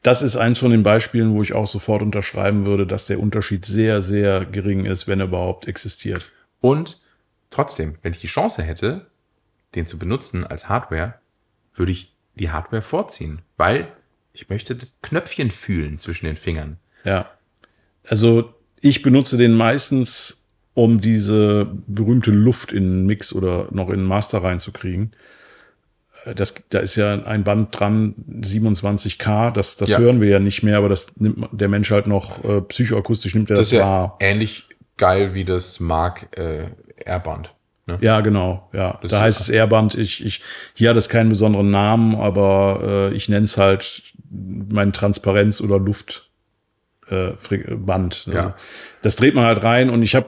Das 0.03 0.21
ist 0.21 0.37
eins 0.37 0.59
von 0.59 0.73
den 0.73 0.83
Beispielen, 0.83 1.33
wo 1.33 1.43
ich 1.43 1.55
auch 1.55 1.67
sofort 1.67 2.03
unterschreiben 2.03 2.67
würde, 2.67 2.87
dass 2.87 3.07
der 3.07 3.21
Unterschied 3.21 3.65
sehr, 3.65 4.03
sehr 4.03 4.45
gering 4.45 4.85
ist, 4.85 5.07
wenn 5.07 5.21
er 5.21 5.27
überhaupt 5.27 5.69
existiert. 5.69 6.31
Und 6.61 7.01
trotzdem, 7.51 7.97
wenn 8.03 8.13
ich 8.13 8.21
die 8.21 8.27
Chance 8.27 8.63
hätte, 8.63 9.07
den 9.75 9.87
zu 9.87 9.99
benutzen 9.99 10.45
als 10.47 10.69
Hardware, 10.69 11.15
würde 11.75 11.93
ich 11.93 12.13
die 12.35 12.51
Hardware 12.51 12.83
vorziehen, 12.83 13.41
weil 13.57 13.89
ich 14.33 14.49
möchte 14.49 14.75
das 14.75 14.95
Knöpfchen 15.03 15.51
fühlen 15.51 15.99
zwischen 15.99 16.27
den 16.27 16.37
Fingern. 16.37 16.79
Ja. 17.05 17.31
Also 18.09 18.55
ich 18.81 19.03
benutze 19.03 19.37
den 19.37 19.55
meistens, 19.55 20.47
um 20.75 21.01
diese 21.01 21.67
berühmte 21.87 22.31
Luft 22.31 22.73
in 22.73 22.85
einen 22.85 23.07
Mix 23.07 23.33
oder 23.35 23.69
noch 23.71 23.89
in 23.89 23.95
einen 24.01 24.05
Master 24.05 24.43
reinzukriegen. 24.43 25.13
Äh, 26.25 26.35
Das, 26.35 26.55
da 26.71 26.79
ist 26.79 26.97
ja 26.97 27.23
ein 27.25 27.45
Band 27.45 27.79
dran, 27.79 28.15
27K, 28.41 29.51
das, 29.51 29.77
das 29.77 29.91
Ja. 29.91 29.99
hören 29.99 30.21
wir 30.21 30.29
ja 30.29 30.39
nicht 30.39 30.63
mehr, 30.63 30.79
aber 30.79 30.89
das 30.89 31.15
nimmt 31.17 31.47
der 31.53 31.69
Mensch 31.69 31.91
halt 31.91 32.07
noch 32.07 32.43
äh, 32.45 32.61
psychoakustisch 32.63 33.35
nimmt 33.35 33.51
er 33.51 33.57
Das 33.57 33.67
das, 33.67 33.73
ist 33.75 33.79
ja 33.79 33.85
wahr. 33.87 34.17
ähnlich 34.21 34.67
geil 34.97 35.35
wie 35.35 35.45
das 35.45 35.79
Mark 35.81 36.37
äh, 36.39 36.67
Airband. 37.05 37.53
Ne? 37.87 37.99
Ja, 38.01 38.21
genau, 38.21 38.69
ja. 38.73 38.99
Das 39.03 39.11
da 39.11 39.21
heißt 39.21 39.41
es 39.41 39.49
Airband. 39.49 39.97
Ich, 39.97 40.25
ich, 40.25 40.43
hier 40.75 40.91
hat 40.91 40.97
es 40.97 41.09
keinen 41.09 41.29
besonderen 41.29 41.71
Namen, 41.71 42.15
aber 42.15 43.11
äh, 43.13 43.17
ich 43.17 43.29
nenne 43.29 43.45
es 43.45 43.59
halt 43.59 44.03
mein 44.31 44.93
Transparenz- 44.93 45.61
oder 45.61 45.79
Luftband. 45.79 46.29
Äh. 47.09 48.31
Also, 48.31 48.33
Ja. 48.33 48.57
Das 49.03 49.17
dreht 49.17 49.35
man 49.35 49.45
halt 49.45 49.65
rein 49.65 49.91
und 49.91 50.03
ich 50.03 50.15
habe 50.15 50.27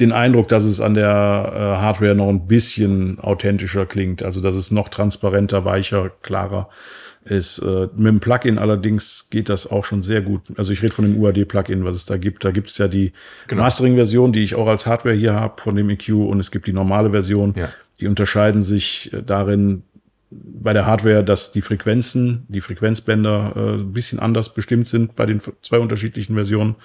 den 0.00 0.12
Eindruck, 0.12 0.48
dass 0.48 0.64
es 0.64 0.80
an 0.80 0.94
der 0.94 1.06
äh, 1.08 1.80
Hardware 1.80 2.14
noch 2.14 2.28
ein 2.28 2.46
bisschen 2.46 3.18
authentischer 3.20 3.86
klingt. 3.86 4.22
Also 4.22 4.42
dass 4.42 4.54
es 4.54 4.70
noch 4.70 4.88
transparenter, 4.88 5.64
weicher, 5.64 6.10
klarer 6.22 6.68
ist. 6.68 7.05
Äh, 7.28 7.88
mit 7.96 8.06
dem 8.06 8.20
Plugin 8.20 8.58
allerdings 8.58 9.28
geht 9.30 9.48
das 9.48 9.70
auch 9.70 9.84
schon 9.84 10.02
sehr 10.02 10.22
gut. 10.22 10.42
Also 10.56 10.72
ich 10.72 10.82
rede 10.82 10.94
von 10.94 11.04
dem 11.04 11.20
UAD-Plugin, 11.20 11.84
was 11.84 11.96
es 11.96 12.06
da 12.06 12.16
gibt. 12.16 12.44
Da 12.44 12.50
gibt 12.50 12.70
es 12.70 12.78
ja 12.78 12.88
die 12.88 13.12
Genau. 13.48 13.62
Mastering-Version, 13.62 14.32
die 14.32 14.44
ich 14.44 14.54
auch 14.54 14.68
als 14.68 14.86
Hardware 14.86 15.14
hier 15.14 15.34
habe 15.34 15.60
von 15.60 15.74
dem 15.74 15.90
EQ 15.90 16.10
und 16.10 16.38
es 16.38 16.50
gibt 16.50 16.66
die 16.66 16.72
normale 16.72 17.10
Version. 17.10 17.54
Ja. 17.56 17.70
Die 18.00 18.06
unterscheiden 18.06 18.62
sich 18.62 19.12
äh, 19.12 19.22
darin 19.22 19.82
bei 20.30 20.72
der 20.72 20.86
Hardware, 20.86 21.24
dass 21.24 21.52
die 21.52 21.62
Frequenzen, 21.62 22.44
die 22.48 22.60
Frequenzbänder 22.60 23.52
äh, 23.56 23.60
ein 23.80 23.92
bisschen 23.92 24.18
anders 24.18 24.54
bestimmt 24.54 24.88
sind 24.88 25.16
bei 25.16 25.26
den 25.26 25.40
zwei 25.62 25.78
unterschiedlichen 25.78 26.34
Versionen. 26.34 26.76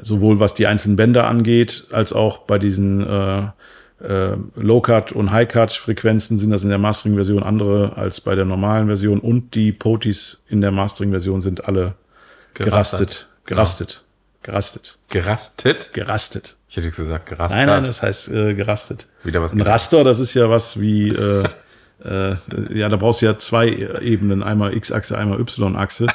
Sowohl 0.00 0.40
was 0.40 0.54
die 0.54 0.66
einzelnen 0.66 0.96
Bänder 0.96 1.28
angeht, 1.28 1.86
als 1.92 2.12
auch 2.12 2.38
bei 2.38 2.58
diesen 2.58 3.00
äh, 3.00 3.42
äh, 4.04 4.36
Low-Cut 4.56 5.12
und 5.12 5.30
High-Cut-Frequenzen 5.30 6.38
sind 6.38 6.50
das 6.50 6.62
in 6.62 6.68
der 6.68 6.78
Mastering-Version 6.78 7.42
andere 7.42 7.96
als 7.96 8.20
bei 8.20 8.34
der 8.34 8.44
normalen 8.44 8.86
Version. 8.86 9.20
Und 9.20 9.54
die 9.54 9.72
Potis 9.72 10.42
in 10.48 10.60
der 10.60 10.70
Mastering-Version 10.70 11.40
sind 11.40 11.64
alle 11.64 11.94
gerastet. 12.54 13.28
Gerastet. 13.46 14.02
Gerastet. 14.42 14.98
Gerastet? 15.08 15.90
Gerastet. 15.94 16.56
Ich 16.68 16.76
hätte 16.76 16.90
gesagt 16.90 17.26
gerastet. 17.26 17.58
Nein, 17.60 17.68
nein, 17.68 17.84
das 17.84 18.02
heißt 18.02 18.30
äh, 18.32 18.54
gerastet. 18.54 19.06
Wieder 19.22 19.40
was 19.40 19.52
Ein 19.52 19.58
gelernt. 19.58 19.74
Raster, 19.74 20.04
das 20.04 20.20
ist 20.20 20.34
ja 20.34 20.50
was 20.50 20.80
wie, 20.80 21.08
äh, 21.08 21.44
äh, 22.04 22.34
ja, 22.70 22.88
da 22.88 22.96
brauchst 22.96 23.22
du 23.22 23.26
ja 23.26 23.38
zwei 23.38 23.68
Ebenen, 23.68 24.42
einmal 24.42 24.74
X-Achse, 24.76 25.16
einmal 25.16 25.40
Y-Achse. 25.40 26.06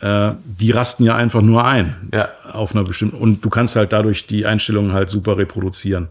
Äh, 0.00 0.32
die 0.44 0.70
rasten 0.70 1.04
ja 1.04 1.14
einfach 1.14 1.42
nur 1.42 1.64
ein 1.64 2.08
Ja. 2.14 2.30
auf 2.52 2.74
einer 2.74 2.84
bestimmten 2.84 3.16
und 3.16 3.44
du 3.44 3.50
kannst 3.50 3.76
halt 3.76 3.92
dadurch 3.92 4.26
die 4.26 4.46
Einstellungen 4.46 4.92
halt 4.94 5.10
super 5.10 5.36
reproduzieren. 5.36 6.08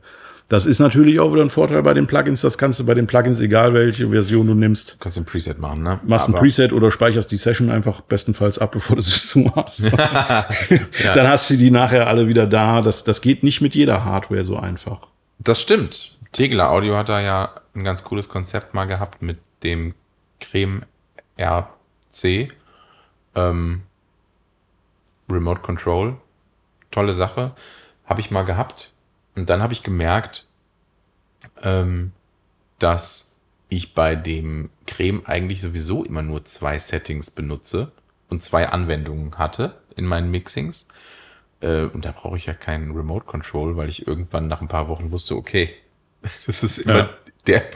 Das 0.50 0.66
ist 0.66 0.80
natürlich 0.80 1.20
auch 1.20 1.32
wieder 1.32 1.44
ein 1.44 1.52
Vorteil 1.52 1.84
bei 1.84 1.94
den 1.94 2.08
Plugins. 2.08 2.42
Das 2.42 2.58
kannst 2.58 2.80
du 2.80 2.86
bei 2.86 2.96
den 2.96 3.06
Plugins, 3.06 3.40
egal 3.40 3.74
welche 3.76 4.10
Version 4.10 4.48
du 4.48 4.56
nimmst, 4.56 4.96
Du 4.96 4.98
kannst 4.98 5.18
ein 5.20 5.24
Preset 5.26 5.60
machen, 5.60 5.84
ne? 5.84 6.00
machst 6.04 6.28
ein 6.28 6.34
Aber- 6.34 6.42
Preset 6.42 6.74
oder 6.74 6.90
speicherst 6.90 7.32
die 7.32 7.38
Session 7.38 7.70
einfach 7.70 8.02
bestenfalls 8.02 8.58
ab, 8.58 8.72
bevor 8.74 8.96
du 8.96 9.02
sie 9.04 9.20
zumachst. 9.20 9.92
Dann 11.14 11.28
hast 11.28 11.50
du 11.52 11.56
die 11.56 11.70
nachher 11.72 12.08
alle 12.08 12.28
wieder 12.28 12.48
da. 12.48 12.82
Das, 12.82 13.04
das 13.04 13.22
geht 13.22 13.44
nicht 13.44 13.62
mit 13.62 13.76
jeder 13.76 14.04
Hardware 14.06 14.44
so 14.44 14.58
einfach. 14.58 15.08
Das 15.38 15.62
stimmt. 15.62 16.18
Tegeler 16.32 16.70
Audio 16.72 16.98
hat 16.98 17.10
da 17.10 17.22
ja 17.22 17.52
ein 17.76 17.84
ganz 17.84 18.04
cooles 18.04 18.28
Konzept 18.28 18.74
mal 18.74 18.86
gehabt 18.86 19.22
mit 19.22 19.38
dem 19.64 19.94
Creme 20.42 20.82
RC. 21.40 22.52
Ähm, 23.36 23.82
Remote 25.32 25.62
Control. 25.62 26.16
Tolle 26.90 27.14
Sache. 27.14 27.52
Habe 28.06 28.20
ich 28.20 28.32
mal 28.32 28.44
gehabt. 28.46 28.92
Und 29.40 29.50
dann 29.50 29.62
habe 29.62 29.74
ich 29.74 29.84
gemerkt, 29.84 30.46
ähm, 31.62 32.12
dass 32.78 33.40
ich 33.70 33.94
bei 33.94 34.16
dem 34.16 34.70
Creme 34.88 35.22
eigentlich 35.26 35.62
sowieso 35.62 36.04
immer 36.04 36.22
nur 36.22 36.46
zwei 36.46 36.80
Settings 36.80 37.32
benutze 37.32 37.92
und 38.30 38.42
zwei 38.42 38.70
Anwendungen 38.70 39.38
hatte 39.38 39.78
in 39.96 40.06
meinen 40.06 40.32
Mixings. 40.32 40.88
Äh, 41.62 41.84
und 41.84 42.06
da 42.06 42.12
brauche 42.12 42.38
ich 42.38 42.46
ja 42.48 42.54
keinen 42.54 42.92
Remote 42.92 43.26
Control, 43.26 43.78
weil 43.78 43.90
ich 43.90 44.08
irgendwann 44.08 44.48
nach 44.48 44.62
ein 44.62 44.68
paar 44.68 44.88
Wochen 44.88 45.12
wusste, 45.12 45.36
okay, 45.36 45.74
das 46.46 46.64
ist 46.64 46.80
immer 46.80 46.98
Ja. 46.98 47.10
der, 47.48 47.70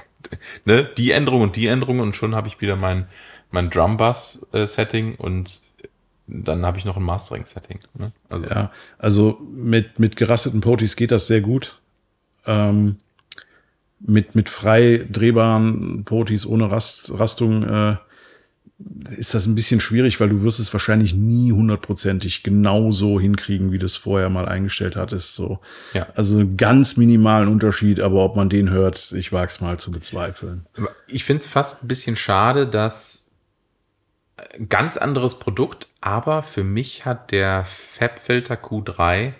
ne, 0.66 0.89
die 0.97 1.11
Änderung 1.11 1.41
und 1.41 1.55
die 1.55 1.68
Änderung 1.68 1.99
und 1.99 2.16
schon 2.16 2.36
habe 2.36 2.47
ich 2.47 2.59
wieder 2.61 2.76
mein, 2.76 3.07
mein 3.51 3.70
Drum 3.70 3.97
Bass 3.97 4.47
äh, 4.51 4.66
Setting 4.66 5.16
und 5.16 5.61
dann 6.28 6.65
habe 6.65 6.78
ich 6.78 6.86
noch 6.86 6.97
ein 6.97 7.03
Mastering 7.03 7.43
Setting. 7.43 7.80
Ne? 7.97 8.11
Also, 8.30 8.45
Ja, 8.47 8.71
also 8.97 9.39
mit, 9.53 9.99
mit 9.99 10.15
gerasteten 10.15 10.61
Potis 10.61 10.95
geht 10.95 11.11
das 11.11 11.28
sehr 11.28 11.41
gut. 11.41 11.80
Ähm, 12.45 12.97
mit, 13.99 14.36
mit 14.36 14.49
frei 14.49 15.05
drehbaren 15.09 16.03
Potis 16.03 16.45
ohne 16.45 16.69
Rast, 16.71 17.11
Rastung 17.17 17.63
äh, 17.63 17.95
ist 19.17 19.34
das 19.34 19.45
ein 19.45 19.55
bisschen 19.55 19.80
schwierig, 19.80 20.19
weil 20.19 20.30
du 20.30 20.41
wirst 20.41 20.59
es 20.59 20.74
wahrscheinlich 20.74 21.13
nie 21.13 21.51
hundertprozentig 21.51 22.43
genauso 22.43 23.19
hinkriegen, 23.19 23.71
wie 23.71 23.80
du 23.80 23.86
es 23.86 23.95
vorher 23.95 24.30
mal 24.30 24.47
eingestellt 24.47 24.95
hattest. 24.95 25.36
So. 25.36 25.59
Ja. 25.93 26.07
Also 26.15 26.39
einen 26.39 26.57
ganz 26.57 26.97
minimalen 26.97 27.47
Unterschied, 27.47 27.99
aber 27.99 28.24
ob 28.24 28.36
man 28.36 28.49
den 28.49 28.69
hört, 28.69 29.13
ich 29.13 29.32
wage 29.32 29.51
es 29.51 29.61
mal 29.61 29.80
zu 29.80 29.91
bezweifeln. 29.91 30.65
Ich 31.07 31.24
finde 31.24 31.41
es 31.41 31.47
fast 31.47 31.84
ein 31.84 31.88
bisschen 31.88 32.15
schade, 32.15 32.67
dass 32.67 33.22
ganz 34.68 34.98
anderes 34.98 35.40
Produkt, 35.40 35.88
aber 36.02 36.44
für 36.44 36.64
mich 36.64 37.06
hat 37.06 37.32
der 37.32 37.66
Fabfilter 37.66 38.56
Q3 38.56 39.34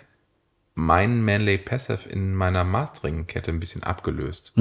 meinen 0.74 1.24
Manley 1.24 1.58
Passive 1.58 2.08
in 2.08 2.34
meiner 2.34 2.64
Mastering-Kette 2.64 3.50
ein 3.50 3.60
bisschen 3.60 3.82
abgelöst. 3.82 4.52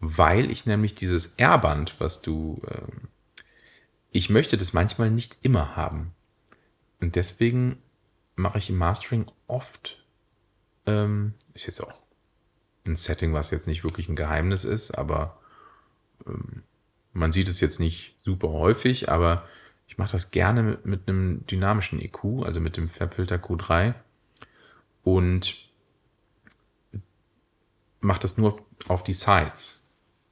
Weil 0.00 0.50
ich 0.50 0.66
nämlich 0.66 0.94
dieses 0.94 1.34
R-Band, 1.36 1.96
was 1.98 2.22
du, 2.22 2.60
ähm, 2.68 3.08
ich 4.10 4.30
möchte 4.30 4.58
das 4.58 4.72
manchmal 4.72 5.10
nicht 5.10 5.36
immer 5.42 5.76
haben. 5.76 6.12
Und 7.00 7.14
deswegen 7.16 7.78
mache 8.34 8.58
ich 8.58 8.70
im 8.70 8.76
Mastering 8.76 9.26
oft, 9.46 10.04
ähm, 10.86 11.34
ist 11.54 11.66
jetzt 11.66 11.80
auch 11.80 11.94
ein 12.84 12.96
Setting, 12.96 13.32
was 13.32 13.52
jetzt 13.52 13.68
nicht 13.68 13.84
wirklich 13.84 14.08
ein 14.08 14.16
Geheimnis 14.16 14.64
ist, 14.64 14.92
aber 14.92 15.38
man 17.12 17.32
sieht 17.32 17.48
es 17.48 17.60
jetzt 17.60 17.80
nicht 17.80 18.16
super 18.18 18.48
häufig, 18.48 19.10
aber 19.10 19.44
ich 19.86 19.98
mache 19.98 20.12
das 20.12 20.30
gerne 20.30 20.62
mit, 20.62 20.86
mit 20.86 21.08
einem 21.08 21.46
dynamischen 21.46 22.00
EQ, 22.00 22.44
also 22.44 22.60
mit 22.60 22.76
dem 22.76 22.88
Fabfilter 22.88 23.36
Q3 23.36 23.94
und 25.02 25.56
mache 28.00 28.20
das 28.20 28.38
nur 28.38 28.60
auf 28.88 29.02
die 29.04 29.12
Sides, 29.12 29.82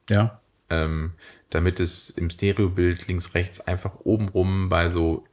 Ja. 0.08 0.40
ähm, 0.70 1.12
damit 1.50 1.80
es 1.80 2.10
im 2.10 2.30
Stereobild 2.30 3.06
links, 3.08 3.34
rechts 3.34 3.60
einfach 3.60 3.92
obenrum 4.04 4.68
bei 4.68 4.88
so 4.90 5.24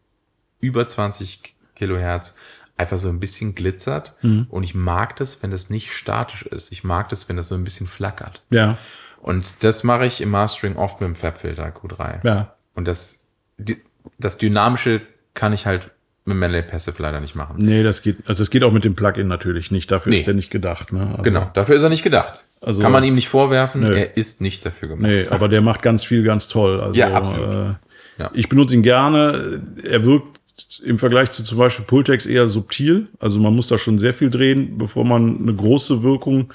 über 0.60 0.88
20 0.88 1.56
Kilohertz 1.76 2.36
einfach 2.76 2.98
so 3.00 3.10
ein 3.10 3.20
bisschen 3.20 3.56
glitzert. 3.56 4.16
Und 4.50 4.64
ich 4.64 4.76
mag 4.76 5.16
das, 5.16 5.42
wenn 5.42 5.50
das 5.50 5.70
nicht 5.72 5.92
statisch 5.92 6.44
ist. 6.44 6.72
Ich 6.72 6.84
mag 6.84 7.10
das, 7.10 7.28
wenn 7.28 7.36
das 7.36 7.48
so 7.48 7.56
ein 7.56 7.64
bisschen 7.64 7.88
flackert. 7.88 8.44
Ja. 8.52 8.78
Und 9.20 9.64
das 9.64 9.84
mache 9.84 10.06
ich 10.06 10.22
im 10.22 10.30
Mastering 10.30 10.76
oft 10.76 11.02
mit 11.02 11.08
dem 11.08 11.16
Fabfilter 11.16 11.68
Q3. 11.70 12.24
Ja. 12.26 12.56
Und 12.76 12.88
das, 12.88 13.28
die, 13.58 13.82
das 14.20 14.38
Dynamische 14.38 15.02
kann 15.34 15.54
ich 15.54 15.66
halt 15.66 15.90
mit 16.26 16.36
Melee 16.38 16.62
Passive 16.62 17.02
leider 17.02 17.22
nicht 17.22 17.36
machen. 17.36 17.56
Nee, 17.60 17.84
das 17.84 18.02
geht, 18.02 18.18
also 18.26 18.42
das 18.44 18.50
geht 18.50 18.64
auch 18.64 18.74
mit 18.74 18.84
dem 18.84 18.96
Plugin 18.96 19.28
natürlich 19.28 19.72
nicht. 19.72 19.90
Dafür 19.92 20.10
Nee. 20.10 20.18
ist 20.18 20.28
der 20.28 20.34
nicht 20.34 20.50
gedacht. 20.50 20.92
Ne? 20.92 21.10
Also, 21.12 21.24
Genau, 21.24 21.50
dafür 21.54 21.76
ist 21.76 21.84
er 21.84 21.90
nicht 21.90 22.04
gedacht. 22.04 22.44
Also- 22.60 22.82
Kann 22.82 22.92
man 22.92 23.04
ihm 23.06 23.16
nicht 23.16 23.30
vorwerfen, 23.30 23.82
Nö. 23.82 23.96
er 23.96 24.18
ist 24.18 24.42
nicht 24.42 24.66
dafür 24.66 24.90
gemacht. 24.90 25.04
Nee, 25.10 25.28
aber 25.28 25.48
der 25.48 25.62
macht 25.62 25.82
ganz 25.82 26.04
viel 26.04 26.24
ganz 26.24 26.48
toll. 26.50 26.82
Also, 26.82 27.00
Ja, 27.00 27.14
absolut. 27.14 27.48
Äh, 27.54 27.74
Ja. 28.20 28.32
Ich 28.34 28.50
benutze 28.50 28.74
ihn 28.74 28.82
gerne. 28.82 29.62
Er 29.84 30.04
wirkt 30.04 30.40
im 30.84 30.98
Vergleich 30.98 31.30
zu 31.30 31.44
zum 31.44 31.60
Beispiel 31.60 31.86
Pultex 31.86 32.26
eher 32.26 32.48
subtil. 32.48 33.08
Also 33.20 33.40
man 33.40 33.56
muss 33.56 33.68
da 33.68 33.78
schon 33.78 34.00
sehr 34.00 34.12
viel 34.14 34.32
drehen, 34.32 34.80
bevor 34.80 35.06
man 35.06 35.38
eine 35.40 35.54
große 35.54 36.02
Wirkung 36.02 36.52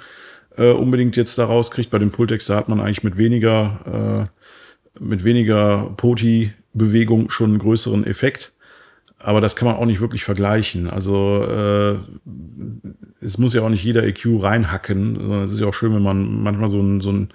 äh, 0.56 0.70
unbedingt 0.72 1.14
jetzt 1.16 1.38
da 1.38 1.44
rauskriegt. 1.46 1.88
Bei 1.90 1.98
dem 1.98 2.10
Pultex 2.10 2.46
da 2.46 2.56
hat 2.56 2.68
man 2.68 2.80
eigentlich 2.80 3.04
mit 3.04 3.16
weniger, 3.16 4.24
äh, 4.26 5.00
mit 5.02 5.22
weniger 5.24 5.88
Poti-Bewegung 6.72 7.30
schon 7.30 7.50
einen 7.50 7.58
größeren 7.58 8.04
Effekt. 8.04 8.52
Aber 9.18 9.40
das 9.40 9.54
kann 9.54 9.66
man 9.66 9.76
auch 9.76 9.86
nicht 9.86 10.00
wirklich 10.00 10.24
vergleichen. 10.24 10.90
Also 10.90 11.44
äh, 11.44 11.98
es 13.20 13.38
muss 13.38 13.54
ja 13.54 13.62
auch 13.62 13.68
nicht 13.68 13.84
jeder 13.84 14.02
EQ 14.02 14.42
reinhacken. 14.42 15.30
Es 15.44 15.52
ist 15.52 15.60
ja 15.60 15.68
auch 15.68 15.74
schön, 15.74 15.94
wenn 15.94 16.02
man 16.02 16.42
manchmal 16.42 16.68
so 16.68 16.80
ein, 16.80 17.00
so 17.00 17.12
ein 17.12 17.28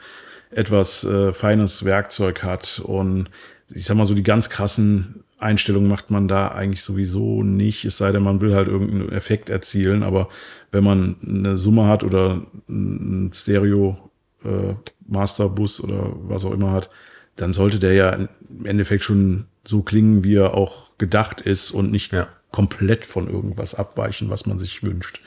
etwas 0.52 1.06
äh, 1.06 1.32
feines 1.32 1.86
Werkzeug 1.86 2.44
hat. 2.44 2.82
Und 2.84 3.30
ich 3.74 3.86
sag 3.86 3.96
mal 3.96 4.06
so, 4.06 4.14
die 4.14 4.24
ganz 4.24 4.50
krassen 4.50 5.24
Einstellungen 5.38 5.88
macht 5.88 6.12
man 6.12 6.28
da 6.28 6.50
eigentlich 6.50 6.82
sowieso 6.82 7.44
nicht, 7.44 7.86
es 7.86 7.98
sei 7.98 8.12
denn, 8.12 8.24
man 8.24 8.42
will 8.42 8.56
halt 8.56 8.68
irgendeinen 8.68 9.12
Effekt 9.12 9.50
erzielen. 9.50 10.04
Aber 10.04 10.28
wenn 10.72 10.84
man 10.84 11.16
eine 11.26 11.58
Summe 11.58 11.88
hat 11.88 12.04
oder 12.04 12.42
ein 12.68 13.32
Stereo 13.34 13.98
äh, 14.44 14.74
Masterbus 15.08 15.80
oder 15.80 16.12
was 16.28 16.44
auch 16.44 16.52
immer 16.52 16.72
hat, 16.72 16.90
dann 17.38 17.54
sollte 17.54 17.80
der 17.80 17.94
ja 17.94 18.10
im 18.12 18.66
Endeffekt 18.66 19.04
schon 19.04 19.46
so 19.66 19.82
klingen, 19.82 20.24
wie 20.24 20.36
er 20.36 20.54
auch 20.54 20.98
gedacht 20.98 21.42
ist 21.42 21.72
und 21.72 21.92
nicht 21.92 22.12
Ja. 22.14 22.28
komplett 22.52 23.06
von 23.06 23.30
irgendwas 23.30 23.76
abweichen, 23.76 24.30
was 24.30 24.46
man 24.46 24.58
sich 24.60 24.84
wünscht. 24.84 25.22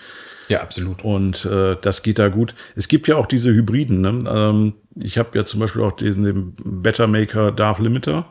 Ja, 0.48 0.62
absolut. 0.62 1.04
Und 1.04 1.44
äh, 1.44 1.76
das 1.80 2.02
geht 2.02 2.18
da 2.18 2.28
gut. 2.28 2.54
Es 2.74 2.88
gibt 2.88 3.06
ja 3.06 3.16
auch 3.16 3.26
diese 3.26 3.52
Hybriden. 3.52 4.00
Ne? 4.00 4.18
Ähm, 4.26 4.72
ich 4.96 5.16
habe 5.16 5.38
ja 5.38 5.44
zum 5.44 5.60
Beispiel 5.60 5.82
auch 5.82 5.92
den, 5.92 6.24
den 6.24 6.54
Better 6.64 7.06
Maker 7.06 7.52
Darth 7.52 7.78
Limiter. 7.78 8.26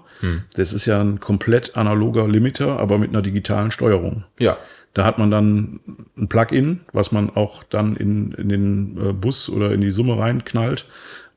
Das 0.53 0.73
ist 0.73 0.85
ja 0.85 0.99
ein 0.99 1.21
komplett 1.21 1.77
analoger 1.77 2.27
Limiter, 2.27 2.77
aber 2.77 2.97
mit 2.97 3.09
einer 3.11 3.21
digitalen 3.21 3.71
Steuerung. 3.71 4.25
Ja. 4.37 4.57
Da 4.93 5.05
hat 5.05 5.17
man 5.17 5.31
dann 5.31 5.79
ein 6.17 6.27
Plugin, 6.27 6.81
was 6.91 7.13
man 7.13 7.29
auch 7.29 7.63
dann 7.63 7.95
in, 7.95 8.33
in 8.33 8.49
den 8.49 8.97
äh, 8.97 9.13
Bus 9.13 9.47
oder 9.49 9.71
in 9.71 9.79
die 9.79 9.91
Summe 9.91 10.17
reinknallt. 10.17 10.85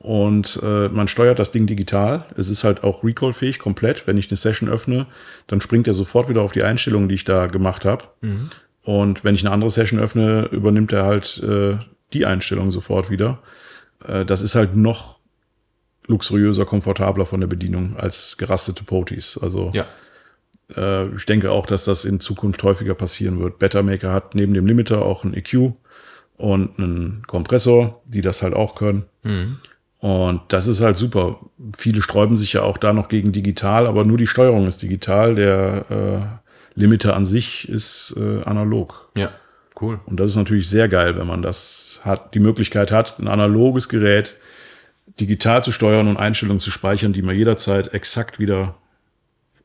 Und 0.03 0.59
äh, 0.65 0.89
man 0.89 1.07
steuert 1.07 1.39
das 1.39 1.53
Ding 1.53 1.67
digital. 1.67 2.27
Es 2.37 2.49
ist 2.49 2.65
halt 2.65 2.83
auch 2.83 3.05
recallfähig 3.05 3.61
komplett. 3.61 4.09
Wenn 4.09 4.19
ich 4.19 4.29
eine 4.31 4.37
Session 4.37 4.69
öffne, 4.69 5.07
dann 5.47 5.61
springt 5.61 5.87
er 5.87 5.95
sofort 5.95 6.29
wieder 6.29 6.43
auf 6.43 6.51
die 6.51 6.65
Einstellungen, 6.65 7.09
die 7.09 7.15
ich 7.15 7.23
da 7.25 7.47
gemacht 7.47 7.85
habe. 7.85 8.07
Und 8.83 9.23
wenn 9.23 9.37
ich 9.37 9.43
eine 9.47 9.55
andere 9.55 9.71
Session 9.71 10.01
öffne, 10.01 10.49
übernimmt 10.51 10.93
er 10.93 11.05
halt 11.07 11.41
äh, 11.45 11.77
die 12.13 12.27
Einstellung 12.27 12.73
sofort 12.73 13.11
wieder. 13.11 13.39
Äh, 14.05 14.25
das 14.25 14.43
ist 14.43 14.57
halt 14.57 14.75
noch 14.75 15.21
luxuriöser, 16.09 16.65
komfortabler 16.67 17.25
von 17.25 17.39
der 17.39 17.47
Bedienung 17.47 17.97
als 17.97 18.37
gerastete 18.39 18.83
Potis. 18.83 19.39
Also 19.41 19.71
Ja. 19.73 19.87
äh, 20.77 21.15
ich 21.15 21.27
denke 21.27 21.53
auch, 21.53 21.65
dass 21.67 21.85
das 21.85 22.05
in 22.05 22.19
Zukunft 22.19 22.61
häufiger 22.65 22.95
passieren 22.95 23.39
wird. 23.39 23.61
Bettermaker 23.61 24.13
hat 24.13 24.35
neben 24.35 24.53
dem 24.53 24.67
Limiter 24.67 25.03
auch 25.03 25.23
einen 25.23 25.35
EQ 25.35 25.75
und 26.39 26.77
einen 26.77 27.23
Kompressor, 27.29 28.03
die 28.05 28.21
das 28.21 28.43
halt 28.43 28.55
auch 28.55 28.75
können. 28.75 29.05
Und 30.03 30.41
das 30.49 30.67
ist 30.67 30.81
halt 30.81 30.97
super. 30.97 31.39
Viele 31.79 32.03
sträuben 32.03 32.37
sich 32.37 32.55
ja 32.55 32.63
auch 32.63 32.77
da 32.77 32.93
noch 32.93 33.09
gegen 33.09 33.31
digital, 33.31 33.87
aber 33.87 34.05
nur 34.05 34.19
die 34.19 34.27
Steuerung 34.27 34.67
ist 34.67 34.83
digital. 34.83 35.37
Der 35.37 36.41
äh, 36.75 36.79
Limiter 36.79 37.15
an 37.15 37.25
sich 37.25 37.69
ist 37.69 38.17
äh, 38.19 38.43
analog. 38.43 39.11
Ja. 39.17 39.31
Cool. 39.81 40.01
Und 40.07 40.19
das 40.19 40.31
ist 40.31 40.37
natürlich 40.37 40.69
sehr 40.69 40.89
geil, 40.89 41.17
wenn 41.17 41.29
man 41.29 41.41
das 41.41 42.01
hat, 42.03 42.35
die 42.35 42.41
Möglichkeit 42.41 42.91
hat, 42.91 43.21
ein 43.21 43.29
analoges 43.29 43.89
Gerät 43.89 44.37
digital 45.21 45.63
zu 45.63 45.71
steuern 45.71 46.09
und 46.09 46.17
Einstellungen 46.17 46.59
zu 46.59 46.73
speichern, 46.73 47.13
die 47.13 47.23
man 47.23 47.37
jederzeit 47.37 47.95
exakt 47.95 48.41
wieder 48.41 48.75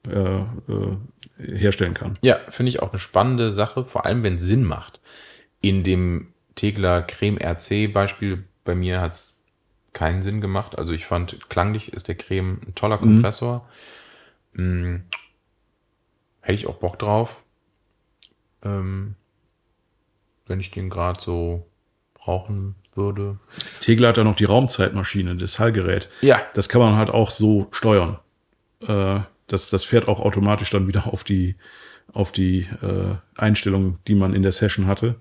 äh, 0.08 0.20
äh, 0.20 1.58
herstellen 1.58 1.96
kann. 1.96 2.14
Ja, 2.22 2.38
finde 2.50 2.70
ich 2.70 2.80
auch 2.84 2.92
eine 2.92 3.00
spannende 3.00 3.52
Sache, 3.52 3.86
vor 3.86 4.06
allem 4.06 4.22
wenn 4.22 4.36
es 4.36 4.44
Sinn 4.44 4.64
macht. 4.64 5.00
In 5.62 5.82
dem 5.82 6.28
Tegler 6.54 7.02
Creme 7.02 7.40
RC 7.40 7.92
Beispiel 7.92 8.44
bei 8.64 8.76
mir 8.76 9.02
hat 9.02 9.14
es 9.14 9.37
keinen 9.98 10.22
Sinn 10.22 10.42
gemacht. 10.42 10.78
Also 10.78 10.94
ich 10.94 11.08
fand, 11.08 11.50
klanglich 11.50 11.92
ist 11.92 12.08
der 12.08 12.14
Creme 12.14 12.62
ein 12.68 12.76
toller 12.76 13.00
Kompressor. 13.00 13.68
Hm, 14.54 15.06
hätte 16.42 16.54
ich 16.54 16.68
auch 16.68 16.78
Bock 16.78 17.00
drauf. 17.00 17.44
Ähm, 18.64 19.16
wenn 20.46 20.60
ich 20.60 20.70
den 20.70 20.92
gerade 20.92 21.20
so 21.20 21.66
brauchen 22.14 22.76
würde. 22.94 23.40
Tegler 23.82 24.10
hat 24.10 24.18
ja 24.18 24.24
noch 24.24 24.36
die 24.36 24.46
Raumzeitmaschine, 24.46 25.36
das 25.36 25.58
Hallgerät. 25.58 26.10
Ja. 26.22 26.42
Das 26.54 26.70
kann 26.70 26.82
man 26.82 26.96
halt 26.96 27.10
auch 27.10 27.32
so 27.32 27.68
steuern. 27.72 28.20
Äh, 28.88 29.22
das, 29.48 29.72
das 29.72 29.84
fährt 29.84 30.08
auch 30.08 30.20
automatisch 30.20 30.70
dann 30.70 30.88
wieder 30.88 31.08
auf 31.08 31.24
die, 31.24 31.56
auf 32.14 32.32
die 32.32 32.68
äh, 32.84 33.16
Einstellung, 33.36 33.98
die 34.08 34.14
man 34.14 34.36
in 34.36 34.44
der 34.44 34.52
Session 34.52 34.86
hatte. 34.86 35.16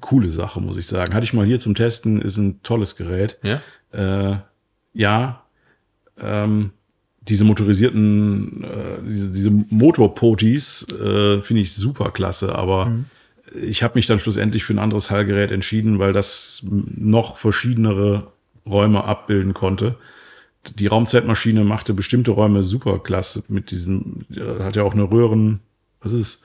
Coole 0.00 0.30
Sache, 0.30 0.60
muss 0.60 0.76
ich 0.76 0.86
sagen. 0.86 1.14
Hatte 1.14 1.24
ich 1.24 1.34
mal 1.34 1.46
hier 1.46 1.60
zum 1.60 1.74
Testen, 1.74 2.20
ist 2.20 2.38
ein 2.38 2.62
tolles 2.62 2.96
Gerät. 2.96 3.38
Ja? 3.42 3.60
Äh, 3.92 4.36
ja, 4.92 5.42
ähm, 6.20 6.70
diese 7.20 7.44
motorisierten, 7.44 8.64
äh, 8.64 9.02
diese, 9.08 9.30
diese 9.32 9.50
Motorpotis 9.50 10.86
äh, 10.92 11.42
finde 11.42 11.62
ich 11.62 11.74
super 11.74 12.10
klasse, 12.10 12.54
aber 12.54 12.92
ich 13.54 13.82
habe 13.82 13.94
mich 13.96 14.06
dann 14.06 14.18
schlussendlich 14.18 14.64
für 14.64 14.74
ein 14.74 14.78
anderes 14.78 15.10
Hallgerät 15.10 15.50
entschieden, 15.50 15.98
weil 15.98 16.12
das 16.12 16.66
noch 16.70 17.36
verschiedenere 17.36 18.28
Räume 18.66 19.04
abbilden 19.04 19.54
konnte. 19.54 19.96
Die 20.76 20.86
Raumzeitmaschine 20.86 21.64
machte 21.64 21.94
bestimmte 21.94 22.32
Räume 22.32 22.64
super 22.64 22.98
klasse 22.98 23.42
mit 23.48 23.70
diesem, 23.70 24.26
äh, 24.30 24.62
hat 24.62 24.76
ja 24.76 24.82
auch 24.82 24.94
eine 24.94 25.10
Röhren, 25.10 25.60
was 26.00 26.12
ist, 26.12 26.44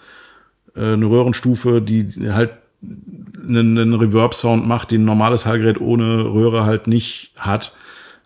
äh, 0.75 0.93
eine 0.93 1.05
Röhrenstufe, 1.05 1.81
die 1.81 2.31
halt 2.31 2.51
einen, 3.47 3.77
einen 3.77 3.93
Reverb-Sound 3.93 4.67
macht, 4.67 4.91
den 4.91 5.01
ein 5.01 5.05
normales 5.05 5.45
Hallgerät 5.45 5.81
ohne 5.81 6.25
Röhre 6.25 6.65
halt 6.65 6.87
nicht 6.87 7.31
hat. 7.35 7.75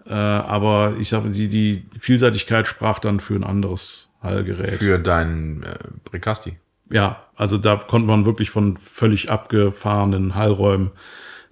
Äh, 0.06 0.14
aber 0.14 0.96
ich 1.00 1.10
sage, 1.10 1.30
die, 1.30 1.50
die 1.50 1.86
Vielseitigkeit 2.00 2.68
sprach 2.68 3.00
dann 3.00 3.20
für 3.20 3.36
ein 3.36 3.44
anderes 3.44 4.10
Hallgerät. 4.22 4.80
Für 4.80 5.00
deinen 5.00 5.64
äh, 5.64 5.80
Bricasti. 6.06 6.58
Ja, 6.90 7.26
also 7.36 7.58
da 7.58 7.76
konnte 7.76 8.08
man 8.08 8.26
wirklich 8.26 8.50
von 8.50 8.78
völlig 8.78 9.30
abgefahrenen 9.30 10.36
Hallräumen, 10.36 10.92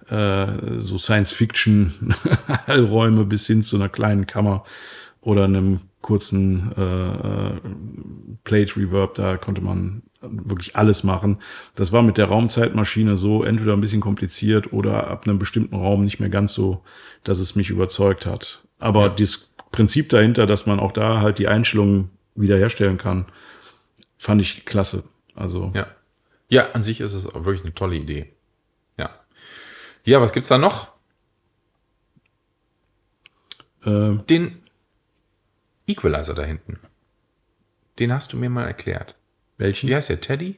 äh, 0.08 0.46
so 0.78 0.96
Science-Fiction-Hallräume 0.96 3.24
bis 3.26 3.46
hin 3.46 3.62
zu 3.62 3.76
einer 3.76 3.90
kleinen 3.90 4.26
Kammer 4.26 4.64
oder 5.20 5.44
einem 5.44 5.80
kurzen 6.00 6.72
äh, 6.76 6.82
äh, 6.82 7.60
Plate 8.44 8.76
Reverb, 8.76 9.14
da 9.14 9.36
konnte 9.36 9.60
man 9.60 10.02
wirklich 10.30 10.76
alles 10.76 11.04
machen. 11.04 11.38
Das 11.74 11.92
war 11.92 12.02
mit 12.02 12.18
der 12.18 12.26
Raumzeitmaschine 12.26 13.16
so 13.16 13.42
entweder 13.44 13.72
ein 13.74 13.80
bisschen 13.80 14.00
kompliziert 14.00 14.72
oder 14.72 15.08
ab 15.08 15.26
einem 15.26 15.38
bestimmten 15.38 15.76
Raum 15.76 16.04
nicht 16.04 16.20
mehr 16.20 16.28
ganz 16.28 16.52
so, 16.54 16.82
dass 17.24 17.38
es 17.38 17.54
mich 17.56 17.70
überzeugt 17.70 18.26
hat. 18.26 18.64
Aber 18.78 19.02
Ja. 19.02 19.08
das 19.10 19.50
Prinzip 19.72 20.08
dahinter, 20.10 20.46
dass 20.46 20.66
man 20.66 20.80
auch 20.80 20.92
da 20.92 21.20
halt 21.20 21.38
die 21.38 21.48
Einstellungen 21.48 22.10
wiederherstellen 22.34 22.98
kann, 22.98 23.26
fand 24.16 24.40
ich 24.40 24.64
klasse. 24.64 25.04
Also 25.34 25.72
Ja. 25.74 25.86
Ja, 26.48 26.70
an 26.72 26.82
sich 26.82 27.00
ist 27.00 27.12
es 27.14 27.26
auch 27.26 27.44
wirklich 27.44 27.62
eine 27.64 27.74
tolle 27.74 27.96
Idee. 27.96 28.32
Ja. 28.96 29.10
Ja, 30.04 30.20
was 30.20 30.32
gibt's 30.32 30.48
da 30.48 30.58
noch? 30.58 30.92
äh, 33.84 34.16
Den 34.28 34.62
Equalizer 35.86 36.34
da 36.34 36.42
hinten. 36.42 36.78
Den 37.98 38.12
hast 38.12 38.32
du 38.32 38.36
mir 38.36 38.50
mal 38.50 38.64
erklärt. 38.66 39.16
Welchen? 39.58 39.88
Wie 39.88 39.94
heißt 39.94 40.08
der? 40.08 40.20
Teddy? 40.20 40.56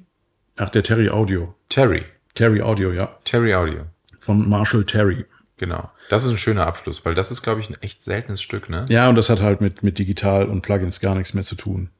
Ach, 0.56 0.70
der 0.70 0.82
Terry 0.82 1.08
Audio. 1.10 1.54
Terry. 1.68 2.04
Terry 2.34 2.62
Audio, 2.62 2.92
ja. 2.92 3.16
Terry 3.24 3.54
Audio. 3.54 3.82
Von 4.20 4.48
Marshall 4.48 4.84
Terry. 4.84 5.24
Genau. 5.56 5.90
Das 6.08 6.24
ist 6.24 6.30
ein 6.30 6.38
schöner 6.38 6.66
Abschluss, 6.66 7.04
weil 7.04 7.14
das 7.14 7.30
ist, 7.30 7.42
glaube 7.42 7.60
ich, 7.60 7.68
ein 7.68 7.76
echt 7.80 8.02
seltenes 8.02 8.40
Stück, 8.40 8.70
ne? 8.70 8.86
Ja, 8.88 9.08
und 9.08 9.16
das 9.16 9.28
hat 9.28 9.42
halt 9.42 9.60
mit, 9.60 9.82
mit 9.82 9.98
digital 9.98 10.46
und 10.46 10.62
Plugins 10.62 11.00
gar 11.00 11.14
nichts 11.14 11.34
mehr 11.34 11.44
zu 11.44 11.54
tun. 11.54 11.90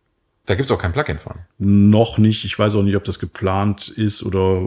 Da 0.47 0.55
gibt's 0.55 0.71
auch 0.71 0.81
kein 0.81 0.95
Plugin 0.95 1.19
von. 1.19 1.35
Noch 1.59 2.17
nicht. 2.17 2.47
Ich 2.47 2.59
weiß 2.59 2.75
auch 2.75 2.83
nicht, 2.83 2.97
ob 2.97 3.05
das 3.05 3.19
geplant 3.19 3.89
ist 3.89 4.23
oder, 4.23 4.63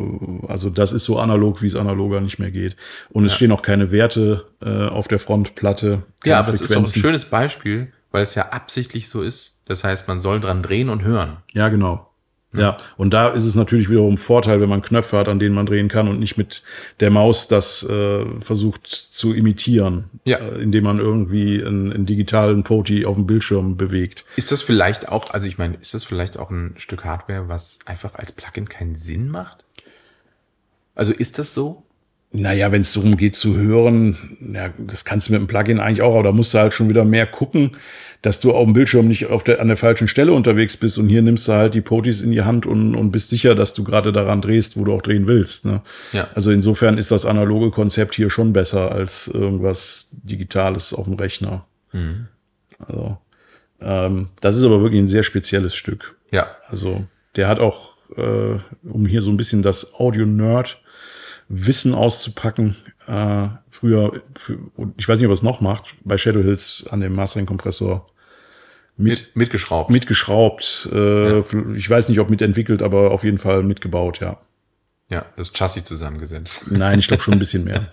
also 0.47 0.69
das 0.69 0.93
ist 0.93 1.05
so 1.05 1.17
analog, 1.17 1.63
wie 1.63 1.65
es 1.65 1.75
analoger 1.75 2.21
nicht 2.21 2.37
mehr 2.37 2.51
geht. 2.51 2.75
Und 3.09 3.25
es 3.25 3.33
stehen 3.33 3.51
auch 3.51 3.63
keine 3.63 3.89
Werte 3.91 4.45
äh, 4.61 4.69
auf 4.85 5.07
der 5.07 5.17
Frontplatte. 5.17 6.03
Ja, 6.23 6.37
aber 6.37 6.49
es 6.49 6.61
ist 6.61 6.71
auch 6.73 6.77
ein 6.77 6.85
Frequenzen. 6.85 7.01
schönes 7.01 7.25
Beispiel, 7.25 7.91
weil 8.11 8.21
es 8.21 8.35
ja 8.35 8.49
absichtlich 8.49 9.09
so 9.09 9.23
ist. 9.23 9.63
Das 9.65 9.83
heißt, 9.83 10.07
man 10.07 10.19
soll 10.19 10.39
dran 10.39 10.61
drehen 10.61 10.89
und 10.89 11.01
hören. 11.01 11.37
Ja, 11.53 11.69
genau. 11.69 12.10
Ja, 12.53 12.77
und 12.97 13.13
da 13.13 13.29
ist 13.29 13.45
es 13.45 13.55
natürlich 13.55 13.89
wiederum 13.89 14.17
Vorteil, 14.17 14.59
wenn 14.59 14.67
man 14.67 14.81
Knöpfe 14.81 15.17
hat, 15.17 15.29
an 15.29 15.39
denen 15.39 15.55
man 15.55 15.65
drehen 15.65 15.87
kann 15.87 16.09
und 16.09 16.19
nicht 16.19 16.37
mit 16.37 16.63
der 16.99 17.09
Maus 17.09 17.47
das 17.47 17.81
äh, 17.83 18.25
versucht 18.41 18.87
zu 18.87 19.33
imitieren, 19.33 20.05
Ja. 20.25 20.37
äh, 20.39 20.61
indem 20.61 20.83
man 20.83 20.99
irgendwie 20.99 21.63
einen, 21.63 21.93
einen 21.93 22.05
digitalen 22.05 22.63
Poti 22.63 23.05
auf 23.05 23.15
dem 23.15 23.25
Bildschirm 23.25 23.77
bewegt. 23.77 24.25
Ist 24.35 24.51
das 24.51 24.61
vielleicht 24.61 25.07
auch, 25.07 25.29
also 25.29 25.47
ich 25.47 25.57
meine, 25.57 25.77
ist 25.79 25.93
das 25.93 26.03
vielleicht 26.03 26.37
auch 26.37 26.49
ein 26.49 26.73
Stück 26.77 27.05
Hardware, 27.05 27.47
was 27.47 27.79
einfach 27.85 28.15
als 28.15 28.33
Plugin 28.33 28.67
keinen 28.67 28.97
Sinn 28.97 29.29
macht? 29.29 29.63
Also 30.93 31.13
ist 31.13 31.39
das 31.39 31.53
so? 31.53 31.83
Naja, 32.33 32.71
wenn 32.71 32.81
es 32.81 32.93
darum 32.93 33.17
geht 33.17 33.35
zu 33.35 33.57
hören, 33.57 34.15
ja, 34.53 34.69
das 34.77 35.03
kannst 35.03 35.27
du 35.27 35.33
mit 35.33 35.41
dem 35.41 35.47
Plugin 35.47 35.81
eigentlich 35.81 36.01
auch, 36.01 36.13
aber 36.13 36.23
da 36.23 36.31
musst 36.31 36.53
du 36.53 36.59
halt 36.59 36.73
schon 36.73 36.87
wieder 36.87 37.03
mehr 37.03 37.27
gucken, 37.27 37.71
dass 38.21 38.39
du 38.39 38.51
auf 38.51 38.63
dem 38.63 38.73
Bildschirm 38.73 39.07
nicht 39.07 39.25
auf 39.25 39.43
der, 39.43 39.59
an 39.59 39.67
der 39.67 39.75
falschen 39.75 40.07
Stelle 40.07 40.31
unterwegs 40.31 40.77
bist 40.77 40.97
und 40.97 41.09
hier 41.09 41.21
nimmst 41.21 41.47
du 41.47 41.53
halt 41.53 41.73
die 41.73 41.81
Potis 41.81 42.21
in 42.21 42.31
die 42.31 42.43
Hand 42.43 42.65
und, 42.65 42.95
und 42.95 43.11
bist 43.11 43.31
sicher, 43.31 43.53
dass 43.53 43.73
du 43.73 43.83
gerade 43.83 44.13
daran 44.13 44.41
drehst, 44.41 44.77
wo 44.77 44.85
du 44.85 44.93
auch 44.93 45.01
drehen 45.01 45.27
willst. 45.27 45.65
Ne? 45.65 45.81
Ja. 46.13 46.29
Also 46.33 46.51
insofern 46.51 46.97
ist 46.97 47.11
das 47.11 47.25
analoge 47.25 47.69
Konzept 47.71 48.15
hier 48.15 48.29
schon 48.29 48.53
besser 48.53 48.91
als 48.91 49.27
irgendwas 49.27 50.15
Digitales 50.23 50.93
auf 50.93 51.05
dem 51.05 51.15
Rechner. 51.15 51.65
Also 52.87 53.17
ähm, 53.81 54.29
das 54.39 54.57
ist 54.57 54.63
aber 54.63 54.81
wirklich 54.81 55.01
ein 55.01 55.09
sehr 55.09 55.23
spezielles 55.23 55.75
Stück. 55.75 56.15
Ja. 56.31 56.47
Also 56.69 57.03
der 57.35 57.49
hat 57.49 57.59
auch, 57.59 57.91
äh, 58.15 58.57
um 58.83 59.05
hier 59.05 59.21
so 59.21 59.31
ein 59.31 59.37
bisschen 59.37 59.63
das 59.63 59.95
Audio-Nerd 59.95 60.81
Wissen 61.53 61.93
auszupacken, 61.93 62.75
äh, 63.07 63.47
früher, 63.69 64.21
für, 64.37 64.57
ich 64.97 65.07
weiß 65.07 65.19
nicht, 65.19 65.25
ob 65.27 65.31
er 65.31 65.33
es 65.33 65.43
noch 65.43 65.59
macht, 65.61 65.95
bei 66.03 66.17
Shadow 66.17 66.41
Hills 66.41 66.85
an 66.89 67.01
dem 67.01 67.13
Mastering-Kompressor 67.13 68.07
mit, 68.97 69.09
Mit, 69.27 69.35
mitgeschraubt. 69.35 69.89
mitgeschraubt. 69.89 70.89
Äh, 70.91 71.39
Ich 71.75 71.89
weiß 71.89 72.09
nicht, 72.09 72.19
ob 72.19 72.29
mitentwickelt, 72.29 72.81
aber 72.81 73.11
auf 73.11 73.23
jeden 73.23 73.39
Fall 73.39 73.63
mitgebaut, 73.63 74.19
ja. 74.19 74.37
ja, 75.09 75.25
das 75.37 75.51
Chassis 75.53 75.83
zusammengesetzt. 75.85 76.65
Nein, 76.71 76.99
ich 76.99 77.07
glaube 77.07 77.23
schon 77.23 77.33
ein 77.33 77.39
bisschen 77.39 77.63
mehr. 77.63 77.87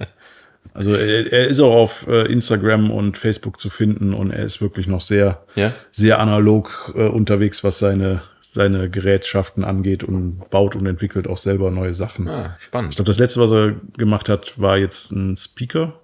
Also 0.74 0.94
er, 0.94 1.32
er 1.32 1.48
ist 1.48 1.60
auch 1.60 1.74
auf 1.74 2.06
äh, 2.08 2.30
Instagram 2.30 2.90
und 2.90 3.16
Facebook 3.16 3.58
zu 3.58 3.70
finden 3.70 4.12
und 4.12 4.30
er 4.32 4.44
ist 4.44 4.60
wirklich 4.60 4.86
noch 4.86 5.00
sehr, 5.00 5.44
Ja? 5.54 5.72
sehr 5.90 6.18
analog 6.18 6.92
äh, 6.94 7.06
unterwegs, 7.06 7.64
was 7.64 7.78
seine, 7.78 8.22
seine 8.58 8.90
Gerätschaften 8.90 9.62
angeht 9.62 10.02
und 10.02 10.50
baut 10.50 10.74
und 10.74 10.84
entwickelt 10.84 11.28
auch 11.28 11.38
selber 11.38 11.70
neue 11.70 11.94
Sachen. 11.94 12.28
Ah, 12.28 12.56
Ich 12.58 12.64
spannend. 12.64 12.96
glaube, 12.96 13.06
das 13.06 13.20
letzte, 13.20 13.38
was 13.40 13.52
er 13.52 13.76
gemacht 13.96 14.28
hat, 14.28 14.58
war 14.58 14.76
jetzt 14.76 15.12
ein 15.12 15.36
Speaker. 15.36 16.00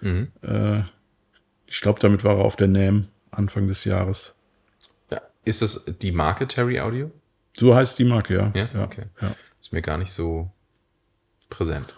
Mhm. 0.00 0.28
Äh, 0.42 0.82
ich 1.66 1.80
glaube, 1.80 1.98
damit 1.98 2.22
war 2.22 2.36
er 2.38 2.44
auf 2.44 2.54
der 2.54 2.68
NAM 2.68 3.08
Anfang 3.32 3.66
des 3.66 3.84
Jahres. 3.84 4.32
Ja. 5.10 5.20
Ist 5.44 5.60
das 5.60 5.86
die 6.00 6.12
Marke 6.12 6.46
Terry 6.46 6.78
Audio? 6.78 7.10
So 7.56 7.74
heißt 7.74 7.98
die 7.98 8.04
Marke, 8.04 8.34
ja. 8.34 8.52
Ja? 8.54 8.84
Okay. 8.84 9.06
ja. 9.20 9.34
Ist 9.60 9.72
mir 9.72 9.82
gar 9.82 9.98
nicht 9.98 10.12
so 10.12 10.48
präsent. 11.50 11.94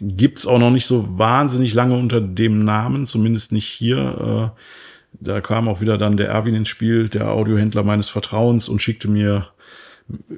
Gibt's 0.00 0.48
auch 0.48 0.58
noch 0.58 0.72
nicht 0.72 0.86
so 0.86 1.16
wahnsinnig 1.16 1.74
lange 1.74 1.96
unter 1.96 2.20
dem 2.20 2.64
Namen, 2.64 3.06
zumindest 3.06 3.52
nicht 3.52 3.68
hier. 3.68 4.52
Äh, 4.56 4.60
da 5.20 5.40
kam 5.40 5.68
auch 5.68 5.80
wieder 5.80 5.98
dann 5.98 6.16
der 6.16 6.28
Erwin 6.28 6.54
ins 6.54 6.68
Spiel, 6.68 7.08
der 7.08 7.30
Audiohändler 7.30 7.82
meines 7.82 8.08
Vertrauens, 8.08 8.68
und 8.68 8.82
schickte 8.82 9.08
mir 9.08 9.48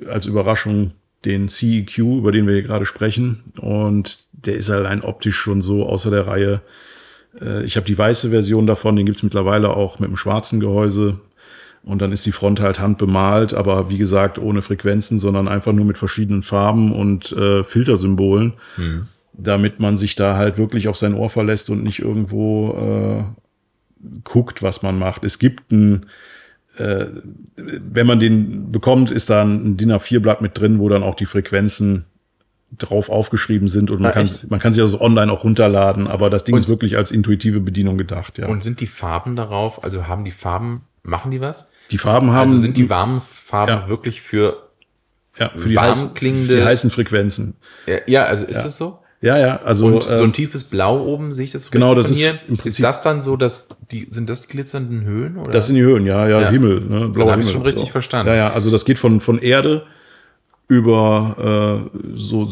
als 0.08 0.26
Überraschung 0.26 0.92
den 1.24 1.48
CEQ, 1.48 1.98
über 1.98 2.30
den 2.30 2.46
wir 2.46 2.54
hier 2.54 2.62
gerade 2.62 2.86
sprechen. 2.86 3.42
Und 3.60 4.20
der 4.32 4.56
ist 4.56 4.70
allein 4.70 5.02
optisch 5.02 5.36
schon 5.36 5.62
so 5.62 5.86
außer 5.86 6.10
der 6.10 6.26
Reihe. 6.26 6.60
Äh, 7.40 7.64
Ich 7.64 7.76
habe 7.76 7.86
die 7.86 7.98
weiße 7.98 8.30
Version 8.30 8.66
davon, 8.66 8.94
den 8.96 9.06
gibt's 9.06 9.22
mittlerweile 9.22 9.70
auch 9.70 9.98
mit 9.98 10.08
dem 10.08 10.16
schwarzen 10.16 10.60
Gehäuse. 10.60 11.18
Und 11.82 12.02
dann 12.02 12.12
ist 12.12 12.26
die 12.26 12.32
Front 12.32 12.60
halt 12.60 12.80
handbemalt, 12.80 13.54
aber 13.54 13.90
wie 13.90 13.98
gesagt, 13.98 14.38
ohne 14.38 14.60
Frequenzen, 14.60 15.18
sondern 15.20 15.46
einfach 15.46 15.72
nur 15.72 15.84
mit 15.84 15.98
verschiedenen 15.98 16.42
Farben 16.42 16.92
und 16.92 17.30
äh, 17.32 17.62
Filtersymbolen, 17.64 18.54
damit 19.32 19.78
man 19.78 19.96
sich 19.96 20.16
da 20.16 20.36
halt 20.36 20.58
wirklich 20.58 20.88
auf 20.88 20.96
sein 20.96 21.14
Ohr 21.14 21.30
verlässt 21.30 21.70
und 21.70 21.84
nicht 21.84 22.00
irgendwo 22.00 22.72
äh, 22.72 23.24
guckt, 24.24 24.62
was 24.62 24.82
man 24.82 24.98
macht. 24.98 25.24
Es 25.24 25.38
gibt 25.38 25.70
ein, 25.72 26.06
äh, 26.78 27.06
wenn 27.56 28.06
man 28.06 28.20
den 28.20 28.70
bekommt, 28.72 29.10
ist 29.10 29.30
da 29.30 29.42
ein 29.42 29.76
DIN 29.76 29.92
A4-Blatt 29.92 30.40
mit 30.42 30.58
drin, 30.58 30.78
wo 30.78 30.88
dann 30.88 31.02
auch 31.02 31.14
die 31.14 31.26
Frequenzen 31.26 32.04
drauf 32.76 33.08
aufgeschrieben 33.10 33.68
sind 33.68 33.90
und 33.90 34.00
man, 34.00 34.10
Ah, 34.10 34.14
kann, 34.14 34.24
echt? 34.24 34.50
man 34.50 34.58
kann 34.58 34.72
sich 34.72 34.82
also 34.82 35.00
online 35.00 35.30
auch 35.32 35.44
runterladen, 35.44 36.08
aber 36.08 36.30
das 36.30 36.44
Ding 36.44 36.54
Und- 36.54 36.58
ist 36.60 36.68
wirklich 36.68 36.96
als 36.96 37.12
intuitive 37.12 37.60
Bedienung 37.60 37.96
gedacht, 37.96 38.38
ja. 38.38 38.46
Und 38.48 38.64
sind 38.64 38.80
die 38.80 38.88
Farben 38.88 39.36
darauf, 39.36 39.84
also 39.84 40.06
haben 40.08 40.24
die 40.24 40.32
Farben, 40.32 40.82
machen 41.02 41.30
die 41.30 41.40
was? 41.40 41.70
die 41.92 41.98
Farben 41.98 42.32
haben 42.32 42.48
Also 42.50 42.58
sind 42.58 42.76
die 42.76 42.90
warmen 42.90 43.20
Farben 43.20 43.72
Ja. 43.72 43.88
wirklich 43.88 44.20
für, 44.20 44.64
ja, 45.38 45.52
für 45.54 45.68
die, 45.68 45.78
heißen, 45.78 46.14
klingende- 46.14 46.46
für 46.46 46.56
die 46.56 46.64
heißen 46.64 46.90
Frequenzen. 46.90 47.54
äh, 47.86 48.00
ja, 48.08 48.24
also 48.24 48.44
ist 48.44 48.62
das 48.64 48.76
so? 48.76 48.98
Ja, 49.20 49.38
ja, 49.38 49.60
also 49.62 49.86
Und 49.86 50.02
so 50.02 50.10
ähm, 50.10 50.24
ein 50.24 50.32
tiefes 50.32 50.64
Blau 50.64 51.04
oben, 51.06 51.32
sehe 51.32 51.44
ich 51.44 51.52
das 51.52 51.70
genau, 51.70 51.94
das 51.94 52.10
ist 52.10 52.20
im 52.20 52.56
Prinzip- 52.56 52.66
Ist 52.66 52.82
das 52.82 53.00
dann 53.02 53.20
so, 53.20 53.36
dass 53.36 53.68
die, 53.90 54.08
sind 54.10 54.28
das 54.28 54.42
die 54.42 54.48
glitzernden 54.48 55.04
Höhen? 55.04 55.36
Oder? 55.38 55.52
Das 55.52 55.66
sind 55.66 55.76
die 55.76 55.82
Höhen, 55.82 56.06
ja, 56.06 56.26
ja, 56.28 56.40
Ja. 56.42 56.50
Himmel, 56.50 56.80
ne, 56.80 57.08
blauer 57.08 57.32
Himmel. 57.32 57.44
schon 57.46 57.62
richtig 57.62 57.86
So. 57.86 57.92
verstanden. 57.92 58.28
Ja, 58.28 58.34
ja, 58.36 58.52
also 58.52 58.70
das 58.70 58.84
geht 58.84 58.98
von, 58.98 59.20
von 59.20 59.38
Erde 59.38 59.84
über 60.68 61.86
äh, 61.94 61.98
so 62.16 62.48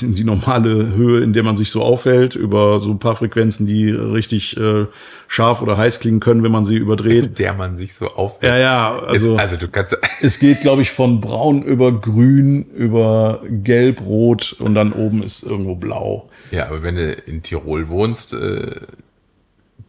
die 0.00 0.24
normale 0.24 0.94
Höhe, 0.94 1.20
in 1.22 1.34
der 1.34 1.42
man 1.42 1.58
sich 1.58 1.70
so 1.70 1.82
aufhält, 1.82 2.34
über 2.34 2.80
so 2.80 2.90
ein 2.92 2.98
paar 2.98 3.14
Frequenzen, 3.16 3.66
die 3.66 3.90
richtig 3.90 4.56
äh, 4.56 4.86
scharf 5.26 5.60
oder 5.60 5.76
heiß 5.76 6.00
klingen 6.00 6.20
können, 6.20 6.42
wenn 6.42 6.50
man 6.52 6.64
sie 6.64 6.76
überdreht. 6.76 7.38
der 7.38 7.52
man 7.52 7.76
sich 7.76 7.92
so 7.92 8.06
auf. 8.08 8.42
Ja, 8.42 8.56
ja, 8.56 8.98
also, 9.00 9.36
also 9.36 9.58
du 9.58 9.68
kannst, 9.68 9.98
es 10.22 10.38
geht, 10.38 10.62
glaube 10.62 10.80
ich, 10.80 10.90
von 10.90 11.20
braun 11.20 11.60
über 11.60 11.92
grün, 11.92 12.64
über 12.74 13.42
gelb, 13.46 14.00
rot 14.00 14.56
und 14.58 14.74
dann 14.74 14.94
oben 14.94 15.22
ist 15.22 15.42
irgendwo 15.42 15.74
blau. 15.74 16.30
ja, 16.50 16.68
aber 16.68 16.82
wenn 16.82 16.96
du 16.96 17.12
in 17.12 17.42
Tirol 17.42 17.88
wohnst, 17.90 18.32
äh, 18.32 18.76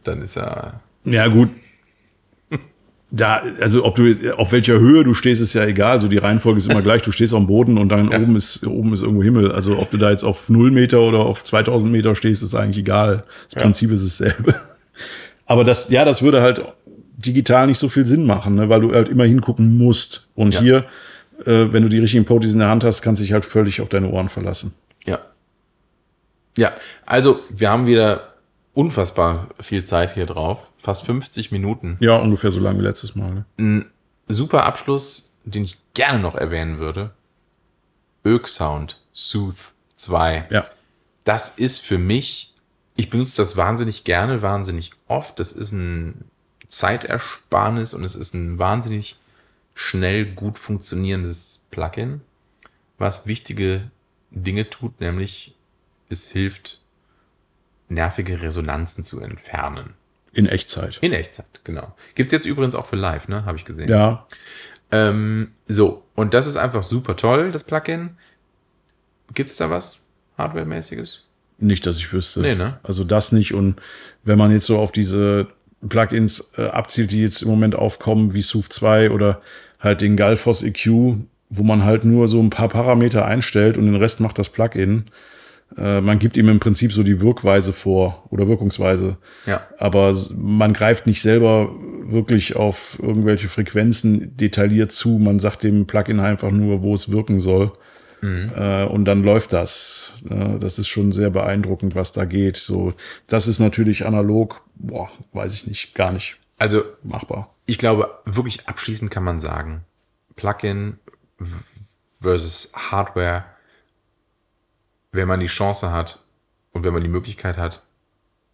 dann 0.04 0.20
ist 0.20 0.36
ja, 0.36 0.80
Ja, 1.04 1.28
gut. 1.28 1.48
Da, 3.12 3.42
also 3.60 3.84
ob 3.84 3.96
du 3.96 4.14
auf 4.36 4.52
welcher 4.52 4.78
Höhe 4.78 5.02
du 5.02 5.14
stehst, 5.14 5.40
ist 5.42 5.54
ja 5.54 5.64
egal. 5.64 5.92
Also 5.92 6.06
die 6.06 6.18
Reihenfolge 6.18 6.58
ist 6.58 6.70
immer 6.70 6.80
gleich. 6.82 7.02
Du 7.02 7.10
stehst 7.10 7.34
am 7.34 7.48
Boden 7.48 7.76
und 7.76 7.88
dann 7.88 8.08
oben 8.08 8.36
ist 8.36 8.64
oben 8.64 8.92
ist 8.92 9.02
irgendwo 9.02 9.24
Himmel. 9.24 9.50
Also 9.50 9.78
ob 9.80 9.90
du 9.90 9.96
da 9.96 10.10
jetzt 10.10 10.22
auf 10.22 10.48
0 10.48 10.70
Meter 10.70 11.00
oder 11.00 11.18
auf 11.20 11.42
2000 11.42 11.90
Meter 11.90 12.14
stehst, 12.14 12.44
ist 12.44 12.54
eigentlich 12.54 12.78
egal. 12.78 13.24
Das 13.52 13.60
Prinzip 13.60 13.90
ist 13.90 14.04
dasselbe. 14.06 14.54
Aber 15.44 15.64
das, 15.64 15.90
ja, 15.90 16.04
das 16.04 16.22
würde 16.22 16.40
halt 16.40 16.62
digital 17.16 17.66
nicht 17.66 17.78
so 17.78 17.88
viel 17.88 18.04
Sinn 18.06 18.24
machen, 18.26 18.54
ne? 18.54 18.68
weil 18.68 18.80
du 18.80 18.92
halt 18.94 19.08
immer 19.08 19.24
hingucken 19.24 19.76
musst. 19.76 20.28
Und 20.36 20.54
Ja. 20.54 20.60
hier, 20.60 20.76
äh, 21.46 21.72
wenn 21.72 21.82
du 21.82 21.88
die 21.88 21.98
richtigen 21.98 22.24
Potis 22.24 22.52
in 22.52 22.60
der 22.60 22.68
Hand 22.68 22.84
hast, 22.84 23.02
kannst 23.02 23.20
du 23.20 23.24
dich 23.24 23.32
halt 23.32 23.44
völlig 23.44 23.80
auf 23.80 23.88
deine 23.88 24.08
Ohren 24.08 24.28
verlassen. 24.28 24.72
ja. 25.04 25.18
Ja, 26.58 26.72
also 27.06 27.40
wir 27.48 27.70
haben 27.70 27.86
wieder 27.86 28.29
unfassbar 28.80 29.48
viel 29.60 29.84
Zeit 29.84 30.14
hier 30.14 30.24
drauf. 30.24 30.70
Fast 30.78 31.04
50 31.04 31.52
Minuten. 31.52 31.98
Ja, 32.00 32.16
ungefähr 32.16 32.50
so 32.50 32.60
lange 32.60 32.78
wie 32.78 32.84
letztes 32.84 33.14
Mal. 33.14 33.44
Ne? 33.58 33.86
super 34.26 34.64
Abschluss, 34.64 35.34
den 35.44 35.64
ich 35.64 35.76
gerne 35.92 36.18
noch 36.18 36.34
erwähnen 36.34 36.78
würde. 36.78 37.10
Ök 38.24 38.48
Sound 38.48 38.98
Sooth 39.12 39.72
2. 39.96 40.46
Ja. 40.50 40.62
Das 41.24 41.58
ist 41.58 41.78
für 41.78 41.98
mich, 41.98 42.54
ich 42.96 43.10
benutze 43.10 43.36
das 43.36 43.58
wahnsinnig 43.58 44.04
gerne, 44.04 44.40
wahnsinnig 44.40 44.92
oft. 45.08 45.38
Das 45.40 45.52
ist 45.52 45.72
ein 45.72 46.24
Zeitersparnis 46.68 47.92
und 47.92 48.02
es 48.02 48.14
ist 48.14 48.32
ein 48.32 48.58
wahnsinnig 48.58 49.18
schnell 49.74 50.24
gut 50.24 50.58
funktionierendes 50.58 51.66
Plugin, 51.70 52.22
was 52.96 53.26
wichtige 53.26 53.90
Dinge 54.30 54.70
tut, 54.70 55.00
nämlich 55.00 55.54
es 56.08 56.30
hilft, 56.30 56.79
nervige 57.90 58.40
Resonanzen 58.40 59.04
zu 59.04 59.20
entfernen. 59.20 59.94
In 60.32 60.46
Echtzeit. 60.46 60.98
In 61.00 61.12
Echtzeit, 61.12 61.60
genau. 61.64 61.94
Gibt's 62.14 62.32
jetzt 62.32 62.46
übrigens 62.46 62.74
auch 62.74 62.86
für 62.86 62.96
live, 62.96 63.28
ne? 63.28 63.44
Habe 63.44 63.58
ich 63.58 63.64
gesehen. 63.64 63.88
Ja. 63.88 64.26
Ähm, 64.92 65.52
so, 65.66 66.04
und 66.14 66.34
das 66.34 66.46
ist 66.46 66.56
einfach 66.56 66.82
super 66.82 67.16
toll, 67.16 67.50
das 67.50 67.64
Plugin. 67.64 68.10
Gibt's 69.34 69.56
da 69.56 69.70
was 69.70 70.04
Hardware-mäßiges? 70.38 71.24
Nicht, 71.58 71.84
dass 71.84 71.98
ich 71.98 72.12
wüsste. 72.12 72.40
Nee, 72.40 72.54
ne? 72.54 72.78
Also 72.82 73.04
das 73.04 73.32
nicht. 73.32 73.54
Und 73.54 73.80
wenn 74.24 74.38
man 74.38 74.50
jetzt 74.50 74.66
so 74.66 74.78
auf 74.78 74.92
diese 74.92 75.48
Plugins 75.86 76.52
äh, 76.56 76.66
abzielt, 76.66 77.10
die 77.10 77.20
jetzt 77.20 77.42
im 77.42 77.48
Moment 77.48 77.74
aufkommen, 77.74 78.34
wie 78.34 78.42
SUV 78.42 78.68
2 78.68 79.10
oder 79.10 79.42
halt 79.78 80.00
den 80.00 80.16
Galfos 80.16 80.62
EQ, 80.62 81.16
wo 81.50 81.62
man 81.62 81.84
halt 81.84 82.04
nur 82.04 82.28
so 82.28 82.40
ein 82.40 82.50
paar 82.50 82.68
Parameter 82.68 83.24
einstellt 83.24 83.76
und 83.76 83.86
den 83.86 83.96
Rest 83.96 84.20
macht 84.20 84.38
das 84.38 84.50
Plugin. 84.50 85.06
Äh, 85.76 86.00
man 86.00 86.18
gibt 86.18 86.36
ihm 86.36 86.48
im 86.48 86.60
Prinzip 86.60 86.92
so 86.92 87.02
die 87.02 87.20
Wirkweise 87.20 87.72
vor 87.72 88.24
oder 88.30 88.48
Wirkungsweise. 88.48 89.18
Ja. 89.46 89.66
Aber 89.78 90.14
man 90.36 90.72
greift 90.72 91.06
nicht 91.06 91.22
selber 91.22 91.70
wirklich 92.04 92.56
auf 92.56 92.98
irgendwelche 93.00 93.48
Frequenzen 93.48 94.36
detailliert 94.36 94.90
zu. 94.92 95.18
Man 95.18 95.38
sagt 95.38 95.62
dem 95.62 95.86
Plugin 95.86 96.20
einfach 96.20 96.50
nur, 96.50 96.82
wo 96.82 96.94
es 96.94 97.12
wirken 97.12 97.40
soll. 97.40 97.72
Äh, 98.22 98.84
und 98.84 99.06
dann 99.06 99.24
läuft 99.24 99.54
das. 99.54 100.22
Äh, 100.28 100.58
das 100.58 100.78
ist 100.78 100.88
schon 100.88 101.10
sehr 101.10 101.30
beeindruckend, 101.30 101.94
was 101.94 102.12
da 102.12 102.26
geht. 102.26 102.58
So, 102.58 102.92
das 103.28 103.48
ist 103.48 103.60
natürlich 103.60 104.04
analog, 104.04 104.62
boah, 104.74 105.08
weiß 105.32 105.54
ich 105.54 105.66
nicht, 105.66 105.94
gar 105.94 106.12
nicht 106.12 106.36
Also, 106.58 106.82
machbar. 107.02 107.54
ich 107.64 107.78
glaube, 107.78 108.10
wirklich 108.26 108.68
abschließend 108.68 109.10
kann 109.10 109.24
man 109.24 109.40
sagen, 109.40 109.86
Plugin 110.36 110.98
versus 112.20 112.72
Hardware, 112.74 113.44
wenn 115.12 115.28
man 115.28 115.40
die 115.40 115.46
Chance 115.46 115.90
hat 115.90 116.24
und 116.72 116.84
wenn 116.84 116.92
man 116.92 117.02
die 117.02 117.08
Möglichkeit 117.08 117.56
hat, 117.56 117.82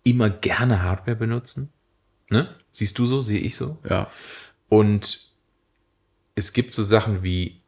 immer 0.02 0.30
gerne 0.30 0.82
Hardware 0.82 1.16
benutzen. 1.16 1.72
Ne? 2.30 2.54
Siehst 2.72 2.98
du 2.98 3.07
so, 3.07 3.20
sehe 3.20 3.40
ich 3.40 3.57
so. 3.57 3.78
Ja. 3.88 4.11
Und 4.68 5.30
es 6.34 6.52
gibt 6.52 6.74
so 6.74 6.82
Sachen 6.82 7.22
wie 7.22 7.59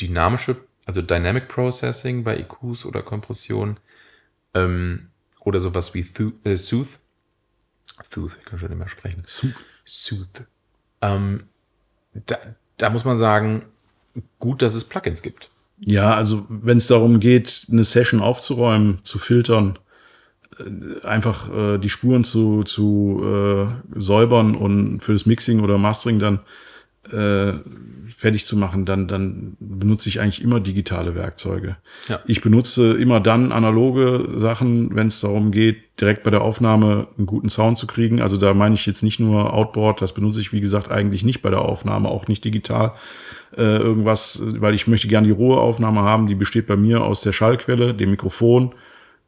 dynamische, 0.00 0.56
also 0.84 1.02
Dynamic 1.02 1.48
Processing 1.48 2.24
bei 2.24 2.36
EQs 2.36 2.84
oder 2.84 3.02
Kompression 3.02 3.78
ähm, 4.54 5.10
oder 5.40 5.60
sowas 5.60 5.94
wie 5.94 6.02
Thu 6.02 6.32
äh, 6.44 6.56
Sooth. 6.56 6.98
Sooth, 8.10 8.38
ich 8.38 8.44
kann 8.44 8.58
schon 8.58 8.68
nicht 8.68 8.78
mehr 8.78 8.88
sprechen. 8.88 9.22
Sooth. 9.26 9.54
Sooth. 9.84 10.44
Ähm, 11.00 11.48
da, 12.12 12.36
da 12.76 12.90
muss 12.90 13.04
man 13.04 13.16
sagen, 13.16 13.66
gut, 14.38 14.62
dass 14.62 14.74
es 14.74 14.84
Plugins 14.84 15.22
gibt. 15.22 15.50
Ja, 15.78 16.14
also 16.14 16.46
wenn 16.48 16.76
es 16.76 16.86
darum 16.86 17.20
geht, 17.20 17.66
eine 17.70 17.84
Session 17.84 18.20
aufzuräumen, 18.20 18.98
zu 19.02 19.18
filtern, 19.18 19.78
äh, 20.58 21.04
einfach 21.06 21.52
äh, 21.54 21.78
die 21.78 21.90
Spuren 21.90 22.24
zu, 22.24 22.62
zu 22.62 23.22
äh, 23.24 24.00
säubern 24.00 24.54
und 24.54 25.00
für 25.00 25.12
das 25.12 25.26
Mixing 25.26 25.60
oder 25.60 25.78
Mastering 25.78 26.18
dann 26.18 26.40
äh, 27.12 27.58
fertig 28.16 28.46
zu 28.46 28.56
machen, 28.56 28.86
dann, 28.86 29.06
dann 29.06 29.56
benutze 29.60 30.08
ich 30.08 30.20
eigentlich 30.20 30.42
immer 30.42 30.60
digitale 30.60 31.14
Werkzeuge. 31.14 31.76
Ja. 32.08 32.20
Ich 32.26 32.40
benutze 32.40 32.92
immer 32.92 33.20
dann 33.20 33.52
analoge 33.52 34.28
Sachen, 34.36 34.94
wenn 34.96 35.08
es 35.08 35.20
darum 35.20 35.50
geht, 35.50 36.00
direkt 36.00 36.22
bei 36.22 36.30
der 36.30 36.40
Aufnahme 36.40 37.08
einen 37.18 37.26
guten 37.26 37.50
Sound 37.50 37.76
zu 37.76 37.86
kriegen. 37.86 38.22
Also 38.22 38.38
da 38.38 38.54
meine 38.54 38.76
ich 38.76 38.86
jetzt 38.86 39.02
nicht 39.02 39.20
nur 39.20 39.52
Outboard, 39.52 40.00
das 40.00 40.14
benutze 40.14 40.40
ich, 40.40 40.52
wie 40.52 40.62
gesagt, 40.62 40.90
eigentlich 40.90 41.24
nicht 41.24 41.42
bei 41.42 41.50
der 41.50 41.62
Aufnahme, 41.62 42.08
auch 42.08 42.26
nicht 42.26 42.44
digital. 42.44 42.92
Äh, 43.56 43.78
irgendwas, 43.78 44.42
weil 44.44 44.74
ich 44.74 44.86
möchte 44.86 45.08
gerne 45.08 45.26
die 45.26 45.32
rohe 45.32 45.58
Aufnahme 45.60 46.00
haben, 46.02 46.26
die 46.26 46.34
besteht 46.34 46.66
bei 46.66 46.76
mir 46.76 47.02
aus 47.04 47.20
der 47.20 47.32
Schallquelle, 47.32 47.94
dem 47.94 48.10
Mikrofon, 48.10 48.74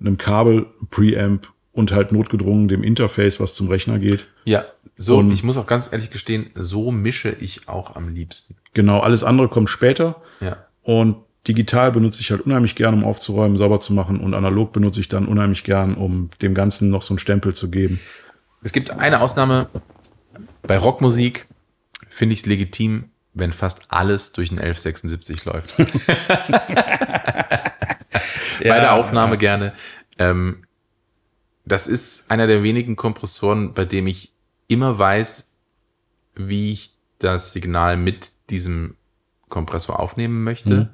einem 0.01 0.18
Kabel, 0.18 0.66
Preamp 0.91 1.49
und 1.72 1.93
halt 1.93 2.12
notgedrungen 2.12 2.68
dem 2.68 2.83
Interface, 2.83 3.39
was 3.41 3.55
zum 3.55 3.68
Rechner 3.68 3.99
geht. 3.99 4.27
Ja, 4.45 4.64
so, 4.97 5.18
Und- 5.18 5.31
ich 5.31 5.45
muss 5.45 5.57
auch 5.59 5.66
ganz 5.66 5.89
ehrlich 5.93 6.11
gestehen, 6.11 6.51
so 6.55 6.91
mische 6.91 7.37
ich 7.39 7.68
auch 7.68 7.97
am 7.97 8.09
liebsten. 8.09 8.57
Genau, 8.74 9.01
alles 9.01 9.22
andere 9.24 9.49
kommt 9.49 9.68
später. 9.70 10.22
Ja. 10.41 10.57
Und 10.83 11.16
digital 11.47 11.93
benutze 11.93 12.20
ich 12.20 12.31
halt 12.31 12.41
unheimlich 12.41 12.74
gern, 12.74 12.95
um 12.95 13.05
aufzuräumen, 13.05 13.57
sauber 13.57 13.79
zu 13.81 13.93
machen. 13.93 14.20
Und 14.20 14.35
analog 14.35 14.72
benutze 14.72 15.01
ich 15.01 15.09
dann 15.09 15.27
unheimlich 15.27 15.64
gern, 15.64 15.95
um 15.95 16.31
dem 16.43 16.55
Ganzen 16.55 16.91
noch 16.91 17.03
so 17.03 17.12
einen 17.12 17.18
Stempel 17.18 17.55
zu 17.55 17.70
geben. 17.70 18.01
Es 18.62 18.72
gibt 18.72 18.91
eine 18.91 19.20
Ausnahme. 19.20 19.68
Bei 20.62 20.79
Rockmusik 20.79 21.47
finde 22.09 22.33
ich 22.33 22.41
es 22.41 22.47
legitim, 22.47 23.05
wenn 23.37 23.53
fast 23.53 23.93
alles 23.93 24.32
durch 24.32 24.51
ein 24.51 24.59
1176 24.59 25.45
läuft. 25.45 25.76
Bei 28.59 28.80
der 28.80 28.95
Aufnahme 28.95 29.37
gerne. 29.37 29.74
Ähm, 30.18 30.64
das 31.66 31.87
ist 31.87 32.30
einer 32.30 32.47
der 32.47 32.62
wenigen 32.62 32.97
Kompressoren, 32.97 33.74
bei 33.74 33.84
dem 33.84 34.07
ich 34.07 34.32
immer 34.68 34.99
weiß, 34.99 35.55
wie 36.34 36.72
ich 36.72 36.95
das 37.18 37.53
Signal 37.53 37.99
mit 37.99 38.32
diesem 38.49 38.97
Kompressor 39.49 40.01
aufnehmen 40.01 40.43
möchte. 40.43 40.89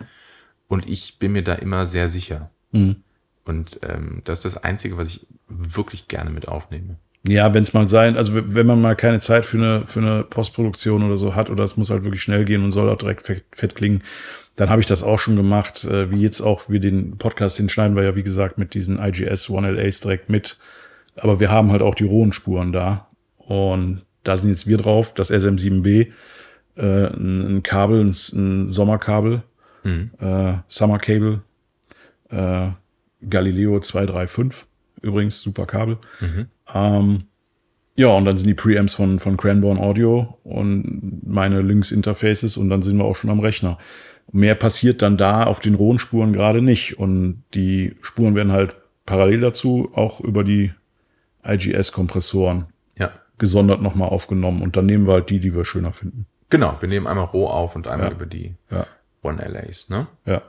Und 0.66 0.88
ich 0.88 1.18
bin 1.18 1.32
mir 1.32 1.45
da 1.45 1.55
immer 1.55 1.86
sehr 1.86 2.09
sicher. 2.09 2.51
Mhm. 2.72 3.05
Und 3.45 3.78
ähm, 3.82 4.22
das 4.24 4.38
ist 4.38 4.45
das 4.45 4.57
Einzige, 4.64 4.97
was 4.97 5.09
ich 5.09 5.26
wirklich 5.47 6.09
gerne 6.09 6.30
mit 6.30 6.49
aufnehme. 6.49 6.97
Ja, 7.27 7.55
wenn 7.55 7.62
es 7.62 7.73
mal 7.73 7.89
sein, 7.89 8.16
also 8.16 8.33
wenn 8.35 8.66
man 8.66 8.81
mal 8.81 8.97
keine 8.97 9.20
Zeit 9.20 9.47
für 9.47 9.57
eine, 9.57 9.87
für 9.87 10.01
eine 10.01 10.25
Postproduktion 10.25 11.05
oder 11.05 11.16
so 11.16 11.37
hat 11.37 11.51
oder 11.51 11.62
es 11.62 11.77
muss 11.77 11.91
halt 11.91 12.03
wirklich 12.03 12.23
schnell 12.23 12.45
gehen 12.45 12.64
und 12.64 12.73
soll 12.73 12.89
auch 12.89 12.99
direkt 12.99 13.27
fett, 13.27 13.45
fett 13.53 13.77
klingen, 13.77 14.03
dann 14.57 14.68
habe 14.70 14.81
ich 14.81 14.87
das 14.87 15.03
auch 15.05 15.18
schon 15.18 15.37
gemacht, 15.37 15.85
äh, 15.85 16.11
wie 16.11 16.20
jetzt 16.20 16.41
auch, 16.41 16.68
wir 16.68 16.81
den 16.81 17.18
Podcast, 17.18 17.59
den 17.59 17.68
schneiden 17.68 17.97
wir 17.97 18.03
ja 18.03 18.16
wie 18.16 18.25
gesagt 18.25 18.59
mit 18.59 18.75
diesen 18.75 18.99
IGS 18.99 19.49
1LAs 19.49 20.03
direkt 20.03 20.31
mit, 20.31 20.59
aber 21.16 21.39
wir 21.39 21.51
haben 21.51 21.70
halt 21.70 21.83
auch 21.83 21.95
die 21.95 22.05
rohen 22.05 22.33
Spuren 22.33 22.73
da. 22.73 23.09
Und 23.37 24.05
da 24.25 24.37
sind 24.37 24.51
jetzt 24.51 24.66
wir 24.66 24.77
drauf, 24.77 25.14
das 25.14 25.31
SM7B, 25.33 26.09
äh, 26.77 26.83
ein, 26.83 27.57
ein 27.59 27.62
Kabel, 27.62 28.05
ein, 28.05 28.16
ein 28.33 28.70
Sommerkabel, 28.70 29.43
äh, 29.85 30.55
Summer 30.68 30.99
Cable, 30.99 31.43
äh, 32.31 32.68
Galileo 33.29 33.81
235, 33.81 34.66
übrigens 35.03 35.40
super 35.40 35.66
Kabel. 35.66 35.98
Ähm, 36.72 37.24
ja, 37.94 38.09
und 38.09 38.24
dann 38.24 38.36
sind 38.36 38.46
die 38.48 38.55
Preamps 38.55 38.94
von, 38.94 39.18
von 39.18 39.36
Cranborn 39.36 39.78
Audio 39.78 40.38
und 40.44 41.20
meine 41.26 41.61
Links-Interfaces 41.61 42.57
und 42.57 42.70
dann 42.70 42.80
sind 42.82 42.96
wir 42.96 43.05
auch 43.05 43.16
schon 43.16 43.28
am 43.30 43.40
Rechner. 43.40 43.76
Mehr 44.30 44.55
passiert 44.55 45.03
dann 45.03 45.18
da 45.18 45.44
auf 45.44 45.61
den 45.61 45.74
rohen 45.74 45.98
Spuren 45.98 46.32
gerade 46.32 46.62
nicht. 46.62 46.98
Und 46.98 47.42
die 47.55 47.96
Spuren 48.00 48.34
werden 48.34 48.53
halt 48.53 48.76
parallel 49.05 49.40
dazu 49.40 49.90
auch 49.94 50.20
über 50.20 50.42
die 50.44 50.72
IGS-Kompressoren 51.44 52.66
Ja. 52.98 53.11
gesondert 53.38 53.82
nochmal 53.82 54.09
aufgenommen. 54.09 54.62
Und 54.62 54.76
dann 54.76 54.86
nehmen 54.86 55.07
wir 55.07 55.14
halt 55.14 55.28
die, 55.28 55.40
die 55.40 55.55
wir 55.55 55.64
schöner 55.64 55.92
finden. 55.92 56.26
Genau, 56.48 56.76
wir 56.80 56.88
nehmen 56.88 57.07
einmal 57.07 57.24
roh 57.26 57.46
auf 57.48 57.76
und 57.76 57.86
einmal 57.88 58.09
Ja. 58.09 58.12
über 58.14 58.26
die 58.26 58.55
Ja, 58.70 58.86
One 59.22 59.42
LAs. 59.46 59.90
Ne? 59.90 60.07
ja. 60.24 60.40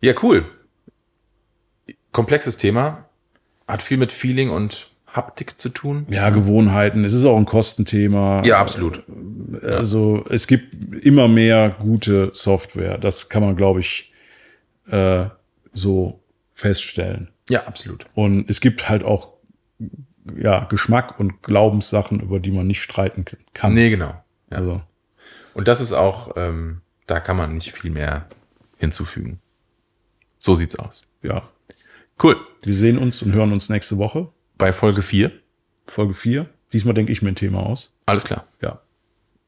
Ja, 0.00 0.14
cool. 0.22 0.44
Komplexes 2.10 2.56
Thema. 2.56 3.04
Hat 3.72 3.80
viel 3.80 3.96
mit 3.96 4.12
Feeling 4.12 4.50
und 4.50 4.90
Haptik 5.06 5.58
zu 5.58 5.70
tun. 5.70 6.06
Ja, 6.10 6.28
Gewohnheiten. 6.28 7.06
Es 7.06 7.14
ist 7.14 7.24
auch 7.24 7.38
ein 7.38 7.46
Kostenthema. 7.46 8.42
Ja, 8.44 8.58
absolut. 8.58 9.02
Also 9.62 10.26
es 10.28 10.46
gibt 10.46 11.04
immer 11.04 11.26
mehr 11.26 11.70
gute 11.78 12.30
Software. 12.34 12.98
Das 12.98 13.30
kann 13.30 13.42
man, 13.42 13.56
glaube 13.56 13.80
ich, 13.80 14.12
äh, 14.88 15.24
so 15.72 16.20
feststellen. 16.52 17.30
Ja, 17.48 17.64
absolut. 17.64 18.04
Und 18.12 18.50
es 18.50 18.60
gibt 18.60 18.90
halt 18.90 19.04
auch 19.04 19.28
ja, 20.36 20.64
Geschmack 20.64 21.18
und 21.18 21.42
Glaubenssachen, 21.42 22.20
über 22.20 22.40
die 22.40 22.50
man 22.50 22.66
nicht 22.66 22.82
streiten 22.82 23.24
kann. 23.54 23.72
Nee, 23.72 23.88
genau. 23.88 24.22
Ja. 24.50 24.58
Also, 24.58 24.82
Und 25.54 25.66
das 25.66 25.80
ist 25.80 25.94
auch, 25.94 26.32
ähm, 26.36 26.82
da 27.06 27.20
kann 27.20 27.38
man 27.38 27.54
nicht 27.54 27.72
viel 27.72 27.90
mehr 27.90 28.26
hinzufügen. 28.76 29.40
So 30.38 30.54
sieht's 30.54 30.76
aus. 30.76 31.06
ja. 31.22 31.42
Cool. 32.22 32.36
Wir 32.62 32.74
sehen 32.74 32.98
uns 32.98 33.22
und 33.22 33.32
hören 33.32 33.52
uns 33.52 33.68
nächste 33.68 33.98
Woche. 33.98 34.28
Bei 34.58 34.72
Folge 34.72 35.02
4. 35.02 35.30
Folge 35.86 36.14
4. 36.14 36.46
Diesmal 36.72 36.94
denke 36.94 37.12
ich 37.12 37.22
mir 37.22 37.28
ein 37.28 37.36
Thema 37.36 37.66
aus. 37.66 37.94
Alles 38.06 38.24
klar. 38.24 38.46
Ja. 38.60 38.80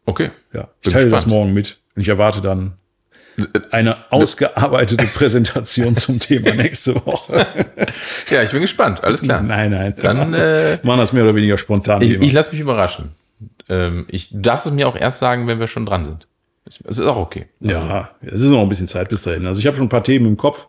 Okay. 0.06 0.30
Ja. 0.52 0.68
Ich 0.80 0.88
Bin 0.88 0.92
teile 0.92 1.10
das 1.10 1.26
morgen 1.26 1.52
mit. 1.52 1.80
Und 1.94 2.02
ich 2.02 2.08
erwarte 2.08 2.40
dann 2.40 2.74
eine 3.70 4.12
ausgearbeitete 4.12 5.06
Präsentation 5.06 5.96
zum 5.96 6.18
Thema 6.18 6.54
nächste 6.54 6.94
Woche. 7.06 7.46
Ja, 8.30 8.42
ich 8.42 8.50
bin 8.50 8.62
gespannt. 8.62 9.04
Alles 9.04 9.20
klar. 9.20 9.42
Nein, 9.42 9.70
nein. 9.70 9.94
Dann, 10.00 10.32
das, 10.32 10.48
äh, 10.48 10.78
machen 10.82 10.98
das 10.98 11.12
mehr 11.12 11.24
oder 11.24 11.34
weniger 11.34 11.58
spontan. 11.58 12.02
Ich, 12.02 12.14
ich 12.14 12.32
lasse 12.32 12.50
mich 12.50 12.60
überraschen. 12.60 13.10
Ähm, 13.68 14.06
ich 14.08 14.30
du 14.30 14.40
darfst 14.40 14.66
es 14.66 14.72
mir 14.72 14.88
auch 14.88 14.96
erst 14.96 15.18
sagen, 15.18 15.46
wenn 15.46 15.60
wir 15.60 15.66
schon 15.66 15.86
dran 15.86 16.04
sind. 16.04 16.26
Es 16.64 16.80
es 16.80 16.98
ist 16.98 17.06
auch 17.06 17.16
okay. 17.16 17.46
ja, 17.60 18.10
es 18.22 18.40
ist 18.40 18.50
noch 18.50 18.62
ein 18.62 18.68
bisschen 18.68 18.88
Zeit 18.88 19.08
bis 19.10 19.22
dahin. 19.22 19.46
Also 19.46 19.60
ich 19.60 19.66
habe 19.66 19.76
schon 19.76 19.86
ein 19.86 19.90
paar 19.90 20.02
Themen 20.02 20.26
im 20.26 20.36
Kopf. 20.36 20.68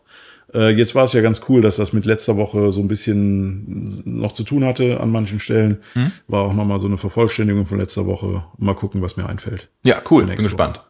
Äh, 0.56 0.70
jetzt 0.70 0.94
war 0.94 1.04
es 1.04 1.12
ja 1.12 1.20
ganz 1.20 1.42
cool, 1.48 1.60
dass 1.60 1.76
das 1.76 1.92
mit 1.92 2.06
letzter 2.06 2.36
Woche 2.38 2.72
so 2.72 2.80
ein 2.80 2.88
bisschen 2.88 4.02
noch 4.06 4.32
zu 4.32 4.42
tun 4.42 4.64
hatte 4.64 5.00
an 5.00 5.10
manchen 5.10 5.38
Stellen. 5.38 5.82
Hm? 5.92 6.12
War 6.28 6.44
auch 6.44 6.54
nochmal 6.54 6.80
so 6.80 6.86
eine 6.86 6.96
Vervollständigung 6.96 7.66
von 7.66 7.78
letzter 7.78 8.06
Woche. 8.06 8.44
Mal 8.56 8.74
gucken, 8.74 9.02
was 9.02 9.16
mir 9.16 9.28
einfällt. 9.28 9.68
Ja, 9.84 10.00
cool. 10.10 10.24
Bin 10.24 10.36
gespannt. 10.36 10.80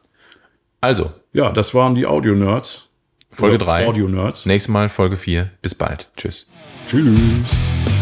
Also, 0.80 1.10
Ja, 1.32 1.50
das 1.50 1.74
waren 1.74 1.94
die 1.96 2.06
Audio-Nerds. 2.06 2.88
Folge 3.30 3.56
Oder 3.56 3.66
3. 3.66 3.86
Audio-Nerds. 3.88 4.46
Nächstes 4.46 4.72
Mal 4.72 4.88
Folge 4.88 5.16
4. 5.16 5.50
Bis 5.60 5.74
bald. 5.74 6.08
Tschüss. 6.16 6.48
Tschüss. 6.86 7.95